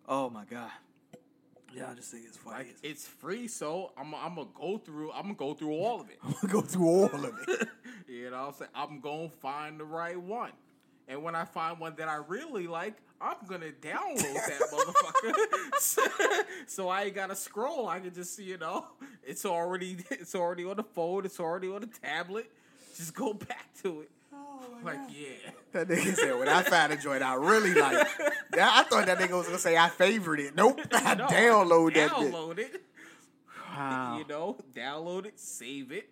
Oh 0.08 0.30
my 0.30 0.46
god. 0.46 0.72
Yeah, 1.74 1.94
this 1.96 2.14
nigga 2.14 2.30
is 2.30 2.38
funny. 2.38 2.58
like 2.58 2.76
it's 2.84 3.08
free 3.08 3.48
so 3.48 3.92
i'm 3.98 4.14
i'm 4.16 4.36
gonna 4.36 4.48
go 4.54 4.78
through 4.78 5.12
i'm 5.12 5.24
gonna 5.24 5.36
go 5.36 5.54
through 5.54 5.74
all 5.74 6.02
of 6.02 6.10
it 6.10 6.18
I'm 6.24 6.34
gonna 6.42 6.54
go 6.54 6.62
through 6.62 6.88
all 6.88 7.26
of 7.26 7.36
it. 7.48 7.68
You 8.08 8.30
know 8.30 8.38
what 8.42 8.48
I'm 8.48 8.54
saying? 8.54 8.72
I'm 8.76 9.00
going 9.00 9.30
to 9.30 9.36
find 9.38 9.80
the 9.80 9.86
right 9.86 10.20
one. 10.20 10.52
And 11.08 11.24
when 11.24 11.36
I 11.36 11.46
find 11.46 11.80
one 11.80 11.96
that 11.98 12.08
I 12.08 12.16
really 12.28 12.68
like, 12.68 12.94
I'm 13.24 13.48
going 13.48 13.62
to 13.62 13.72
download 13.72 14.34
that 14.34 14.60
motherfucker. 15.82 16.44
so 16.68 16.90
I 16.90 17.04
ain't 17.04 17.16
got 17.16 17.28
to 17.30 17.36
scroll. 17.36 17.88
I 17.88 18.00
can 18.00 18.14
just, 18.14 18.36
see, 18.36 18.44
you 18.44 18.58
know, 18.58 18.86
it's 19.26 19.46
already 19.46 19.98
it's 20.12 20.36
already 20.36 20.66
on 20.66 20.76
the 20.76 20.84
phone, 20.84 21.26
it's 21.26 21.40
already 21.40 21.70
on 21.70 21.82
the 21.82 21.88
tablet. 21.88 22.52
Just 22.98 23.16
go 23.16 23.34
back 23.34 23.74
to 23.84 24.02
it. 24.02 24.12
Oh, 24.34 24.60
like, 24.84 25.00
yeah. 25.10 25.52
That 25.72 25.88
nigga 25.88 26.16
said 26.16 26.38
when 26.38 26.50
I 26.50 26.64
found 26.64 26.92
a 26.94 26.98
joint 26.98 27.24
I 27.24 27.36
really 27.36 27.74
like. 27.74 28.08
Yeah, 28.56 28.70
I 28.72 28.84
thought 28.84 29.06
that 29.06 29.18
nigga 29.18 29.38
was 29.38 29.48
gonna 29.48 29.58
say 29.58 29.78
I 29.78 29.90
favored 29.90 30.40
it. 30.40 30.56
Nope. 30.56 30.80
I 30.92 31.16
No, 31.16 31.26
download 31.28 31.94
that 31.96 32.12
bitch. 32.12 32.32
Download 32.32 32.60
it. 32.60 32.84
Wow. 33.76 34.18
You 34.20 34.26
know, 34.28 34.58
download 34.76 35.26
it, 35.26 35.40
save 35.40 35.92
it. 35.92 36.10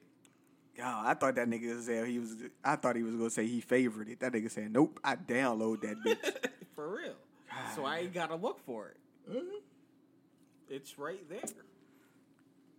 Yo, 0.77 0.83
I 0.85 1.13
thought 1.13 1.35
that 1.35 1.47
nigga 1.49 1.75
was 1.75 1.85
said 1.85 2.07
he 2.07 2.19
was. 2.19 2.35
I 2.63 2.75
thought 2.75 2.95
he 2.95 3.03
was 3.03 3.15
gonna 3.15 3.29
say 3.29 3.45
he 3.45 3.59
favored 3.61 4.07
it. 4.07 4.19
That 4.21 4.31
nigga 4.31 4.49
said, 4.49 4.71
"Nope, 4.71 4.99
I 5.03 5.15
download 5.15 5.81
that 5.81 5.97
bitch." 6.05 6.49
For 6.75 6.95
real. 6.95 7.15
So 7.75 7.85
I 7.85 7.99
ain't 7.99 8.13
got 8.13 8.29
to 8.29 8.35
look 8.35 8.59
for 8.65 8.87
it. 8.87 8.97
Mm-hmm. 9.29 9.57
It's 10.69 10.97
right 10.97 11.27
there. 11.29 11.41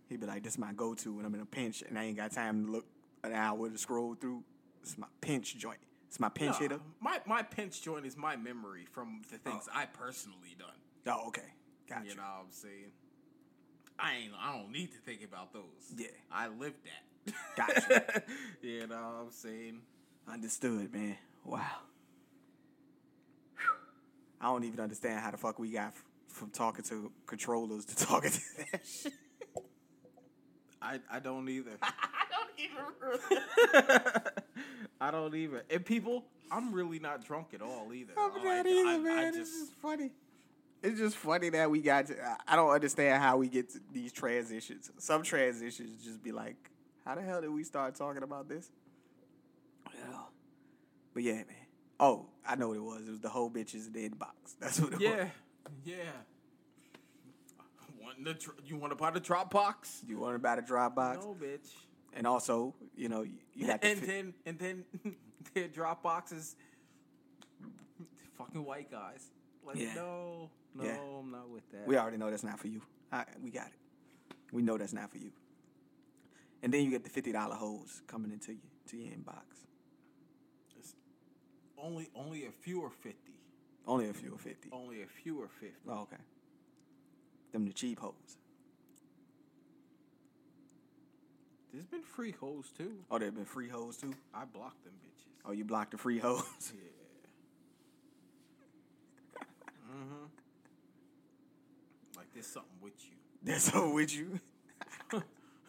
He'd 0.09 0.19
be 0.19 0.25
like, 0.25 0.43
"This 0.43 0.53
is 0.53 0.59
my 0.59 0.73
go-to 0.73 1.13
when 1.13 1.25
I'm 1.25 1.33
in 1.35 1.41
a 1.41 1.45
pinch 1.45 1.83
and 1.87 1.97
I 1.97 2.05
ain't 2.05 2.17
got 2.17 2.31
time 2.31 2.65
to 2.65 2.71
look 2.71 2.85
an 3.23 3.33
hour 3.33 3.69
to 3.69 3.77
scroll 3.77 4.15
through. 4.15 4.43
It's 4.81 4.97
my 4.97 5.07
pinch 5.21 5.55
joint. 5.57 5.79
It's 6.07 6.19
my 6.19 6.29
pinch 6.29 6.55
Nah, 6.55 6.59
hitter." 6.59 6.79
My 6.99 7.21
my 7.27 7.43
pinch 7.43 7.81
joint 7.81 8.05
is 8.05 8.17
my 8.17 8.35
memory 8.35 8.85
from 8.91 9.21
the 9.29 9.37
oh. 9.45 9.51
things 9.51 9.69
I 9.73 9.85
personally 9.85 10.55
done. 10.57 10.69
Oh, 11.05 11.27
okay, 11.27 11.53
gotcha. 11.87 12.07
You 12.09 12.15
know 12.15 12.23
what 12.23 12.45
I'm 12.45 12.51
saying? 12.51 12.91
I 13.99 14.15
ain't. 14.15 14.33
I 14.39 14.57
don't 14.57 14.71
need 14.71 14.91
to 14.93 14.97
think 14.99 15.23
about 15.23 15.53
those. 15.53 15.93
Yeah. 15.95 16.07
I 16.31 16.47
lived 16.47 16.83
that. 16.85 17.03
Gotcha. 17.55 18.23
you 18.61 18.87
know 18.87 18.95
what 18.95 19.25
I'm 19.25 19.31
saying? 19.31 19.79
Understood, 20.31 20.93
man. 20.93 21.17
Wow. 21.45 21.59
Whew. 23.57 23.65
I 24.41 24.45
don't 24.45 24.63
even 24.63 24.79
understand 24.79 25.19
how 25.21 25.31
the 25.31 25.37
fuck 25.37 25.59
we 25.59 25.71
got 25.71 25.87
f- 25.87 26.03
from 26.27 26.49
talking 26.49 26.83
to 26.85 27.11
controllers 27.25 27.85
to 27.85 27.95
talking 28.05 28.31
to 28.31 28.39
that 28.71 28.81
shit. 28.85 29.13
I 30.81 30.99
I 31.09 31.19
don't 31.19 31.47
either. 31.47 31.71
I 31.81 31.91
don't 32.29 32.59
even. 32.59 33.19
I 34.99 35.11
don't 35.11 35.35
even. 35.35 35.61
And 35.69 35.85
people, 35.85 36.25
I'm 36.51 36.73
really 36.73 36.99
not 36.99 37.25
drunk 37.25 37.47
at 37.53 37.61
all 37.61 37.93
either. 37.93 38.13
I'm 38.17 38.33
Like, 38.35 38.43
not 38.43 38.65
either, 38.67 38.89
I, 38.89 38.97
man. 38.97 39.17
I 39.17 39.27
it's 39.27 39.37
just 39.37 39.51
just 39.59 39.73
funny. 39.81 40.11
It's 40.81 40.99
just 40.99 41.15
funny 41.15 41.49
that 41.51 41.71
we 41.71 41.81
got 41.81 42.07
to. 42.07 42.21
I- 42.21 42.37
I 42.49 42.55
don't 42.57 42.69
understand 42.71 43.21
how 43.23 43.37
we 43.37 43.47
get 43.47 43.69
to 43.71 43.79
these 43.93 44.11
transitions. 44.11 44.91
Some 44.97 45.23
transitions 45.23 46.03
just 46.03 46.21
be 46.21 46.31
like, 46.33 46.57
how 47.05 47.15
the 47.15 47.21
hell 47.21 47.41
did 47.41 47.49
we 47.51 47.63
start 47.63 47.95
talking 47.95 48.23
about 48.23 48.47
this? 48.49 48.69
Yeah. 49.93 50.17
But 51.13 51.23
yeah, 51.23 51.33
man. 51.33 51.45
Oh, 51.99 52.25
I 52.45 52.55
know 52.55 52.69
what 52.69 52.77
it 52.77 52.83
was. 52.83 53.01
It 53.07 53.11
was 53.11 53.19
the 53.19 53.29
whole 53.29 53.49
bitches 53.49 53.87
in 53.87 53.93
the 53.93 54.09
inbox. 54.09 54.33
That's 54.59 54.79
what 54.79 54.93
it 54.93 55.01
yeah, 55.01 55.23
was. 55.23 55.27
yeah. 55.85 55.95
Want 58.01 58.23
the 58.25 58.33
dr- 58.33 58.57
you 58.65 58.77
want 58.77 58.91
to 58.91 58.95
buy 58.95 59.11
the 59.11 59.21
Dropbox? 59.21 60.07
You 60.07 60.17
want 60.19 60.31
to 60.33 60.35
about 60.35 60.59
a 60.59 60.61
Dropbox? 60.61 61.21
No, 61.21 61.35
bitch. 61.39 61.69
And 62.13 62.27
also, 62.27 62.73
you 62.95 63.07
know, 63.09 63.21
you, 63.23 63.33
you 63.53 63.67
got 63.67 63.83
and 63.83 63.99
fi- 63.99 64.05
then 64.05 64.33
and 64.45 64.59
then 64.59 64.83
their 65.53 65.67
Dropbox 65.69 66.33
is 66.33 66.55
fucking 68.37 68.63
white 68.65 68.91
guys. 68.91 69.23
Like 69.65 69.77
Yeah. 69.77 69.93
no, 69.95 70.49
no, 70.75 70.83
Yeah. 70.83 70.97
I'm 71.19 71.31
not 71.31 71.49
with 71.49 71.69
that. 71.71 71.87
We 71.87 71.97
already 71.97 72.17
know 72.17 72.29
that's 72.29 72.43
not 72.43 72.59
for 72.59 72.67
you. 72.67 72.81
I, 73.11 73.23
we 73.41 73.51
got 73.51 73.67
it. 73.67 74.35
We 74.51 74.61
know 74.61 74.77
that's 74.77 74.93
not 74.93 75.09
for 75.11 75.17
you. 75.17 75.31
And 76.63 76.73
then 76.73 76.83
you 76.85 76.89
get 76.91 77.03
the 77.03 77.09
fifty 77.09 77.33
dollar 77.33 77.55
hoes 77.55 78.01
coming 78.07 78.31
into 78.31 78.53
you 78.53 78.59
to 78.87 78.97
your 78.97 79.11
inbox. 79.11 79.43
only 81.77 82.09
only 82.15 82.45
a 82.45 82.51
few 82.51 82.81
are 82.83 82.89
fifty. 82.89 83.33
Only 83.85 84.09
a 84.09 84.13
few 84.13 84.33
of 84.33 84.39
fifty. 84.39 84.69
Only 84.71 85.03
a 85.03 85.05
few 85.05 85.41
are 85.41 85.49
fifty. 85.49 85.89
Oh, 85.89 86.03
okay. 86.03 86.21
Them 87.51 87.65
the 87.65 87.73
cheap 87.73 87.99
hoes. 87.99 88.13
There's 91.73 91.85
been 91.85 92.03
free 92.03 92.33
hoes 92.39 92.71
too. 92.77 92.93
Oh, 93.11 93.19
there 93.19 93.29
been 93.31 93.43
free 93.43 93.67
hoes 93.67 93.97
too. 93.97 94.13
I 94.33 94.45
blocked 94.45 94.85
them 94.85 94.93
bitches. 95.05 95.33
Oh, 95.45 95.51
you 95.51 95.65
blocked 95.65 95.91
the 95.91 95.97
free 95.97 96.19
hoes. 96.19 96.43
Yeah. 96.61 96.79
mm-hmm. 99.91 100.25
Like 102.15 102.27
there's 102.33 102.47
something 102.47 102.71
with 102.81 102.93
you. 103.03 103.17
There's 103.43 103.63
something 103.63 103.93
with 103.93 104.15
you 104.15 104.39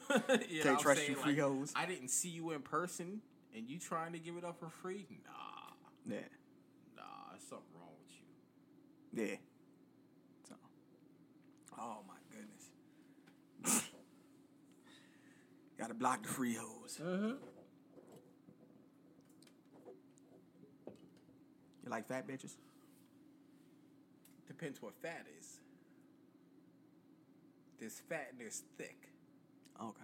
Can't 0.63 0.79
trust 0.81 1.01
saying? 1.01 1.11
you 1.13 1.17
free 1.17 1.33
Like, 1.35 1.41
hoes. 1.41 1.73
I 1.77 1.87
didn't 1.87 2.09
see 2.09 2.29
you 2.29 2.51
in 2.53 2.61
person, 2.63 3.21
and 3.55 3.69
you 3.69 3.79
trying 3.79 4.13
to 4.13 4.19
give 4.19 4.37
it 4.37 4.45
up 4.45 4.59
for 4.59 4.69
free? 4.69 5.07
Nah, 5.27 6.15
Yeah, 6.15 6.21
nah, 6.97 7.03
there's 7.31 7.43
something 7.43 7.67
wrong 7.81 7.91
with 8.01 9.23
you. 9.23 9.31
yeah. 9.31 9.37
So, 10.49 10.55
oh 11.79 11.99
my 12.07 12.15
goodness. 13.63 13.85
Gotta 15.79 15.95
block 15.95 16.23
the 16.23 16.29
free 16.29 16.55
hoes. 16.55 17.01
Mm-hmm. 17.03 17.33
You 21.85 21.91
like 21.91 22.07
fat 22.09 22.27
bitches? 22.27 22.55
Depends 24.47 24.81
what 24.81 24.95
fat 25.03 25.27
is. 25.39 25.59
There's 27.79 28.01
fat 28.09 28.29
and 28.31 28.41
there's 28.41 28.63
thick. 28.79 29.09
Okay. 29.81 30.01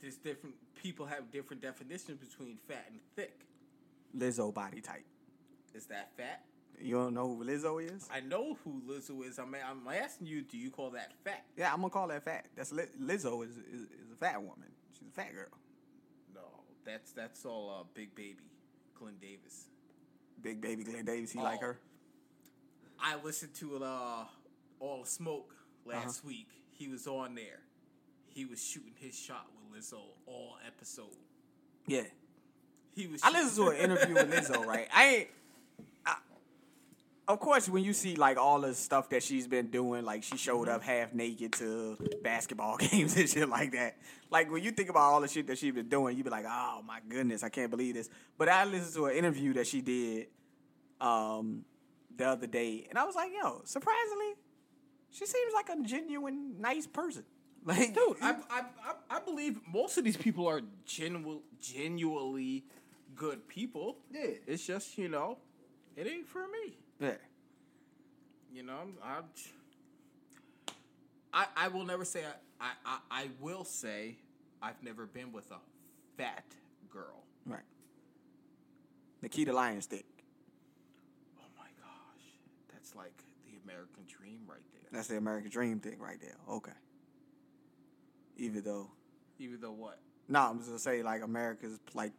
There's 0.00 0.16
different 0.16 0.54
people 0.74 1.06
have 1.06 1.30
different 1.30 1.62
definitions 1.62 2.18
between 2.18 2.58
fat 2.68 2.86
and 2.90 3.00
thick. 3.16 3.40
Lizzo 4.16 4.52
body 4.52 4.80
type. 4.80 5.04
Is 5.74 5.86
that 5.86 6.10
fat? 6.16 6.44
You 6.80 6.94
don't 6.96 7.14
know 7.14 7.28
who 7.36 7.44
Lizzo 7.44 7.82
is? 7.82 8.08
I 8.12 8.20
know 8.20 8.58
who 8.64 8.82
Lizzo 8.88 9.24
is. 9.26 9.38
I'm, 9.38 9.54
I'm 9.54 9.86
asking 9.88 10.26
you, 10.26 10.42
do 10.42 10.58
you 10.58 10.70
call 10.70 10.90
that 10.90 11.12
fat? 11.24 11.44
Yeah, 11.56 11.72
I'm 11.72 11.78
gonna 11.80 11.90
call 11.90 12.08
that 12.08 12.24
fat. 12.24 12.46
That's 12.56 12.72
Lizzo 12.72 13.44
is, 13.44 13.52
is 13.56 13.82
is 13.82 14.12
a 14.12 14.16
fat 14.18 14.40
woman. 14.42 14.68
She's 14.98 15.08
a 15.08 15.12
fat 15.12 15.32
girl. 15.32 15.46
No, 16.34 16.42
that's 16.84 17.12
that's 17.12 17.44
all 17.44 17.70
uh, 17.80 17.84
Big 17.94 18.14
Baby, 18.14 18.36
Glenn 18.98 19.14
Davis. 19.20 19.66
Big 20.42 20.60
baby 20.60 20.84
Glenn 20.84 21.04
Davis. 21.04 21.30
He 21.32 21.38
like 21.38 21.60
Oh. 21.62 21.66
her. 21.68 21.78
I 23.00 23.16
listened 23.22 23.54
to 23.54 23.82
uh, 23.82 24.24
All 24.80 25.00
the 25.02 25.08
Smoke 25.08 25.54
last 25.86 26.18
Uh-huh. 26.18 26.28
week. 26.28 26.48
He 26.72 26.88
was 26.88 27.06
on 27.06 27.34
there. 27.34 27.60
He 28.34 28.44
was 28.44 28.62
shooting 28.62 28.94
his 28.96 29.16
shot 29.16 29.46
with 29.54 29.80
Lizzo 29.80 30.00
all 30.26 30.56
episode. 30.66 31.06
Yeah. 31.86 32.02
He 32.96 33.06
was. 33.06 33.20
I 33.22 33.30
listened 33.30 33.64
to 33.64 33.70
an 33.70 33.76
interview 33.76 34.14
with 34.14 34.30
Lizzo, 34.30 34.66
right? 34.66 34.88
I 34.92 35.06
ain't. 35.06 35.28
I, 36.04 36.16
of 37.28 37.38
course, 37.38 37.68
when 37.68 37.84
you 37.84 37.92
see 37.92 38.16
like 38.16 38.36
all 38.36 38.60
the 38.60 38.74
stuff 38.74 39.08
that 39.10 39.22
she's 39.22 39.46
been 39.46 39.68
doing, 39.68 40.04
like 40.04 40.24
she 40.24 40.36
showed 40.36 40.68
up 40.68 40.82
half 40.82 41.14
naked 41.14 41.52
to 41.54 41.96
basketball 42.24 42.76
games 42.78 43.16
and 43.16 43.28
shit 43.28 43.48
like 43.48 43.70
that. 43.72 43.98
Like 44.30 44.50
when 44.50 44.64
you 44.64 44.72
think 44.72 44.90
about 44.90 45.12
all 45.12 45.20
the 45.20 45.28
shit 45.28 45.46
that 45.46 45.58
she's 45.58 45.72
been 45.72 45.88
doing, 45.88 46.16
you'd 46.16 46.24
be 46.24 46.30
like, 46.30 46.46
"Oh 46.48 46.82
my 46.84 46.98
goodness, 47.08 47.44
I 47.44 47.50
can't 47.50 47.70
believe 47.70 47.94
this." 47.94 48.10
But 48.36 48.48
I 48.48 48.64
listened 48.64 48.94
to 48.94 49.06
an 49.06 49.16
interview 49.16 49.52
that 49.54 49.68
she 49.68 49.80
did 49.80 50.26
um, 51.00 51.64
the 52.16 52.26
other 52.26 52.48
day, 52.48 52.86
and 52.90 52.98
I 52.98 53.04
was 53.04 53.14
like, 53.14 53.30
"Yo, 53.32 53.62
surprisingly, 53.64 54.34
she 55.10 55.24
seems 55.24 55.52
like 55.54 55.68
a 55.68 55.80
genuine, 55.82 56.60
nice 56.60 56.88
person." 56.88 57.24
Like, 57.66 57.94
Dude, 57.94 58.16
I, 58.20 58.32
I, 58.50 58.60
I, 58.60 58.94
I 59.16 59.20
believe 59.20 59.58
most 59.72 59.96
of 59.96 60.04
these 60.04 60.18
people 60.18 60.46
are 60.46 60.60
genu- 60.84 61.40
genuinely 61.62 62.64
good 63.16 63.48
people. 63.48 63.96
Yeah. 64.12 64.26
It's 64.46 64.66
just, 64.66 64.98
you 64.98 65.08
know, 65.08 65.38
it 65.96 66.06
ain't 66.06 66.26
for 66.28 66.40
me. 66.46 66.76
yeah, 67.00 67.12
You 68.52 68.64
know, 68.64 68.76
I'm, 68.82 68.92
I'm 69.02 69.24
I, 71.32 71.46
I 71.56 71.68
will 71.68 71.84
never 71.84 72.04
say, 72.04 72.22
I, 72.60 72.70
I, 72.84 72.98
I 73.10 73.28
will 73.40 73.64
say, 73.64 74.16
I've 74.62 74.82
never 74.82 75.06
been 75.06 75.32
with 75.32 75.50
a 75.50 75.58
fat 76.16 76.44
girl. 76.90 77.24
right. 77.46 77.60
Nikita 79.22 79.52
Lyons 79.52 79.86
thick. 79.86 80.04
Oh 81.38 81.46
my 81.58 81.64
gosh. 81.80 82.26
That's 82.72 82.94
like 82.94 83.16
the 83.46 83.56
American 83.64 84.04
dream 84.06 84.40
right 84.46 84.60
there. 84.74 84.82
That's 84.92 85.08
the 85.08 85.16
American 85.16 85.50
Dream 85.50 85.80
thing 85.80 85.98
right 85.98 86.20
there. 86.20 86.36
Okay. 86.48 86.72
Even 88.36 88.62
though, 88.62 88.90
Even 89.38 89.60
though 89.60 89.72
what? 89.72 89.98
no, 90.28 90.40
I'm 90.40 90.58
just 90.58 90.68
gonna 90.70 90.78
say 90.78 91.02
like 91.02 91.22
America's 91.22 91.78
like 91.94 92.12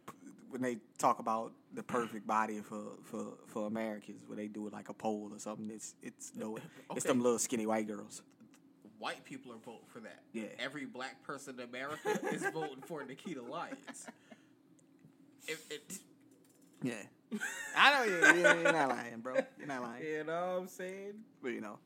when 0.48 0.62
they 0.62 0.78
talk 0.98 1.18
about 1.18 1.52
the 1.74 1.82
perfect 1.82 2.26
body 2.36 2.60
for 2.60 2.82
for 3.02 3.26
for 3.46 3.66
Americans, 3.66 4.22
when 4.26 4.38
they 4.38 4.48
do 4.48 4.66
it 4.66 4.72
like 4.72 4.88
a 4.88 4.94
poll 4.94 5.30
or 5.32 5.38
something, 5.38 5.70
it's 5.70 5.94
it's 6.02 6.32
no, 6.36 6.58
it's 6.96 7.04
them 7.04 7.20
little 7.22 7.38
skinny 7.38 7.66
white 7.66 7.86
girls. 7.86 8.22
White 8.98 9.24
people 9.24 9.52
are 9.52 9.58
voting 9.58 9.80
for 9.88 10.00
that. 10.00 10.22
Yeah. 10.32 10.44
Every 10.58 10.86
black 10.86 11.22
person 11.22 11.56
in 11.60 11.68
America 11.68 12.18
is 12.32 12.42
voting 12.50 12.82
for 12.86 13.04
Nikita 13.04 13.42
Lyons. 13.42 14.06
It, 15.46 15.58
it, 15.70 15.98
Yeah, 16.82 16.94
I 17.76 17.92
know 17.92 18.04
you. 18.04 18.40
You're, 18.40 18.62
you're 18.62 18.72
not 18.72 18.88
lying, 18.88 19.20
bro. 19.20 19.34
You're 19.58 19.66
not 19.68 19.82
lying. 19.82 20.02
you 20.02 20.24
know 20.24 20.32
what 20.54 20.60
I'm 20.62 20.68
saying? 20.68 21.12
But 21.42 21.48
you 21.50 21.60
know. 21.60 21.78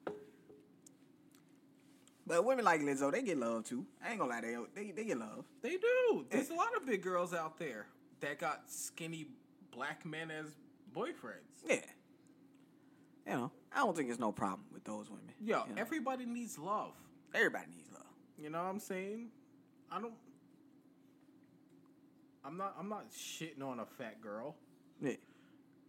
But 2.31 2.45
women 2.45 2.65
like 2.65 2.81
Lizzo, 2.81 3.11
they 3.11 3.23
get 3.23 3.39
love 3.39 3.65
too. 3.65 3.85
I 4.01 4.11
ain't 4.11 4.21
gonna 4.21 4.31
lie, 4.31 4.41
they 4.41 4.57
they, 4.73 4.93
they 4.93 5.05
get 5.05 5.19
love. 5.19 5.45
They 5.63 5.77
do. 5.77 6.25
There's 6.31 6.49
eh. 6.49 6.55
a 6.55 6.57
lot 6.57 6.77
of 6.77 6.87
big 6.87 7.03
girls 7.03 7.35
out 7.35 7.59
there 7.59 7.87
that 8.21 8.39
got 8.39 8.71
skinny 8.71 9.27
black 9.73 10.07
men 10.07 10.31
as 10.31 10.47
boyfriends. 10.95 11.67
Yeah. 11.69 11.81
You 13.27 13.33
know, 13.33 13.51
I 13.75 13.79
don't 13.79 13.97
think 13.97 14.11
there's 14.11 14.21
no 14.21 14.31
problem 14.31 14.63
with 14.73 14.85
those 14.85 15.11
women. 15.11 15.35
Yo, 15.41 15.65
you 15.69 15.75
know? 15.75 15.81
everybody 15.81 16.25
needs 16.25 16.57
love. 16.57 16.93
everybody 17.35 17.67
needs 17.77 17.91
love. 17.93 18.05
You 18.39 18.49
know 18.49 18.63
what 18.63 18.71
I'm 18.71 18.79
saying? 18.79 19.31
I 19.91 20.01
don't. 20.01 20.15
I'm 22.45 22.57
not. 22.57 22.77
I'm 22.79 22.89
not 22.89 23.11
shitting 23.11 23.61
on 23.61 23.81
a 23.81 23.87
fat 23.87 24.21
girl. 24.21 24.55
Yeah. 25.03 25.15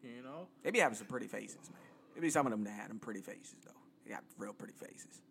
You 0.01 0.23
know. 0.23 0.47
They 0.63 0.71
be 0.71 0.79
having 0.79 0.97
some 0.97 1.05
pretty 1.05 1.27
faces, 1.27 1.69
man. 1.69 1.81
There 2.15 2.21
be 2.23 2.31
some 2.31 2.47
of 2.47 2.51
them 2.51 2.63
that 2.63 2.71
had 2.71 2.89
them 2.89 2.97
pretty 2.97 3.21
faces 3.21 3.57
though. 3.63 3.79
They 4.05 4.11
got 4.11 4.23
real 4.39 4.53
pretty 4.53 4.73
faces. 4.73 5.21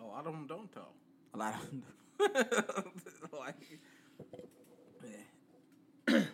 Oh, 0.00 0.06
A 0.06 0.08
lot 0.08 0.26
of 0.26 0.32
them 0.32 0.46
don't 0.46 0.72
though. 0.74 0.94
A 1.34 1.36
lot 1.38 1.54
of 1.54 1.70
them. 1.70 1.82
like, 3.38 3.80
Yeah. 5.02 6.18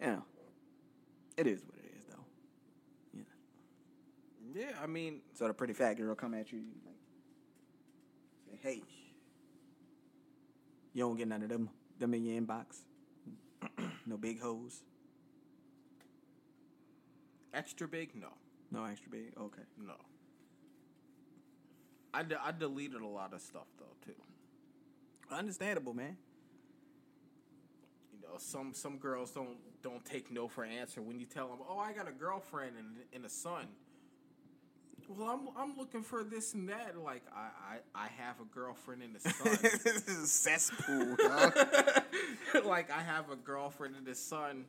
you 0.00 0.06
know, 0.06 0.22
it 1.36 1.46
is 1.46 1.62
what 1.64 1.78
it 1.78 1.92
is 1.98 2.04
though. 2.08 2.24
Know. 3.18 3.24
yeah. 4.54 4.72
I 4.82 4.86
mean, 4.86 5.20
So 5.34 5.46
the 5.46 5.54
pretty 5.54 5.72
fat 5.72 5.94
girl 5.94 6.14
come 6.14 6.34
at 6.34 6.52
you, 6.52 6.58
you 6.58 6.74
like, 6.84 8.60
say, 8.62 8.68
hey, 8.68 8.82
you 10.92 11.02
don't 11.04 11.16
get 11.16 11.28
none 11.28 11.42
of 11.42 11.48
them, 11.48 11.68
them 11.98 12.14
in 12.14 12.24
your 12.24 12.40
inbox. 12.40 12.82
no 14.06 14.16
big 14.16 14.40
hoes. 14.40 14.82
extra 17.54 17.88
big? 17.88 18.14
No, 18.14 18.28
No 18.70 18.84
extra 18.84 19.10
big. 19.10 19.32
Okay. 19.38 19.62
no. 19.78 19.94
I, 22.16 22.22
de- 22.22 22.42
I 22.42 22.50
deleted 22.50 23.02
a 23.02 23.06
lot 23.06 23.34
of 23.34 23.42
stuff 23.42 23.66
though 23.78 23.84
too. 24.04 24.14
Understandable, 25.30 25.92
man. 25.92 26.16
You 28.12 28.22
know, 28.22 28.38
some 28.38 28.72
some 28.72 28.96
girls 28.96 29.32
don't 29.32 29.58
don't 29.82 30.02
take 30.04 30.30
no 30.30 30.48
for 30.48 30.64
an 30.64 30.70
answer 30.70 31.02
when 31.02 31.20
you 31.20 31.26
tell 31.26 31.48
them, 31.48 31.58
"Oh, 31.68 31.78
I 31.78 31.92
got 31.92 32.08
a 32.08 32.12
girlfriend 32.12 32.72
and 32.78 32.96
and 33.12 33.26
a 33.26 33.28
son." 33.28 33.66
Well, 35.08 35.28
I'm 35.28 35.48
I'm 35.70 35.76
looking 35.76 36.02
for 36.02 36.24
this 36.24 36.54
and 36.54 36.70
that. 36.70 36.96
Like 36.96 37.22
I 37.34 37.50
I, 37.94 38.04
I 38.04 38.08
have 38.16 38.40
a 38.40 38.44
girlfriend 38.44 39.02
and 39.02 39.14
a 39.16 39.20
son. 39.20 39.58
this 39.60 39.84
is 40.08 40.22
a 40.22 40.26
cesspool, 40.26 41.16
like 42.64 42.90
I 42.90 43.02
have 43.02 43.30
a 43.30 43.36
girlfriend 43.36 43.94
and 43.96 44.08
a 44.08 44.14
son. 44.14 44.64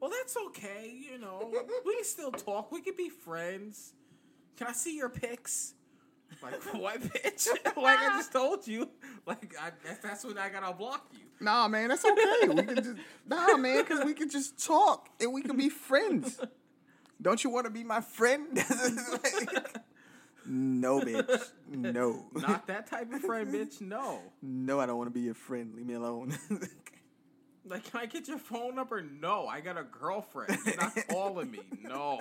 Well, 0.00 0.10
that's 0.10 0.36
okay. 0.48 0.92
You 1.12 1.18
know, 1.18 1.48
we 1.84 1.94
can 1.94 2.04
still 2.04 2.32
talk. 2.32 2.72
We 2.72 2.80
can 2.80 2.96
be 2.96 3.08
friends. 3.08 3.92
Can 4.56 4.66
I 4.66 4.72
see 4.72 4.96
your 4.96 5.08
pics? 5.08 5.74
Like 6.42 6.62
what, 6.74 7.00
bitch? 7.00 7.48
like 7.76 7.98
I 7.98 8.16
just 8.16 8.32
told 8.32 8.66
you. 8.66 8.88
Like 9.26 9.54
I, 9.60 9.70
that's, 9.84 9.98
that's 9.98 10.24
when 10.24 10.38
I 10.38 10.48
gotta 10.48 10.74
block 10.74 11.06
you. 11.12 11.20
Nah, 11.40 11.68
man, 11.68 11.88
that's 11.88 12.04
okay. 12.04 12.48
We 12.48 12.62
can 12.62 12.76
just 12.76 12.96
nah, 13.26 13.56
man, 13.56 13.82
because 13.82 14.04
we 14.04 14.14
can 14.14 14.30
just 14.30 14.64
talk 14.64 15.08
and 15.20 15.32
we 15.32 15.42
can 15.42 15.56
be 15.56 15.68
friends. 15.68 16.40
Don't 17.20 17.42
you 17.42 17.50
want 17.50 17.66
to 17.66 17.70
be 17.70 17.84
my 17.84 18.00
friend? 18.00 18.48
no, 20.46 21.00
bitch. 21.00 21.50
No. 21.68 22.26
Not 22.34 22.66
that 22.66 22.88
type 22.88 23.12
of 23.12 23.20
friend, 23.20 23.54
bitch. 23.54 23.80
No. 23.80 24.20
No, 24.40 24.80
I 24.80 24.86
don't 24.86 24.98
want 24.98 25.08
to 25.08 25.14
be 25.14 25.20
your 25.20 25.34
friend. 25.34 25.72
Leave 25.74 25.86
me 25.86 25.94
alone. 25.94 26.36
Like, 27.64 27.90
can 27.90 28.00
I 28.00 28.06
get 28.06 28.26
your 28.26 28.38
phone 28.38 28.74
number? 28.74 29.02
No, 29.02 29.46
I 29.46 29.60
got 29.60 29.78
a 29.78 29.84
girlfriend. 29.84 30.58
You're 30.66 30.76
not 30.76 30.96
calling 31.08 31.50
me. 31.50 31.60
No. 31.80 32.20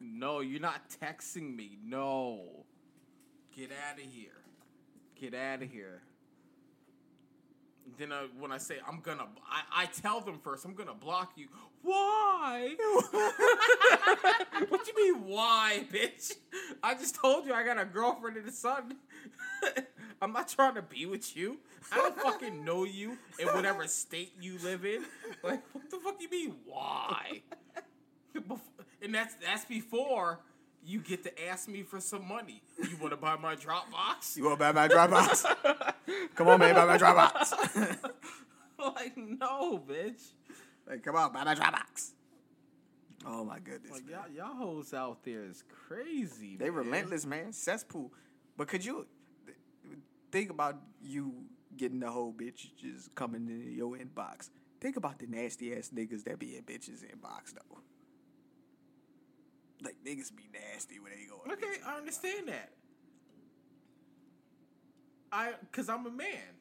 No, 0.00 0.40
you're 0.40 0.60
not 0.60 0.82
texting 1.02 1.56
me. 1.56 1.78
No. 1.84 2.64
Get 3.56 3.70
out 3.70 3.98
of 3.98 4.12
here. 4.12 4.30
Get 5.20 5.34
out 5.34 5.62
of 5.62 5.70
here. 5.70 6.02
Then 7.98 8.12
I, 8.12 8.26
when 8.38 8.50
I 8.50 8.58
say 8.58 8.78
I'm 8.88 9.00
gonna, 9.00 9.26
I, 9.48 9.82
I 9.82 9.86
tell 9.86 10.20
them 10.20 10.38
first 10.42 10.64
I'm 10.64 10.74
gonna 10.74 10.94
block 10.94 11.32
you. 11.36 11.48
Why? 11.82 12.74
what 14.68 14.86
you 14.88 14.94
mean 14.96 15.26
why, 15.26 15.84
bitch? 15.92 16.32
I 16.82 16.94
just 16.94 17.14
told 17.14 17.46
you 17.46 17.52
I 17.52 17.62
got 17.62 17.78
a 17.78 17.84
girlfriend 17.84 18.38
and 18.38 18.48
a 18.48 18.52
son. 18.52 18.96
I'm 20.22 20.32
not 20.32 20.48
trying 20.48 20.74
to 20.76 20.82
be 20.82 21.04
with 21.06 21.36
you. 21.36 21.58
I 21.92 21.96
don't 21.96 22.18
fucking 22.18 22.64
know 22.64 22.84
you 22.84 23.18
in 23.38 23.48
whatever 23.48 23.86
state 23.86 24.32
you 24.40 24.58
live 24.64 24.84
in. 24.84 25.04
Like, 25.42 25.62
what 25.72 25.90
the 25.90 25.98
fuck 25.98 26.16
you 26.20 26.30
mean 26.30 26.54
why? 26.64 27.42
And 29.02 29.14
that's 29.14 29.34
that's 29.34 29.66
before 29.66 30.40
you 30.84 31.00
get 31.00 31.22
to 31.24 31.48
ask 31.48 31.68
me 31.68 31.82
for 31.82 32.00
some 32.00 32.26
money. 32.28 32.62
You 32.78 32.96
want 33.00 33.12
to 33.12 33.16
buy 33.16 33.36
my 33.36 33.56
Dropbox? 33.56 34.36
you 34.36 34.44
want 34.44 34.58
to 34.58 34.64
buy 34.64 34.72
my 34.72 34.88
Dropbox? 34.88 35.94
Come 36.34 36.48
on, 36.48 36.60
man, 36.60 36.74
buy 36.74 36.84
my 36.84 36.98
Dropbox. 36.98 37.98
like, 38.78 39.16
no, 39.16 39.82
bitch. 39.88 40.32
like, 40.86 41.02
come 41.02 41.16
on, 41.16 41.32
buy 41.32 41.44
my 41.44 41.54
Dropbox. 41.54 42.10
Oh 43.26 43.44
my 43.44 43.58
goodness, 43.58 43.90
Like 43.90 44.08
y'all, 44.08 44.28
y'all 44.34 44.54
hoes 44.54 44.92
out 44.92 45.24
there 45.24 45.44
is 45.44 45.64
crazy. 45.88 46.56
They 46.56 46.66
man. 46.66 46.74
relentless, 46.74 47.24
man. 47.24 47.52
Cesspool. 47.52 48.12
But 48.56 48.68
could 48.68 48.84
you 48.84 49.06
think 50.30 50.50
about 50.50 50.76
you 51.02 51.32
getting 51.76 52.00
the 52.00 52.10
whole 52.10 52.32
bitch 52.32 52.66
just 52.76 53.14
coming 53.14 53.48
into 53.48 53.70
your 53.70 53.96
inbox? 53.96 54.50
Think 54.80 54.96
about 54.96 55.18
the 55.18 55.26
nasty 55.26 55.74
ass 55.74 55.90
niggas 55.94 56.24
that 56.24 56.38
be 56.38 56.56
in 56.56 56.64
bitches' 56.64 57.02
inbox 57.04 57.54
though. 57.54 57.78
Like 59.84 59.96
niggas 60.04 60.34
be 60.34 60.44
nasty 60.52 60.98
when 60.98 61.12
they 61.12 61.26
go. 61.28 61.52
Okay, 61.52 61.80
I 61.86 61.96
understand 61.96 62.48
that. 62.48 62.70
I, 65.30 65.52
cause 65.72 65.88
I'm 65.88 66.06
a 66.06 66.10
man. 66.10 66.54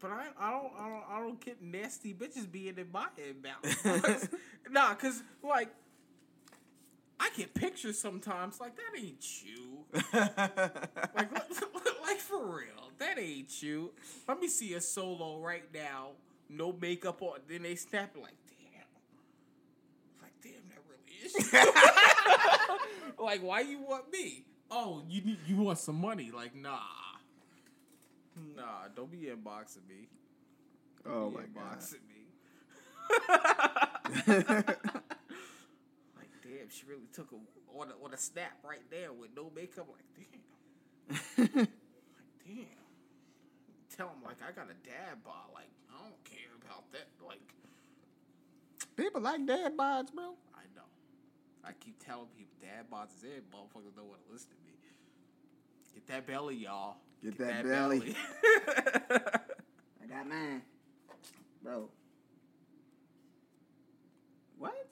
But 0.00 0.12
I, 0.12 0.26
I 0.38 0.50
don't, 0.52 0.72
I 0.78 0.88
don't, 0.88 1.04
I 1.10 1.20
don't 1.20 1.40
get 1.44 1.60
nasty 1.60 2.14
bitches 2.14 2.50
being 2.50 2.78
in 2.78 2.86
my 2.92 3.06
inbox. 3.18 4.28
nah, 4.70 4.94
cause 4.94 5.22
like, 5.42 5.68
I 7.18 7.30
get 7.36 7.52
pictures 7.52 7.98
sometimes. 7.98 8.60
Like 8.60 8.76
that 8.76 8.96
ain't 8.96 9.26
you. 9.42 9.84
like, 10.12 11.32
like 12.02 12.18
for 12.18 12.46
real, 12.46 12.92
that 12.98 13.18
ain't 13.18 13.60
you. 13.60 13.90
Let 14.28 14.40
me 14.40 14.46
see 14.46 14.74
a 14.74 14.80
solo 14.80 15.40
right 15.40 15.64
now, 15.74 16.10
no 16.48 16.72
makeup 16.80 17.20
on. 17.22 17.40
Then 17.48 17.62
they 17.62 17.74
snap 17.74 18.14
it 18.14 18.22
like, 18.22 18.36
damn. 18.48 18.84
Like, 20.22 20.32
damn, 20.42 20.68
that 20.68 20.78
really 20.88 21.24
is 21.24 21.34
you. 21.52 21.94
Like, 23.18 23.42
why 23.42 23.60
you 23.60 23.80
want 23.80 24.10
me? 24.12 24.44
Oh, 24.70 25.02
you 25.08 25.22
need, 25.22 25.38
you 25.46 25.56
want 25.56 25.78
some 25.78 26.00
money? 26.00 26.30
Like, 26.34 26.54
nah, 26.54 26.78
nah. 28.56 28.88
Don't 28.94 29.10
be 29.10 29.28
inboxing 29.28 29.88
me. 29.88 30.08
Oh 31.06 31.30
Be 31.30 31.36
my 31.36 31.42
god. 31.54 31.78
me. 32.08 32.26
like, 36.16 36.30
damn, 36.42 36.68
she 36.70 36.84
really 36.86 37.08
took 37.12 37.32
a 37.32 37.36
on 37.78 37.88
a, 37.88 38.04
on 38.04 38.12
a 38.12 38.16
snap 38.18 38.58
right 38.64 38.82
there 38.90 39.12
with 39.12 39.30
no 39.34 39.50
makeup. 39.54 39.86
Like, 39.88 40.04
damn, 41.36 41.56
like, 41.56 41.68
damn. 42.46 42.66
Tell 43.96 44.08
him 44.08 44.22
like 44.24 44.36
I 44.46 44.52
got 44.52 44.66
a 44.70 44.76
dad 44.86 45.24
bod. 45.24 45.34
Like, 45.54 45.70
I 45.90 46.02
don't 46.02 46.24
care 46.24 46.52
about 46.62 46.90
that. 46.92 47.08
Like, 47.26 47.40
People 48.96 49.20
like 49.22 49.46
dad 49.46 49.76
bods, 49.76 50.12
bro. 50.12 50.34
I 51.64 51.72
keep 51.72 52.02
telling 52.04 52.28
people 52.36 52.54
dad 52.60 52.86
bods 52.90 53.16
is 53.16 53.24
it. 53.24 53.44
Motherfuckers 53.50 53.94
don't 53.96 54.08
want 54.08 54.24
to 54.26 54.32
listen 54.32 54.50
to 54.50 54.56
me. 54.64 54.68
Get 55.94 56.06
that 56.06 56.26
belly, 56.26 56.54
y'all. 56.54 56.96
Get 57.22 57.38
that 57.38 57.64
belly. 57.64 57.98
belly. 57.98 58.16
I 60.02 60.06
got 60.08 60.28
mine, 60.28 60.62
bro. 61.62 61.88
What? 64.58 64.88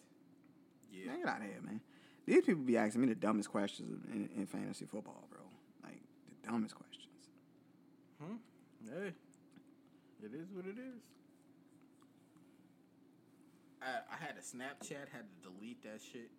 yeah. 0.93 1.07
Man, 1.07 1.19
get 1.21 1.29
out 1.29 1.41
of 1.41 1.43
here, 1.45 1.61
man. 1.65 1.81
These 2.27 2.45
people 2.45 2.63
be 2.63 2.77
asking 2.77 3.03
me 3.03 3.09
the 3.09 3.15
dumbest 3.15 3.51
questions 3.51 4.05
in, 4.13 4.29
in 4.37 4.47
fantasy 4.47 4.85
football, 4.85 5.29
bro. 5.31 5.43
Like 5.85 6.01
the 6.43 6.49
dumbest 6.51 6.75
questions. 6.75 7.07
Hmm? 8.21 8.37
Hey, 8.85 9.13
it 10.25 10.35
is 10.35 10.49
what 10.53 10.67
it 10.67 10.79
is. 10.79 11.03
I, 13.81 13.99
I 14.13 14.17
had 14.19 14.35
a 14.37 14.41
Snapchat, 14.41 15.09
had 15.13 15.23
to 15.23 15.49
delete 15.49 15.83
that 15.85 16.01
shit. 16.03 16.31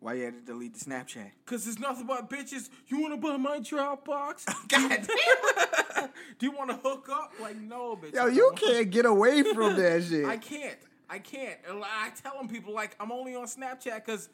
Why 0.00 0.14
you 0.14 0.24
had 0.24 0.34
to 0.34 0.40
delete 0.40 0.74
the 0.74 0.84
Snapchat? 0.84 1.32
Cause 1.44 1.66
it's 1.66 1.78
nothing 1.78 2.06
but 2.06 2.30
bitches. 2.30 2.70
You 2.86 3.00
wanna 3.02 3.16
buy 3.16 3.36
my 3.36 3.58
Dropbox? 3.58 4.46
God 4.68 6.10
Do 6.38 6.46
you 6.46 6.52
wanna 6.52 6.76
hook 6.76 7.08
up? 7.10 7.32
Like, 7.40 7.60
no, 7.60 7.96
bitch. 7.96 8.14
Yo, 8.14 8.26
you 8.26 8.52
can't 8.54 8.90
get 8.90 9.06
away 9.06 9.42
from 9.42 9.76
that 9.76 10.04
shit. 10.08 10.24
I 10.24 10.36
can't. 10.36 10.78
I 11.10 11.18
can't. 11.18 11.58
I 11.68 12.10
tell 12.22 12.36
them 12.36 12.48
people 12.48 12.72
like 12.72 12.94
I'm 13.00 13.10
only 13.10 13.34
on 13.34 13.46
Snapchat 13.46 14.04
because 14.06 14.28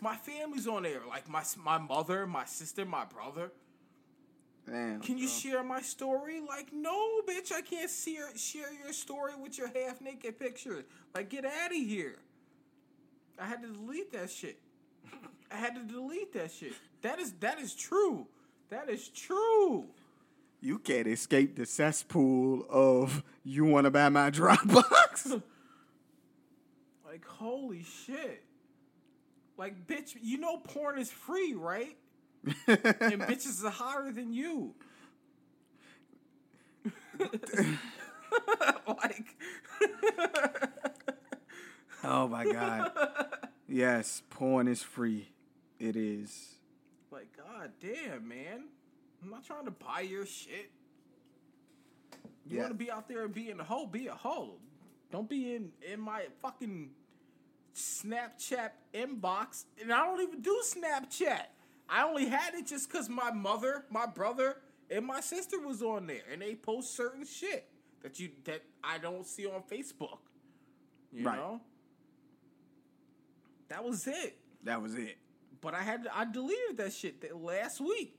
my 0.00 0.16
family's 0.16 0.66
on 0.66 0.82
there. 0.82 1.00
Like 1.08 1.30
my 1.30 1.44
my 1.62 1.78
mother, 1.78 2.26
my 2.26 2.44
sister, 2.44 2.84
my 2.84 3.06
brother. 3.06 3.52
Damn. 4.68 5.00
Can 5.00 5.16
you 5.16 5.26
share 5.26 5.62
my 5.62 5.80
story? 5.80 6.40
Like, 6.46 6.72
no, 6.72 7.22
bitch, 7.22 7.50
I 7.52 7.62
can't 7.62 7.90
share 7.90 8.36
share 8.36 8.72
your 8.72 8.92
story 8.92 9.32
with 9.40 9.56
your 9.56 9.68
half 9.68 10.00
naked 10.02 10.38
picture. 10.38 10.84
Like, 11.14 11.30
get 11.30 11.46
out 11.46 11.70
of 11.70 11.76
here. 11.76 12.16
I 13.38 13.46
had 13.46 13.62
to 13.62 13.68
delete 13.68 14.12
that 14.12 14.30
shit. 14.30 14.58
I 15.52 15.56
had 15.56 15.74
to 15.74 15.82
delete 15.82 16.32
that 16.34 16.50
shit. 16.52 16.72
That 17.02 17.18
is 17.18 17.32
that 17.40 17.58
is 17.58 17.74
true. 17.74 18.26
That 18.70 18.88
is 18.88 19.08
true. 19.08 19.86
You 20.60 20.78
can't 20.78 21.06
escape 21.06 21.56
the 21.56 21.64
cesspool 21.64 22.66
of 22.68 23.22
you 23.44 23.64
want 23.64 23.86
to 23.86 23.90
buy 23.90 24.08
my 24.08 24.30
Dropbox. 24.30 25.42
Like, 27.10 27.26
holy 27.26 27.82
shit. 27.82 28.44
Like, 29.56 29.88
bitch, 29.88 30.14
you 30.22 30.38
know 30.38 30.58
porn 30.58 30.96
is 30.96 31.10
free, 31.10 31.54
right? 31.54 31.96
and 32.68 33.20
bitches 33.22 33.64
are 33.64 33.70
hotter 33.70 34.12
than 34.12 34.32
you. 34.32 34.74
like, 38.86 39.36
oh 42.04 42.28
my 42.28 42.44
god. 42.44 42.92
Yes, 43.70 44.22
porn 44.30 44.66
is 44.68 44.82
free. 44.82 45.28
It 45.78 45.96
is. 45.96 46.56
like, 47.12 47.28
god 47.36 47.72
damn, 47.80 48.28
man. 48.28 48.64
I'm 49.22 49.30
not 49.30 49.44
trying 49.44 49.64
to 49.64 49.70
buy 49.70 50.00
your 50.02 50.24
shit. 50.26 50.70
You 52.46 52.56
Yeah. 52.56 52.62
want 52.62 52.70
to 52.72 52.78
be 52.78 52.90
out 52.90 53.08
there 53.08 53.24
and 53.24 53.32
be 53.34 53.50
in 53.50 53.58
a 53.60 53.64
hole, 53.64 53.86
Be 53.86 54.06
a 54.08 54.14
hole. 54.14 54.60
Don't 55.10 55.28
be 55.28 55.54
in 55.54 55.72
in 55.82 56.00
my 56.00 56.26
fucking 56.40 56.94
Snapchat 57.74 58.70
inbox. 58.94 59.64
And 59.80 59.92
I 59.92 60.04
don't 60.04 60.20
even 60.20 60.40
do 60.40 60.62
Snapchat. 60.64 61.46
I 61.88 62.04
only 62.04 62.26
had 62.26 62.54
it 62.54 62.66
just 62.66 62.88
because 62.88 63.08
my 63.08 63.30
mother, 63.32 63.86
my 63.90 64.06
brother, 64.06 64.60
and 64.88 65.04
my 65.04 65.20
sister 65.20 65.58
was 65.58 65.82
on 65.82 66.06
there, 66.06 66.22
and 66.30 66.40
they 66.42 66.54
post 66.54 66.94
certain 66.94 67.24
shit 67.24 67.68
that 68.02 68.18
you 68.20 68.30
that 68.44 68.62
I 68.84 68.98
don't 68.98 69.26
see 69.26 69.46
on 69.46 69.62
Facebook. 69.64 70.18
You 71.12 71.26
Right. 71.26 71.36
know. 71.36 71.60
That 73.70 73.84
was 73.84 74.06
it. 74.06 74.36
That 74.64 74.82
was 74.82 74.94
it. 74.94 75.16
But 75.60 75.74
I 75.74 75.82
had 75.82 76.06
I 76.14 76.24
deleted 76.24 76.76
that 76.76 76.92
shit 76.92 77.20
that 77.22 77.36
last 77.36 77.80
week. 77.80 78.16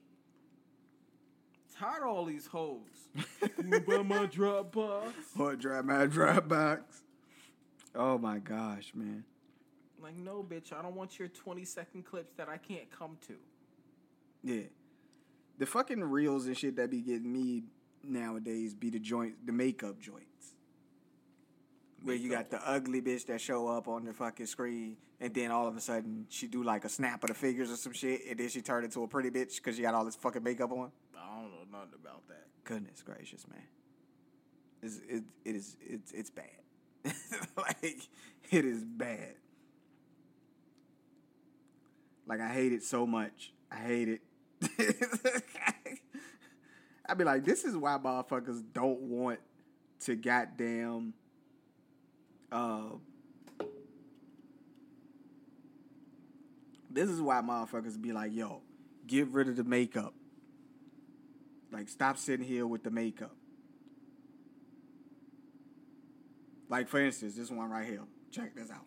Tired 1.77 2.03
of 2.03 2.09
all 2.09 2.25
these 2.25 2.47
hoes. 2.47 2.79
By 3.87 4.01
my 4.03 4.25
drop 4.25 4.73
box. 4.73 5.13
Or 5.37 5.55
drive 5.55 5.85
my 5.85 6.05
drive 6.05 6.47
box. 6.47 7.03
Oh 7.95 8.17
my 8.17 8.39
gosh, 8.39 8.91
man. 8.93 9.23
Like, 10.01 10.15
no, 10.15 10.43
bitch, 10.43 10.73
I 10.73 10.81
don't 10.81 10.95
want 10.95 11.19
your 11.19 11.27
20 11.27 11.63
second 11.65 12.05
clips 12.05 12.33
that 12.37 12.49
I 12.49 12.57
can't 12.57 12.89
come 12.89 13.17
to. 13.27 13.35
Yeah. 14.43 14.63
The 15.59 15.65
fucking 15.65 16.03
reels 16.03 16.47
and 16.47 16.57
shit 16.57 16.75
that 16.77 16.89
be 16.89 17.01
getting 17.01 17.31
me 17.31 17.63
nowadays 18.03 18.73
be 18.73 18.89
the 18.89 18.99
joint 18.99 19.45
the 19.45 19.51
makeup 19.51 19.99
joints. 19.99 20.30
Where 22.03 22.15
you 22.15 22.29
got 22.29 22.49
the 22.49 22.59
ugly 22.67 23.01
bitch 23.01 23.27
that 23.27 23.39
show 23.39 23.67
up 23.67 23.87
on 23.87 24.05
the 24.05 24.13
fucking 24.13 24.47
screen 24.47 24.97
and 25.19 25.33
then 25.33 25.51
all 25.51 25.67
of 25.67 25.77
a 25.77 25.81
sudden 25.81 26.25
she 26.29 26.47
do 26.47 26.63
like 26.63 26.83
a 26.83 26.89
snap 26.89 27.23
of 27.23 27.27
the 27.27 27.35
figures 27.35 27.71
or 27.71 27.75
some 27.75 27.93
shit 27.93 28.21
and 28.27 28.39
then 28.39 28.49
she 28.49 28.61
turn 28.61 28.83
into 28.83 29.03
a 29.03 29.07
pretty 29.07 29.29
bitch 29.29 29.57
because 29.57 29.75
she 29.75 29.83
got 29.83 29.93
all 29.93 30.03
this 30.03 30.15
fucking 30.15 30.43
makeup 30.43 30.71
on. 30.71 30.91
I 31.15 31.41
don't 31.41 31.51
know 31.51 31.77
nothing 31.79 31.93
about 32.01 32.27
that. 32.27 32.47
Goodness 32.63 33.03
gracious, 33.03 33.47
man. 33.47 33.61
It's, 34.81 34.99
it, 35.07 35.23
it 35.45 35.55
is 35.55 35.77
it's 35.79 36.11
it's 36.11 36.29
bad. 36.31 36.45
like 37.57 38.07
it 38.49 38.65
is 38.65 38.83
bad. 38.83 39.35
Like 42.25 42.41
I 42.41 42.49
hate 42.49 42.73
it 42.73 42.83
so 42.83 43.05
much. 43.05 43.53
I 43.71 43.75
hate 43.75 44.09
it. 44.09 44.21
I'd 47.05 47.17
be 47.17 47.23
like, 47.23 47.43
this 47.43 47.65
is 47.65 47.75
why 47.75 47.97
motherfuckers 47.97 48.63
don't 48.73 49.01
want 49.01 49.39
to 50.01 50.15
goddamn 50.15 51.13
uh 52.51 52.81
this 56.89 57.09
is 57.09 57.21
why 57.21 57.41
motherfuckers 57.41 57.99
be 58.01 58.11
like, 58.11 58.33
yo, 58.33 58.61
get 59.07 59.27
rid 59.29 59.47
of 59.47 59.55
the 59.55 59.63
makeup. 59.63 60.13
Like, 61.71 61.87
stop 61.87 62.17
sitting 62.17 62.45
here 62.45 62.67
with 62.67 62.83
the 62.83 62.91
makeup. 62.91 63.35
Like, 66.69 66.87
for 66.89 66.99
instance, 66.99 67.35
this 67.35 67.49
one 67.49 67.69
right 67.69 67.87
here. 67.87 68.01
Check 68.31 68.55
this 68.55 68.69
out. 68.71 68.85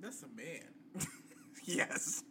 That's 0.00 0.22
a 0.22 0.28
man. 0.28 1.06
Yes. 1.64 2.24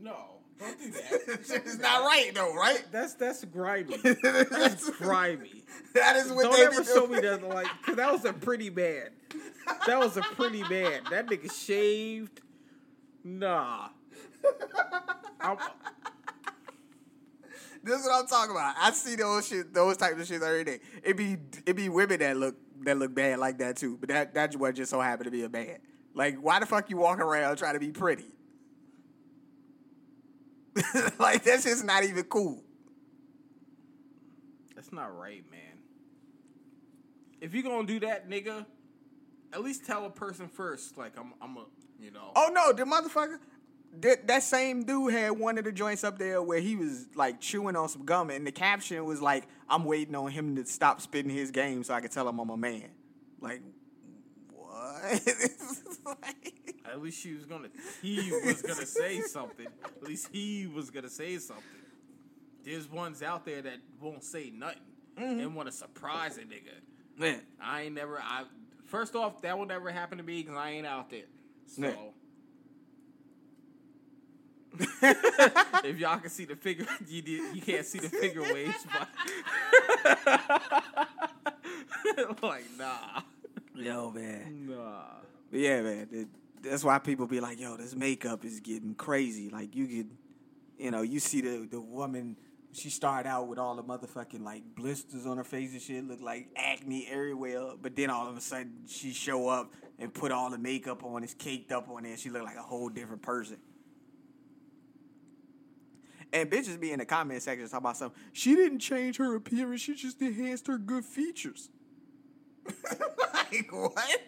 No, 0.00 0.35
don't 0.58 0.78
do 0.78 0.90
that. 0.90 1.22
it's 1.64 1.78
not 1.78 2.02
right, 2.02 2.30
though, 2.34 2.54
right? 2.54 2.84
That's 2.90 3.14
that's 3.14 3.44
grimy. 3.44 3.96
That's 4.22 4.90
grimy. 4.90 5.64
that 5.94 6.16
is 6.16 6.32
what 6.32 6.44
Don't 6.44 6.56
they 6.56 6.66
ever 6.66 6.80
be 6.80 6.86
show 6.86 7.06
doing. 7.06 7.22
me 7.22 7.28
that 7.28 7.42
like, 7.46 7.66
cause 7.84 7.96
that 7.96 8.12
was 8.12 8.24
a 8.24 8.32
pretty 8.32 8.70
man. 8.70 9.10
That 9.86 9.98
was 9.98 10.16
a 10.16 10.22
pretty 10.22 10.62
man. 10.62 11.02
That 11.10 11.26
nigga 11.26 11.52
shaved. 11.52 12.40
Nah. 13.24 13.88
I'm, 15.40 15.58
This 17.82 18.00
is 18.00 18.06
what 18.06 18.20
I'm 18.20 18.26
talking 18.26 18.50
about. 18.50 18.74
I 18.80 18.90
see 18.90 19.14
those 19.14 19.46
shit, 19.46 19.72
those 19.72 19.96
types 19.96 20.20
of 20.20 20.26
shit 20.26 20.42
every 20.42 20.64
day. 20.64 20.80
It 21.04 21.16
be 21.16 21.36
it 21.66 21.74
be 21.76 21.88
women 21.88 22.18
that 22.18 22.36
look 22.36 22.56
that 22.84 22.96
look 22.96 23.14
bad 23.14 23.38
like 23.38 23.58
that 23.58 23.76
too. 23.76 23.96
But 23.96 24.08
that 24.08 24.34
that 24.34 24.56
one 24.56 24.74
just 24.74 24.90
so 24.90 25.00
happened 25.00 25.26
to 25.26 25.30
be 25.30 25.44
a 25.44 25.48
man. 25.48 25.78
Like, 26.14 26.38
why 26.38 26.58
the 26.58 26.66
fuck 26.66 26.90
you 26.90 26.96
walk 26.96 27.20
around 27.20 27.56
trying 27.58 27.74
to 27.74 27.80
be 27.80 27.92
pretty? 27.92 28.24
like 31.18 31.44
that's 31.44 31.64
just 31.64 31.84
not 31.84 32.04
even 32.04 32.24
cool. 32.24 32.62
that's 34.74 34.92
not 34.92 35.16
right, 35.18 35.42
man. 35.50 35.60
If 37.40 37.54
you 37.54 37.62
gonna 37.62 37.86
do 37.86 38.00
that, 38.00 38.28
nigga, 38.28 38.66
at 39.52 39.62
least 39.62 39.84
tell 39.86 40.04
a 40.06 40.10
person 40.10 40.48
first. 40.48 40.96
Like 40.96 41.18
I'm, 41.18 41.32
I'm 41.40 41.56
a, 41.56 41.64
you 42.00 42.10
know. 42.10 42.32
Oh 42.34 42.50
no, 42.52 42.72
the 42.72 42.84
motherfucker. 42.84 43.38
That, 44.00 44.26
that 44.26 44.42
same 44.42 44.84
dude 44.84 45.12
had 45.14 45.30
one 45.30 45.56
of 45.56 45.64
the 45.64 45.72
joints 45.72 46.04
up 46.04 46.18
there 46.18 46.42
where 46.42 46.60
he 46.60 46.76
was 46.76 47.06
like 47.14 47.40
chewing 47.40 47.76
on 47.76 47.88
some 47.88 48.04
gum, 48.04 48.28
and 48.30 48.46
the 48.46 48.52
caption 48.52 49.02
was 49.06 49.22
like, 49.22 49.44
"I'm 49.70 49.84
waiting 49.84 50.14
on 50.14 50.30
him 50.30 50.56
to 50.56 50.66
stop 50.66 51.00
spitting 51.00 51.30
his 51.30 51.50
game 51.50 51.82
so 51.82 51.94
I 51.94 52.00
can 52.00 52.10
tell 52.10 52.28
him 52.28 52.38
I'm 52.38 52.50
a 52.50 52.56
man." 52.56 52.90
Like, 53.40 53.62
what? 54.50 55.20
Like- 56.06 56.65
At 56.90 57.02
least 57.02 57.20
she 57.20 57.34
was 57.34 57.44
gonna. 57.44 57.68
He 58.02 58.30
was 58.44 58.62
gonna 58.62 58.86
say 58.86 59.20
something. 59.26 59.66
At 59.84 60.02
least 60.02 60.28
he 60.32 60.66
was 60.66 60.90
gonna 60.90 61.10
say 61.10 61.38
something. 61.38 61.64
There's 62.64 62.90
ones 62.90 63.22
out 63.22 63.44
there 63.44 63.62
that 63.62 63.78
won't 64.00 64.24
say 64.24 64.50
nothing 64.50 64.80
mm-hmm. 65.18 65.40
and 65.40 65.54
want 65.54 65.68
to 65.68 65.72
surprise 65.72 66.36
a 66.36 66.40
nigga. 66.40 66.74
Man, 67.18 67.40
I 67.60 67.82
ain't 67.82 67.94
never. 67.94 68.18
I 68.18 68.44
first 68.86 69.14
off, 69.14 69.42
that 69.42 69.58
will 69.58 69.66
never 69.66 69.90
happen 69.90 70.18
to 70.18 70.24
me 70.24 70.42
because 70.42 70.56
I 70.56 70.70
ain't 70.70 70.86
out 70.86 71.10
there. 71.10 71.22
So. 71.66 71.92
if 75.02 75.98
y'all 75.98 76.18
can 76.18 76.28
see 76.28 76.44
the 76.44 76.54
figure, 76.54 76.86
you 77.08 77.22
did, 77.22 77.56
you 77.56 77.62
can't 77.62 77.86
see 77.86 77.98
the 77.98 78.10
figure 78.10 78.42
waves, 78.42 78.86
but 82.28 82.42
like 82.42 82.64
nah, 82.78 83.22
yo, 83.74 84.10
man. 84.10 84.68
nah. 84.68 85.04
But 85.50 85.60
yeah, 85.60 85.80
man. 85.80 86.08
it- 86.12 86.28
that's 86.62 86.84
why 86.84 86.98
people 86.98 87.26
be 87.26 87.40
like, 87.40 87.60
"Yo, 87.60 87.76
this 87.76 87.94
makeup 87.94 88.44
is 88.44 88.60
getting 88.60 88.94
crazy." 88.94 89.50
Like 89.50 89.74
you 89.74 89.86
could, 89.86 90.10
you 90.78 90.90
know, 90.90 91.02
you 91.02 91.20
see 91.20 91.40
the 91.40 91.68
the 91.70 91.80
woman. 91.80 92.36
She 92.72 92.90
started 92.90 93.26
out 93.26 93.48
with 93.48 93.58
all 93.58 93.74
the 93.74 93.82
motherfucking 93.82 94.42
like 94.42 94.62
blisters 94.74 95.24
on 95.24 95.38
her 95.38 95.44
face 95.44 95.72
and 95.72 95.80
shit, 95.80 96.06
look 96.06 96.20
like 96.20 96.48
acne 96.56 97.08
everywhere. 97.10 97.70
But 97.80 97.96
then 97.96 98.10
all 98.10 98.28
of 98.28 98.36
a 98.36 98.40
sudden, 98.40 98.82
she 98.86 99.14
show 99.14 99.48
up 99.48 99.72
and 99.98 100.12
put 100.12 100.30
all 100.30 100.50
the 100.50 100.58
makeup 100.58 101.02
on, 101.02 101.24
it's 101.24 101.32
caked 101.32 101.72
up 101.72 101.88
on 101.88 102.02
there. 102.02 102.16
She 102.18 102.28
look 102.28 102.42
like 102.42 102.56
a 102.56 102.62
whole 102.62 102.90
different 102.90 103.22
person. 103.22 103.56
And 106.32 106.50
bitches 106.50 106.78
be 106.78 106.92
in 106.92 106.98
the 106.98 107.06
comment 107.06 107.42
section 107.42 107.66
talking 107.66 107.78
about 107.78 107.96
something. 107.96 108.20
She 108.32 108.54
didn't 108.54 108.80
change 108.80 109.16
her 109.18 109.34
appearance. 109.36 109.80
She 109.80 109.94
just 109.94 110.20
enhanced 110.20 110.66
her 110.66 110.76
good 110.76 111.04
features. 111.04 111.70
like 113.32 113.68
what? 113.70 114.22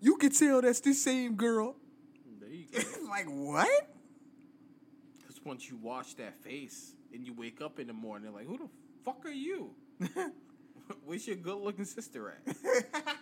You 0.00 0.16
can 0.16 0.30
tell 0.30 0.62
that's 0.62 0.80
the 0.80 0.92
same 0.94 1.34
girl. 1.34 1.76
There 2.40 2.48
you 2.50 2.66
go. 2.72 2.80
like 3.08 3.26
what? 3.26 3.90
Because 5.18 5.44
once 5.44 5.68
you 5.68 5.76
wash 5.76 6.14
that 6.14 6.42
face 6.42 6.92
and 7.12 7.26
you 7.26 7.32
wake 7.34 7.60
up 7.60 7.78
in 7.80 7.86
the 7.86 7.92
morning, 7.92 8.32
like, 8.32 8.46
who 8.46 8.58
the 8.58 8.68
fuck 9.04 9.24
are 9.26 9.30
you? 9.30 9.70
Where's 11.04 11.26
your 11.26 11.36
good 11.36 11.58
looking 11.58 11.84
sister 11.84 12.30
at? 12.46 12.56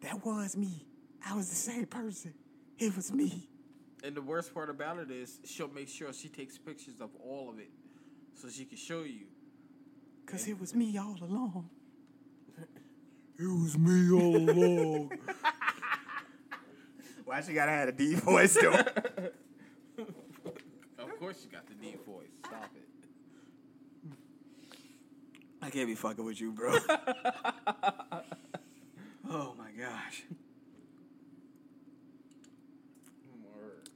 That 0.00 0.22
was 0.24 0.54
me. 0.54 0.84
I 1.26 1.34
was 1.34 1.48
the 1.48 1.54
same 1.56 1.86
person. 1.86 2.34
It 2.78 2.94
was 2.94 3.10
me. 3.10 3.48
And 4.02 4.14
the 4.14 4.20
worst 4.20 4.52
part 4.52 4.68
about 4.68 4.98
it 4.98 5.10
is 5.10 5.38
she'll 5.44 5.68
make 5.68 5.88
sure 5.88 6.12
she 6.12 6.28
takes 6.28 6.58
pictures 6.58 7.00
of 7.00 7.08
all 7.24 7.48
of 7.48 7.58
it 7.58 7.70
so 8.34 8.50
she 8.50 8.66
can 8.66 8.76
show 8.76 9.02
you. 9.02 9.24
Cause 10.26 10.46
it 10.46 10.60
was 10.60 10.74
me 10.74 10.98
all 10.98 11.16
along. 11.22 11.70
It 13.38 13.46
was 13.46 13.76
me 13.76 14.10
all 14.12 14.36
along. 14.36 15.10
Why 17.24 17.40
she 17.40 17.52
gotta 17.52 17.72
have 17.72 17.88
a 17.88 17.92
deep 17.92 18.18
voice 18.18 18.54
though? 18.54 18.72
of 20.98 21.18
course 21.18 21.44
you 21.44 21.50
got 21.50 21.66
the 21.66 21.74
deep 21.74 22.04
voice. 22.06 22.28
Stop 22.46 22.70
it. 22.76 22.82
I 25.60 25.70
can't 25.70 25.88
be 25.88 25.94
fucking 25.94 26.24
with 26.24 26.40
you, 26.40 26.52
bro. 26.52 26.76
oh 29.28 29.54
my 29.58 29.70
gosh. 29.76 30.22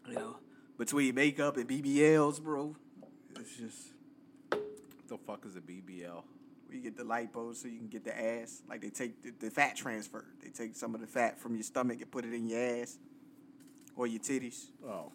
You 0.08 0.14
know, 0.14 0.36
between 0.78 1.14
makeup 1.14 1.56
and 1.58 1.68
BBLs, 1.68 2.42
bro, 2.42 2.74
it's 3.38 3.54
just 3.56 3.88
What 4.48 4.60
The 5.08 5.18
fuck 5.18 5.44
is 5.46 5.54
a 5.56 5.60
BBL? 5.60 6.22
We 6.70 6.80
get 6.80 6.96
the 6.96 7.02
lipo 7.02 7.54
so 7.54 7.68
you 7.68 7.78
can 7.78 7.88
get 7.88 8.04
the 8.04 8.18
ass. 8.18 8.62
Like 8.68 8.80
they 8.80 8.90
take 8.90 9.22
the, 9.22 9.32
the 9.46 9.50
fat 9.50 9.76
transfer. 9.76 10.24
They 10.42 10.50
take 10.50 10.76
some 10.76 10.94
of 10.94 11.00
the 11.00 11.06
fat 11.06 11.38
from 11.38 11.54
your 11.54 11.62
stomach 11.62 12.00
and 12.00 12.10
put 12.10 12.24
it 12.24 12.34
in 12.34 12.48
your 12.48 12.60
ass 12.60 12.98
or 13.96 14.06
your 14.06 14.20
titties. 14.20 14.66
Oh. 14.86 15.12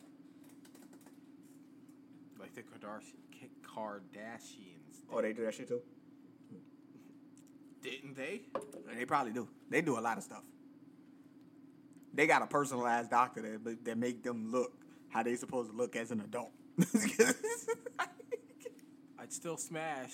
Like 2.40 2.54
the 2.56 2.62
Kardashian, 2.62 3.50
Kardashians. 3.64 5.04
Oh, 5.12 5.22
they 5.22 5.34
do 5.34 5.46
that 5.46 5.54
shit 5.54 5.68
too. 5.68 5.82
Didn't 7.82 8.16
they? 8.16 8.42
They 8.96 9.06
probably 9.06 9.34
do. 9.34 9.48
They 9.70 9.82
do 9.82 10.00
a 10.00 10.02
lot 10.02 10.18
of 10.18 10.24
stuff. 10.24 10.44
They 12.14 12.28
got 12.28 12.42
a 12.42 12.48
personalized 12.48 13.10
doctor 13.10 13.42
that 13.42 13.86
that 13.86 13.98
make 13.98 14.24
them 14.24 14.52
look 14.52 14.74
how 15.10 15.24
they 15.24 15.36
supposed 15.36 15.72
to 15.72 15.78
look 15.78 15.96
as 15.96 16.12
an 16.12 16.22
adult. 16.22 16.52
I'd 19.24 19.32
still 19.32 19.56
smash. 19.56 20.12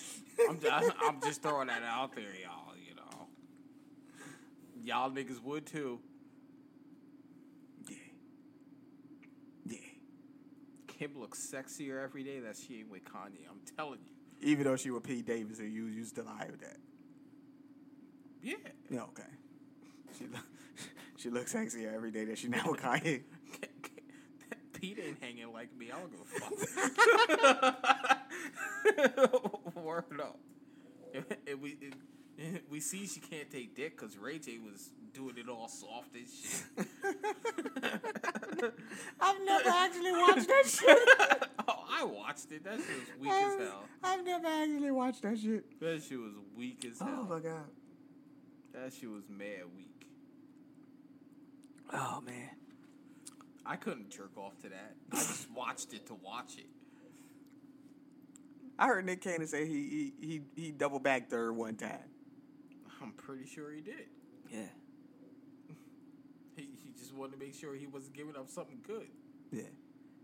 I'm 0.48 0.60
just, 0.60 0.94
I'm 1.02 1.20
just 1.20 1.42
throwing 1.42 1.66
that 1.66 1.82
out 1.82 2.14
there, 2.14 2.32
y'all. 2.40 2.76
You 2.78 2.94
know, 2.94 3.26
y'all 4.84 5.10
niggas 5.10 5.42
would 5.42 5.66
too. 5.66 5.98
yeah. 7.88 7.96
Yeah. 9.66 9.78
Kim 10.86 11.18
looks 11.18 11.44
sexier 11.44 12.04
every 12.04 12.22
day 12.22 12.38
that 12.38 12.56
she 12.56 12.78
ain't 12.78 12.90
with 12.90 13.04
Kanye. 13.04 13.48
I'm 13.50 13.60
telling 13.76 13.98
you. 14.06 14.48
Even 14.48 14.64
though 14.64 14.76
she 14.76 14.92
was 14.92 15.02
Pete 15.02 15.26
Davidson, 15.26 15.72
you 15.72 15.86
you 15.86 16.04
still 16.04 16.26
high 16.26 16.46
with 16.48 16.60
that. 16.60 16.76
Yeah. 18.44 18.54
Yeah, 18.90 19.02
okay. 19.02 19.22
She 20.16 20.26
look, 20.28 20.46
she 21.16 21.30
looks 21.30 21.52
sexier 21.52 21.92
every 21.92 22.12
day 22.12 22.26
that 22.26 22.38
she 22.38 22.46
now 22.46 22.62
with 22.70 22.80
Kanye. 22.80 23.22
Pete 24.72 24.98
ain't 25.04 25.20
hanging 25.20 25.52
like 25.52 25.76
me. 25.76 25.90
I 25.90 25.98
don't 25.98 26.12
give 26.12 26.20
a 26.20 27.72
fuck. 27.74 28.16
Word 29.74 30.20
up. 30.20 30.38
If 31.46 31.58
we 31.58 31.76
if 32.38 32.62
we 32.70 32.80
see 32.80 33.06
she 33.06 33.20
can't 33.20 33.50
take 33.50 33.74
dick 33.74 33.98
because 33.98 34.16
Ray 34.16 34.38
J 34.38 34.58
was 34.58 34.90
doing 35.12 35.36
it 35.36 35.48
all 35.48 35.68
soft 35.68 36.14
and 36.14 36.26
shit. 36.26 36.64
I've 39.20 39.44
never 39.44 39.68
actually 39.68 40.12
watched 40.12 40.48
that 40.48 40.66
shit. 40.66 40.98
oh, 41.68 41.84
I 41.90 42.04
watched 42.04 42.52
it. 42.52 42.64
That 42.64 42.78
shit 42.78 42.88
was 42.88 43.20
weak 43.20 43.32
as 43.32 43.58
hell. 43.58 43.84
I've 44.02 44.24
never 44.24 44.46
actually 44.46 44.90
watched 44.90 45.22
that 45.22 45.38
shit. 45.38 45.80
That 45.80 46.02
shit 46.02 46.18
was 46.18 46.32
weak 46.56 46.84
as 46.90 46.98
oh, 47.00 47.04
hell. 47.04 47.26
Oh 47.28 47.34
my 47.34 47.40
god. 47.40 47.68
That 48.72 48.92
shit 48.92 49.10
was 49.10 49.24
mad 49.28 49.64
weak. 49.76 50.06
Oh 51.92 52.22
man. 52.24 52.50
I 53.66 53.76
couldn't 53.76 54.10
jerk 54.10 54.36
off 54.36 54.58
to 54.62 54.68
that. 54.70 54.94
I 55.12 55.16
just 55.16 55.50
watched 55.50 55.92
it 55.92 56.06
to 56.06 56.14
watch 56.14 56.56
it. 56.56 56.66
I 58.80 58.86
heard 58.86 59.04
Nick 59.04 59.20
Cannon 59.20 59.46
say 59.46 59.66
he 59.66 60.14
he 60.20 60.26
he, 60.26 60.40
he 60.56 60.72
double 60.72 60.98
backed 60.98 61.32
her 61.32 61.52
one 61.52 61.76
time. 61.76 61.98
I'm 63.02 63.12
pretty 63.12 63.46
sure 63.46 63.70
he 63.70 63.82
did. 63.82 64.06
Yeah. 64.50 64.60
He, 66.56 66.68
he 66.84 66.92
just 66.98 67.14
wanted 67.14 67.32
to 67.32 67.38
make 67.38 67.54
sure 67.54 67.74
he 67.74 67.86
wasn't 67.86 68.14
giving 68.14 68.36
up 68.36 68.50
something 68.50 68.80
good. 68.86 69.06
Yeah. 69.50 69.62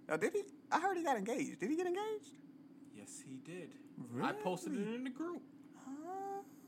Now, 0.07 0.17
did 0.17 0.35
he? 0.35 0.43
I 0.71 0.81
heard 0.81 0.99
he 0.99 1.03
got 1.03 1.17
engaged. 1.17 1.61
Did 1.61 1.71
he 1.71 1.77
get 1.77 1.87
engaged? 1.87 2.35
Yes, 2.95 3.23
he 3.27 3.37
did. 3.37 3.71
Really? 4.11 4.29
I 4.29 4.33
posted 4.33 4.75
it 4.75 4.95
in 4.95 5.05
the 5.05 5.11
group. 5.11 5.41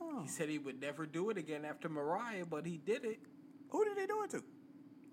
Oh. 0.01 0.23
He 0.23 0.29
said 0.29 0.49
he 0.49 0.59
would 0.59 0.81
never 0.81 1.05
do 1.07 1.29
it 1.31 1.37
again 1.37 1.65
after 1.65 1.89
Mariah, 1.89 2.47
but 2.49 2.65
he 2.65 2.79
did 2.79 3.05
it. 3.05 3.19
Who 3.71 3.85
did 3.85 3.99
he 3.99 4.07
do 4.07 4.23
it 4.23 4.31
to? 4.31 4.43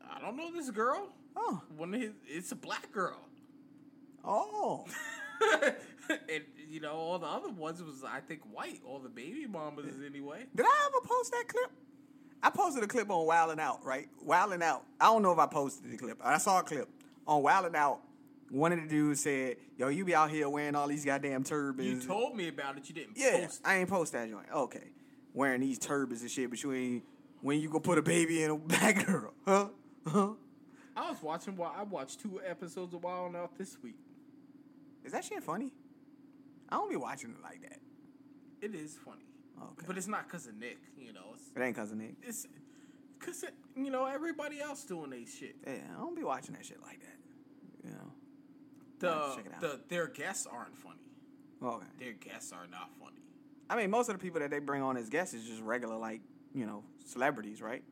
I 0.10 0.22
don't 0.22 0.38
know 0.38 0.52
this 0.54 0.70
girl. 0.70 1.10
Oh. 1.36 1.62
One 1.76 1.94
of 1.94 2.00
his, 2.00 2.12
it's 2.28 2.52
a 2.52 2.56
black 2.56 2.92
girl. 2.92 3.28
Oh. 4.24 4.86
and 6.30 6.44
you 6.70 6.80
know 6.80 6.94
all 6.94 7.20
the 7.20 7.26
other 7.28 7.50
ones 7.50 7.82
was 7.82 8.04
I 8.04 8.20
think 8.20 8.42
white. 8.54 8.82
All 8.86 9.00
the 9.00 9.10
baby 9.10 9.48
mamas 9.48 9.96
anyway. 10.06 10.46
Did 10.56 10.66
I 10.66 10.90
ever 10.90 11.06
post 11.06 11.32
that 11.32 11.46
clip? 11.48 11.72
I 12.44 12.50
posted 12.52 12.84
a 12.84 12.88
clip 12.88 13.10
on 13.10 13.26
Wildin' 13.28 13.60
Out, 13.60 13.84
right? 13.84 14.08
Wildin' 14.26 14.62
Out. 14.62 14.84
I 15.02 15.06
don't 15.06 15.24
know 15.24 15.32
if 15.32 15.40
I 15.40 15.48
posted 15.48 15.92
the 15.92 15.98
clip. 15.98 16.20
I 16.24 16.38
saw 16.38 16.60
a 16.60 16.64
clip 16.64 16.88
on 17.28 17.42
Wildin' 17.42 17.76
Out. 17.76 18.02
One 18.52 18.72
of 18.72 18.80
the 18.82 18.88
dudes 18.88 19.22
said, 19.24 19.58
"Yo, 19.78 19.88
you 19.88 20.06
be 20.06 20.14
out 20.14 20.30
here 20.30 20.48
wearing 20.48 20.76
all 20.76 20.88
these 20.88 21.04
goddamn 21.04 21.44
turbans." 21.44 22.04
You 22.04 22.08
told 22.08 22.36
me 22.36 22.48
about 22.50 22.78
it. 22.78 22.88
You 22.88 22.94
didn't 22.96 23.18
Yeah, 23.18 23.46
post. 23.46 23.62
it. 23.62 23.68
I 23.68 23.78
ain't 23.78 23.90
post 23.90 24.14
that 24.14 24.30
joint. 24.30 24.46
Okay, 24.54 24.92
wearing 25.34 25.62
these 25.62 25.80
turbans 25.80 26.22
and 26.22 26.30
shit, 26.30 26.50
but 26.52 26.62
you 26.62 26.72
ain't. 26.74 27.04
When 27.42 27.60
you 27.60 27.70
go 27.70 27.80
put 27.80 27.98
a 27.98 28.02
baby 28.04 28.44
in 28.44 28.52
a 28.52 28.56
black 28.58 29.06
girl, 29.06 29.34
huh? 29.46 29.68
Huh? 30.08 30.30
I 30.96 31.10
was 31.10 31.22
watching. 31.24 31.58
Well, 31.58 31.74
I 31.76 31.82
watched 31.84 32.22
two 32.22 32.40
episodes 32.46 32.94
of 32.94 33.04
Wild 33.04 33.36
Out 33.36 33.58
this 33.58 33.78
week. 33.84 33.96
Is 35.06 35.12
that 35.12 35.24
shit 35.24 35.44
funny? 35.44 35.72
I 36.70 36.76
don't 36.78 36.90
be 36.90 36.96
watching 36.96 37.30
it 37.32 37.42
like 37.44 37.62
that. 37.62 37.80
It 38.62 38.74
is 38.74 38.96
funny, 39.06 39.26
Okay, 39.62 39.86
but 39.88 39.98
it's 39.98 40.08
not 40.08 40.28
because 40.28 40.48
of 40.48 40.56
Nick. 40.56 40.80
You 40.98 41.14
know, 41.14 41.34
it's 41.36 41.44
it 41.56 41.62
ain't 41.62 41.76
because 41.76 41.92
of 41.92 41.98
Nick. 41.98 42.16
it's 42.24 42.48
because 43.20 43.46
you 43.76 43.92
know 43.92 44.06
everybody 44.06 44.60
else 44.62 44.84
doing 44.84 45.12
they 45.12 45.26
shit. 45.26 45.56
Yeah, 45.66 45.74
I 45.96 46.00
don't 46.00 46.16
be 46.16 46.24
watching 46.24 46.56
that 46.56 46.66
shit 46.66 46.82
like 46.82 47.00
that. 47.02 47.88
You 47.88 47.92
know. 47.92 48.12
The 49.00 49.36
check 49.36 49.46
it 49.46 49.54
out. 49.54 49.62
the 49.62 49.80
their 49.90 50.08
guests 50.08 50.48
aren't 50.52 50.76
funny. 50.78 50.96
Okay. 51.64 51.86
Their 52.00 52.14
guests 52.14 52.52
are 52.52 52.68
not 52.72 52.90
funny. 53.00 53.22
I 53.70 53.76
mean, 53.76 53.90
most 53.92 54.10
of 54.10 54.16
the 54.16 54.22
people 54.22 54.40
that 54.42 54.50
they 54.52 54.60
bring 54.60 54.82
on 54.82 54.98
as 54.98 55.10
guests 55.10 55.34
is 55.34 55.44
just 55.46 55.62
regular, 55.62 55.98
like 55.98 56.22
you 56.54 56.66
know, 56.66 56.84
celebrities, 57.06 57.62
right? 57.62 57.84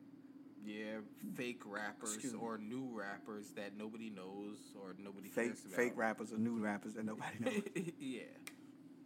Yeah, 0.66 1.00
fake 1.34 1.62
rappers 1.66 2.34
or 2.40 2.58
new 2.58 2.88
rappers 2.92 3.50
that 3.56 3.76
nobody 3.76 4.08
knows 4.10 4.56
or 4.80 4.94
nobody 5.02 5.28
Fake, 5.28 5.46
cares 5.48 5.64
about. 5.64 5.76
fake 5.76 5.92
rappers 5.96 6.32
or 6.32 6.38
new 6.38 6.58
rappers 6.58 6.94
that 6.94 7.04
nobody 7.04 7.36
knows. 7.40 7.62
yeah. 8.00 8.20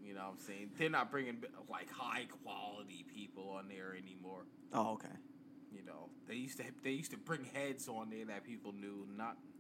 You 0.05 0.15
know 0.15 0.21
what 0.21 0.33
I'm 0.35 0.39
saying? 0.39 0.71
They're 0.79 0.89
not 0.89 1.11
bringing 1.11 1.43
like 1.69 1.91
high 1.91 2.27
quality 2.45 3.05
people 3.15 3.51
on 3.59 3.69
there 3.69 3.95
anymore. 3.97 4.45
oh, 4.73 4.93
okay. 4.93 5.09
You 5.75 5.85
know, 5.85 6.09
they 6.27 6.35
used 6.35 6.59
to 6.59 6.65
they 6.83 6.93
used 6.93 7.11
to 7.11 7.19
bring 7.19 7.45
heads 7.53 7.89
on 7.89 8.09
there 8.11 8.25
that 8.27 8.45
people 8.45 8.73
knew, 8.73 9.07
not 9.17 9.17
not 9.17 9.37
no 9.37 9.37
more. 9.37 9.58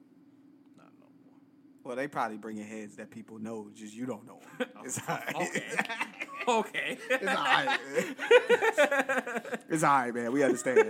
Well, 1.88 1.96
they 1.96 2.06
probably 2.06 2.36
bringing 2.36 2.66
heads 2.66 2.96
that 2.96 3.08
people 3.10 3.38
know, 3.38 3.70
just 3.74 3.94
you 3.94 4.04
don't 4.04 4.26
know. 4.26 4.40
'em. 4.60 4.66
It's 4.84 5.00
oh, 5.08 5.12
alright. 5.14 5.34
Okay. 5.34 5.62
okay. 6.48 6.98
it's 7.08 7.24
alright. 7.24 7.80
it's 9.70 9.82
alright, 9.84 10.14
man. 10.14 10.30
We 10.32 10.42
understand. 10.44 10.86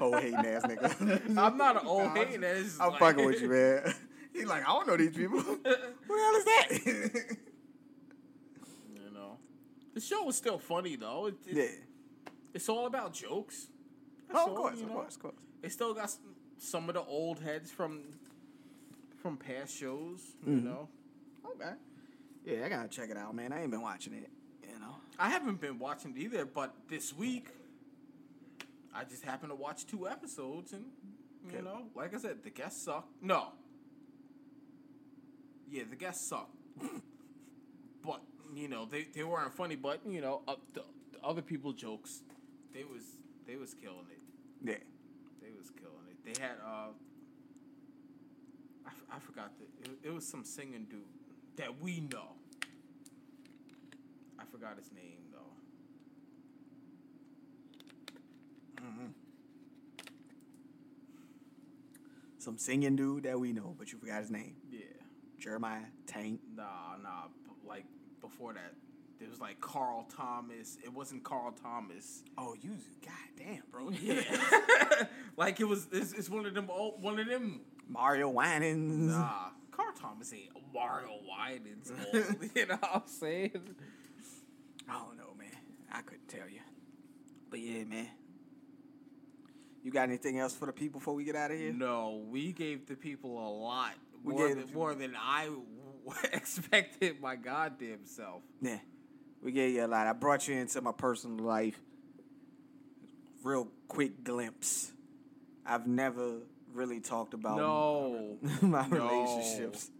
oh, 0.00 0.16
hating 0.20 0.34
ass 0.36 0.62
nigga. 0.62 1.36
I'm 1.36 1.56
not 1.56 1.80
an 1.82 1.88
old 1.88 2.16
hating. 2.16 2.42
Just 2.42 2.80
I'm 2.80 2.90
like- 2.90 3.00
fucking 3.00 3.26
with 3.26 3.42
you, 3.42 3.48
man. 3.48 3.94
He's 4.32 4.46
like, 4.46 4.62
I 4.62 4.66
don't 4.66 4.86
know 4.86 4.96
these 4.96 5.10
people. 5.10 5.40
Who 5.40 5.58
the 5.60 5.90
hell 6.08 6.36
is 6.36 6.44
that? 6.44 7.36
You 8.94 9.10
know, 9.12 9.38
the 9.92 10.00
show 10.00 10.22
was 10.22 10.36
still 10.36 10.58
funny 10.60 10.94
though. 10.94 11.26
It, 11.26 11.34
it- 11.48 11.56
yeah. 11.56 12.30
It's 12.54 12.68
all 12.68 12.86
about 12.86 13.12
jokes. 13.12 13.66
That's 14.28 14.38
Oh, 14.40 14.50
of 14.52 14.56
course, 14.56 14.76
you 14.76 14.84
of 14.84 14.88
know? 14.90 14.94
course, 14.98 15.16
of 15.16 15.22
course. 15.22 15.34
They 15.62 15.68
still 15.68 15.94
got 15.94 16.10
some, 16.10 16.36
some 16.58 16.88
of 16.88 16.94
the 16.94 17.02
old 17.02 17.40
heads 17.40 17.72
from 17.72 18.02
from 19.22 19.36
past 19.36 19.74
shows. 19.76 20.20
You 20.44 20.52
Mm-hmm. 20.54 20.64
know, 20.66 20.88
Okay. 21.54 21.72
Yeah, 22.44 22.66
I 22.66 22.68
gotta 22.68 22.88
check 22.88 23.08
it 23.10 23.16
out, 23.16 23.34
man. 23.34 23.52
I 23.52 23.62
ain't 23.62 23.70
been 23.70 23.80
watching 23.82 24.12
it. 24.14 24.28
You 24.68 24.78
know. 24.80 24.96
I 25.18 25.30
haven't 25.30 25.60
been 25.60 25.78
watching 25.78 26.12
it 26.16 26.20
either, 26.20 26.44
but 26.44 26.74
this 26.88 27.14
week 27.16 27.48
I 28.94 29.04
just 29.04 29.24
happened 29.24 29.50
to 29.50 29.54
watch 29.56 29.86
two 29.86 30.08
episodes, 30.08 30.72
and 30.72 30.84
you 31.46 31.52
Okay. 31.58 31.62
know, 31.64 31.84
like 31.94 32.14
I 32.14 32.18
said, 32.18 32.42
the 32.42 32.50
guests 32.50 32.82
suck. 32.84 33.06
No, 33.20 33.48
yeah, 35.70 35.84
the 35.88 35.96
guests 35.96 36.26
suck. 36.28 36.48
but 38.04 38.20
you 38.54 38.68
know, 38.68 38.84
they 38.86 39.04
they 39.14 39.22
weren't 39.24 39.54
funny. 39.54 39.76
But 39.76 40.00
you 40.06 40.20
know, 40.20 40.42
uh, 40.48 40.56
the, 40.74 40.82
the 41.12 41.24
other 41.24 41.42
people 41.42 41.72
jokes, 41.72 42.22
they 42.74 42.84
was 42.84 43.02
they 43.46 43.56
was 43.56 43.74
killing 43.74 44.06
it. 44.10 44.18
Yeah. 44.64 44.76
They 45.40 45.50
was 45.56 45.70
killing 45.70 46.06
it. 46.10 46.16
They 46.24 46.40
had 46.42 46.56
uh, 46.64 46.88
I, 49.10 49.18
forgot 49.18 49.52
the 49.58 49.90
it, 49.90 49.98
it 50.04 50.14
was 50.14 50.26
some 50.26 50.44
singing 50.44 50.86
dude 50.90 51.00
that 51.56 51.80
we 51.80 52.00
know. 52.00 52.32
I 54.38 54.44
forgot 54.50 54.76
his 54.76 54.90
name 54.92 55.18
though. 55.32 55.38
Mm-hmm. 58.82 59.06
Some 62.38 62.58
singing 62.58 62.96
dude 62.96 63.22
that 63.24 63.38
we 63.38 63.52
know, 63.52 63.74
but 63.78 63.92
you 63.92 63.98
forgot 63.98 64.20
his 64.20 64.30
name. 64.30 64.56
Yeah. 64.70 64.80
Jeremiah 65.38 65.84
Tank. 66.06 66.40
Nah, 66.56 66.96
nah. 67.02 67.28
Like 67.64 67.84
before 68.20 68.52
that, 68.54 68.74
there 69.20 69.30
was 69.30 69.40
like 69.40 69.60
Carl 69.60 70.08
Thomas. 70.16 70.78
It 70.82 70.92
wasn't 70.92 71.22
Carl 71.22 71.52
Thomas. 71.52 72.24
Oh, 72.36 72.56
you 72.60 72.72
goddamn, 73.00 73.62
bro. 73.70 73.90
Yeah. 73.90 74.22
like 75.36 75.60
it 75.60 75.64
was. 75.64 75.86
It's, 75.92 76.12
it's 76.12 76.28
one 76.28 76.44
of 76.44 76.54
them. 76.54 76.68
Old, 76.68 77.00
one 77.00 77.20
of 77.20 77.28
them. 77.28 77.60
Mario 77.88 78.28
Winans. 78.28 79.12
Nah, 79.12 79.50
Carl 79.70 79.92
Thomas 79.98 80.32
ain't 80.32 80.50
Mario 80.72 81.18
Winans. 81.28 81.92
you 82.54 82.66
know 82.66 82.76
what 82.76 82.90
I'm 82.94 83.02
saying? 83.06 83.74
I 84.88 84.92
don't 84.94 85.16
know, 85.16 85.34
man. 85.38 85.48
I 85.92 86.02
couldn't 86.02 86.28
tell 86.28 86.48
you. 86.48 86.60
But 87.50 87.60
yeah, 87.60 87.84
man. 87.84 88.08
You 89.82 89.90
got 89.90 90.04
anything 90.08 90.38
else 90.38 90.54
for 90.54 90.66
the 90.66 90.72
people 90.72 91.00
before 91.00 91.14
we 91.14 91.24
get 91.24 91.34
out 91.34 91.50
of 91.50 91.58
here? 91.58 91.72
No, 91.72 92.22
we 92.28 92.52
gave 92.52 92.86
the 92.86 92.94
people 92.94 93.30
a 93.38 93.50
lot. 93.50 93.94
We 94.22 94.34
more 94.34 94.48
gave 94.48 94.56
than, 94.56 94.72
more 94.74 94.94
than 94.94 95.16
I 95.20 95.46
w- 95.46 95.64
expected 96.32 97.20
my 97.20 97.34
goddamn 97.36 98.04
self. 98.04 98.42
Yeah. 98.60 98.78
We 99.42 99.50
gave 99.50 99.74
you 99.74 99.84
a 99.84 99.88
lot. 99.88 100.06
I 100.06 100.12
brought 100.12 100.46
you 100.46 100.54
into 100.54 100.80
my 100.80 100.92
personal 100.92 101.44
life. 101.44 101.80
Real 103.42 103.66
quick 103.88 104.22
glimpse. 104.22 104.92
I've 105.66 105.88
never 105.88 106.38
really 106.74 107.00
talked 107.00 107.34
about 107.34 107.56
No. 107.56 108.36
my 108.62 108.86
No. 108.88 109.08
relationships. 109.08 109.90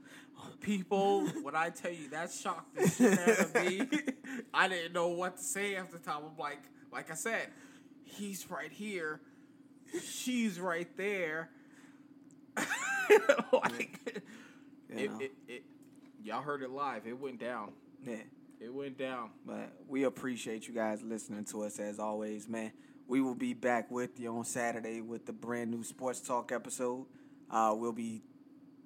People, 0.60 1.26
when 1.42 1.54
I 1.54 1.70
tell 1.70 1.92
you 1.92 2.08
that 2.10 2.30
shocked 2.32 2.74
the 2.76 2.88
shit 2.88 3.18
out 3.18 3.38
of 3.40 3.54
me, 3.54 3.88
I 4.54 4.68
didn't 4.68 4.92
know 4.92 5.08
what 5.08 5.36
to 5.36 5.42
say 5.42 5.76
after 5.76 5.98
the 5.98 6.02
time. 6.04 6.22
I'm 6.24 6.36
like, 6.36 6.62
like 6.92 7.10
I 7.10 7.14
said, 7.14 7.48
he's 8.04 8.50
right 8.50 8.70
here, 8.72 9.20
she's 10.04 10.58
right 10.58 10.88
there. 10.96 11.50
like, 13.52 14.00
You 14.90 14.98
it, 14.98 15.10
it, 15.20 15.32
it, 15.48 15.62
y'all 16.22 16.42
heard 16.42 16.62
it 16.62 16.70
live. 16.70 17.06
It 17.06 17.18
went 17.18 17.38
down. 17.40 17.72
Yeah. 18.06 18.16
It 18.60 18.72
went 18.72 18.98
down. 18.98 19.30
But 19.46 19.72
we 19.88 20.04
appreciate 20.04 20.68
you 20.68 20.74
guys 20.74 21.02
listening 21.02 21.44
to 21.46 21.62
us 21.64 21.78
as 21.80 21.98
always, 21.98 22.48
man. 22.48 22.72
We 23.08 23.20
will 23.20 23.34
be 23.34 23.52
back 23.52 23.90
with 23.90 24.18
you 24.18 24.34
on 24.36 24.44
Saturday 24.44 25.00
with 25.00 25.26
the 25.26 25.32
brand 25.32 25.70
new 25.70 25.82
Sports 25.84 26.20
Talk 26.20 26.50
episode. 26.52 27.06
Uh, 27.50 27.74
we'll 27.76 27.92
be 27.92 28.22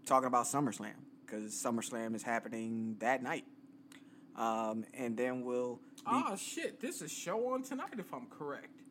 talking 0.05 0.27
about 0.27 0.47
SummerSlam 0.47 0.95
because 1.25 1.53
SummerSlam 1.55 2.15
is 2.15 2.23
happening 2.23 2.97
that 3.01 3.23
night. 3.23 3.45
Um, 4.35 4.85
and 4.95 5.17
then 5.17 5.45
we'll 5.45 5.77
be, 5.77 6.03
Oh 6.07 6.37
shit! 6.37 6.81
This 6.81 7.01
is 7.01 7.11
show 7.11 7.53
on 7.55 7.63
tonight, 7.63 7.95
if 7.99 8.13
I'm 8.13 8.27
correct. 8.27 8.83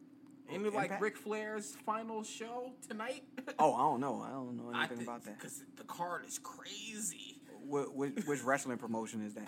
Ain't 0.52 0.66
it 0.66 0.74
like? 0.74 1.00
Ric 1.02 1.18
Flair's 1.18 1.76
final 1.86 2.24
show 2.24 2.72
tonight? 2.88 3.24
Oh, 3.60 3.74
I 3.74 3.80
don't 3.80 4.00
know. 4.02 4.22
I 4.22 4.32
don't 4.32 4.58
know 4.58 4.72
anything 4.78 5.04
about 5.04 5.24
that. 5.26 5.38
because 5.38 5.64
the 5.78 5.84
card 5.84 6.26
is 6.26 6.40
crazy. 6.40 7.40
Wh- 7.72 7.86
wh- 7.94 8.28
which 8.28 8.44
wrestling 8.44 8.78
promotion 8.78 9.22
is 9.26 9.34
that? 9.36 9.48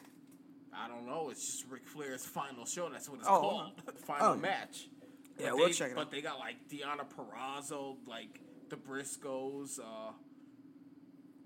I 0.73 0.87
don't 0.87 1.05
know. 1.07 1.29
It's 1.31 1.45
just 1.45 1.65
Ric 1.69 1.85
Flair's 1.87 2.23
final 2.25 2.65
show. 2.65 2.89
That's 2.89 3.09
what 3.09 3.19
it's 3.19 3.27
Oh, 3.27 3.39
called. 3.39 3.71
final 4.05 4.33
oh. 4.33 4.35
match. 4.37 4.87
Yeah, 5.39 5.49
But 5.49 5.55
we'll 5.57 5.67
they- 5.67 5.73
check 5.73 5.91
it 5.91 5.95
But 5.95 6.01
out. 6.07 6.11
they 6.11 6.21
got 6.21 6.39
like 6.39 6.67
Deonna 6.69 7.05
Purrazzo, 7.07 7.97
like 8.07 8.39
the 8.69 8.75
Briscoes, 8.75 9.79
uh, 9.79 10.11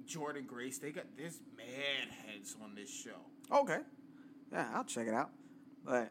Jordan 0.05 0.45
Grace. 0.47 0.77
They 0.79 0.91
got 0.91 1.05
there's 1.17 1.39
mad 1.55 2.09
heads 2.25 2.55
on 2.63 2.75
this 2.75 2.89
show. 2.89 3.19
Okay. 3.51 3.79
Yeah, 4.51 4.69
I'll 4.73 4.83
check 4.83 5.07
it 5.07 5.13
out. 5.13 5.29
But 5.85 6.09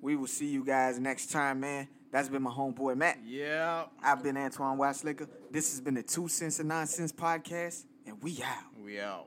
we 0.00 0.16
will 0.16 0.26
see 0.26 0.46
you 0.46 0.64
guys 0.64 0.98
next 0.98 1.30
time, 1.30 1.60
man. 1.60 1.88
That's 2.10 2.28
been 2.28 2.42
my 2.42 2.50
homeboy 2.50 2.96
Matt. 2.96 3.18
Yeah, 3.24 3.84
I've 4.02 4.22
been 4.22 4.36
Antoine 4.36 4.78
Weisslicker. 4.78 5.28
This 5.50 5.70
has 5.72 5.80
been 5.80 5.94
the 5.94 6.02
Two 6.02 6.26
Cents 6.28 6.58
and 6.58 6.68
Nonsense 6.68 7.12
podcast, 7.12 7.84
and 8.06 8.22
we 8.22 8.40
out. 8.42 8.62
we 8.82 8.98
out. 9.00 9.26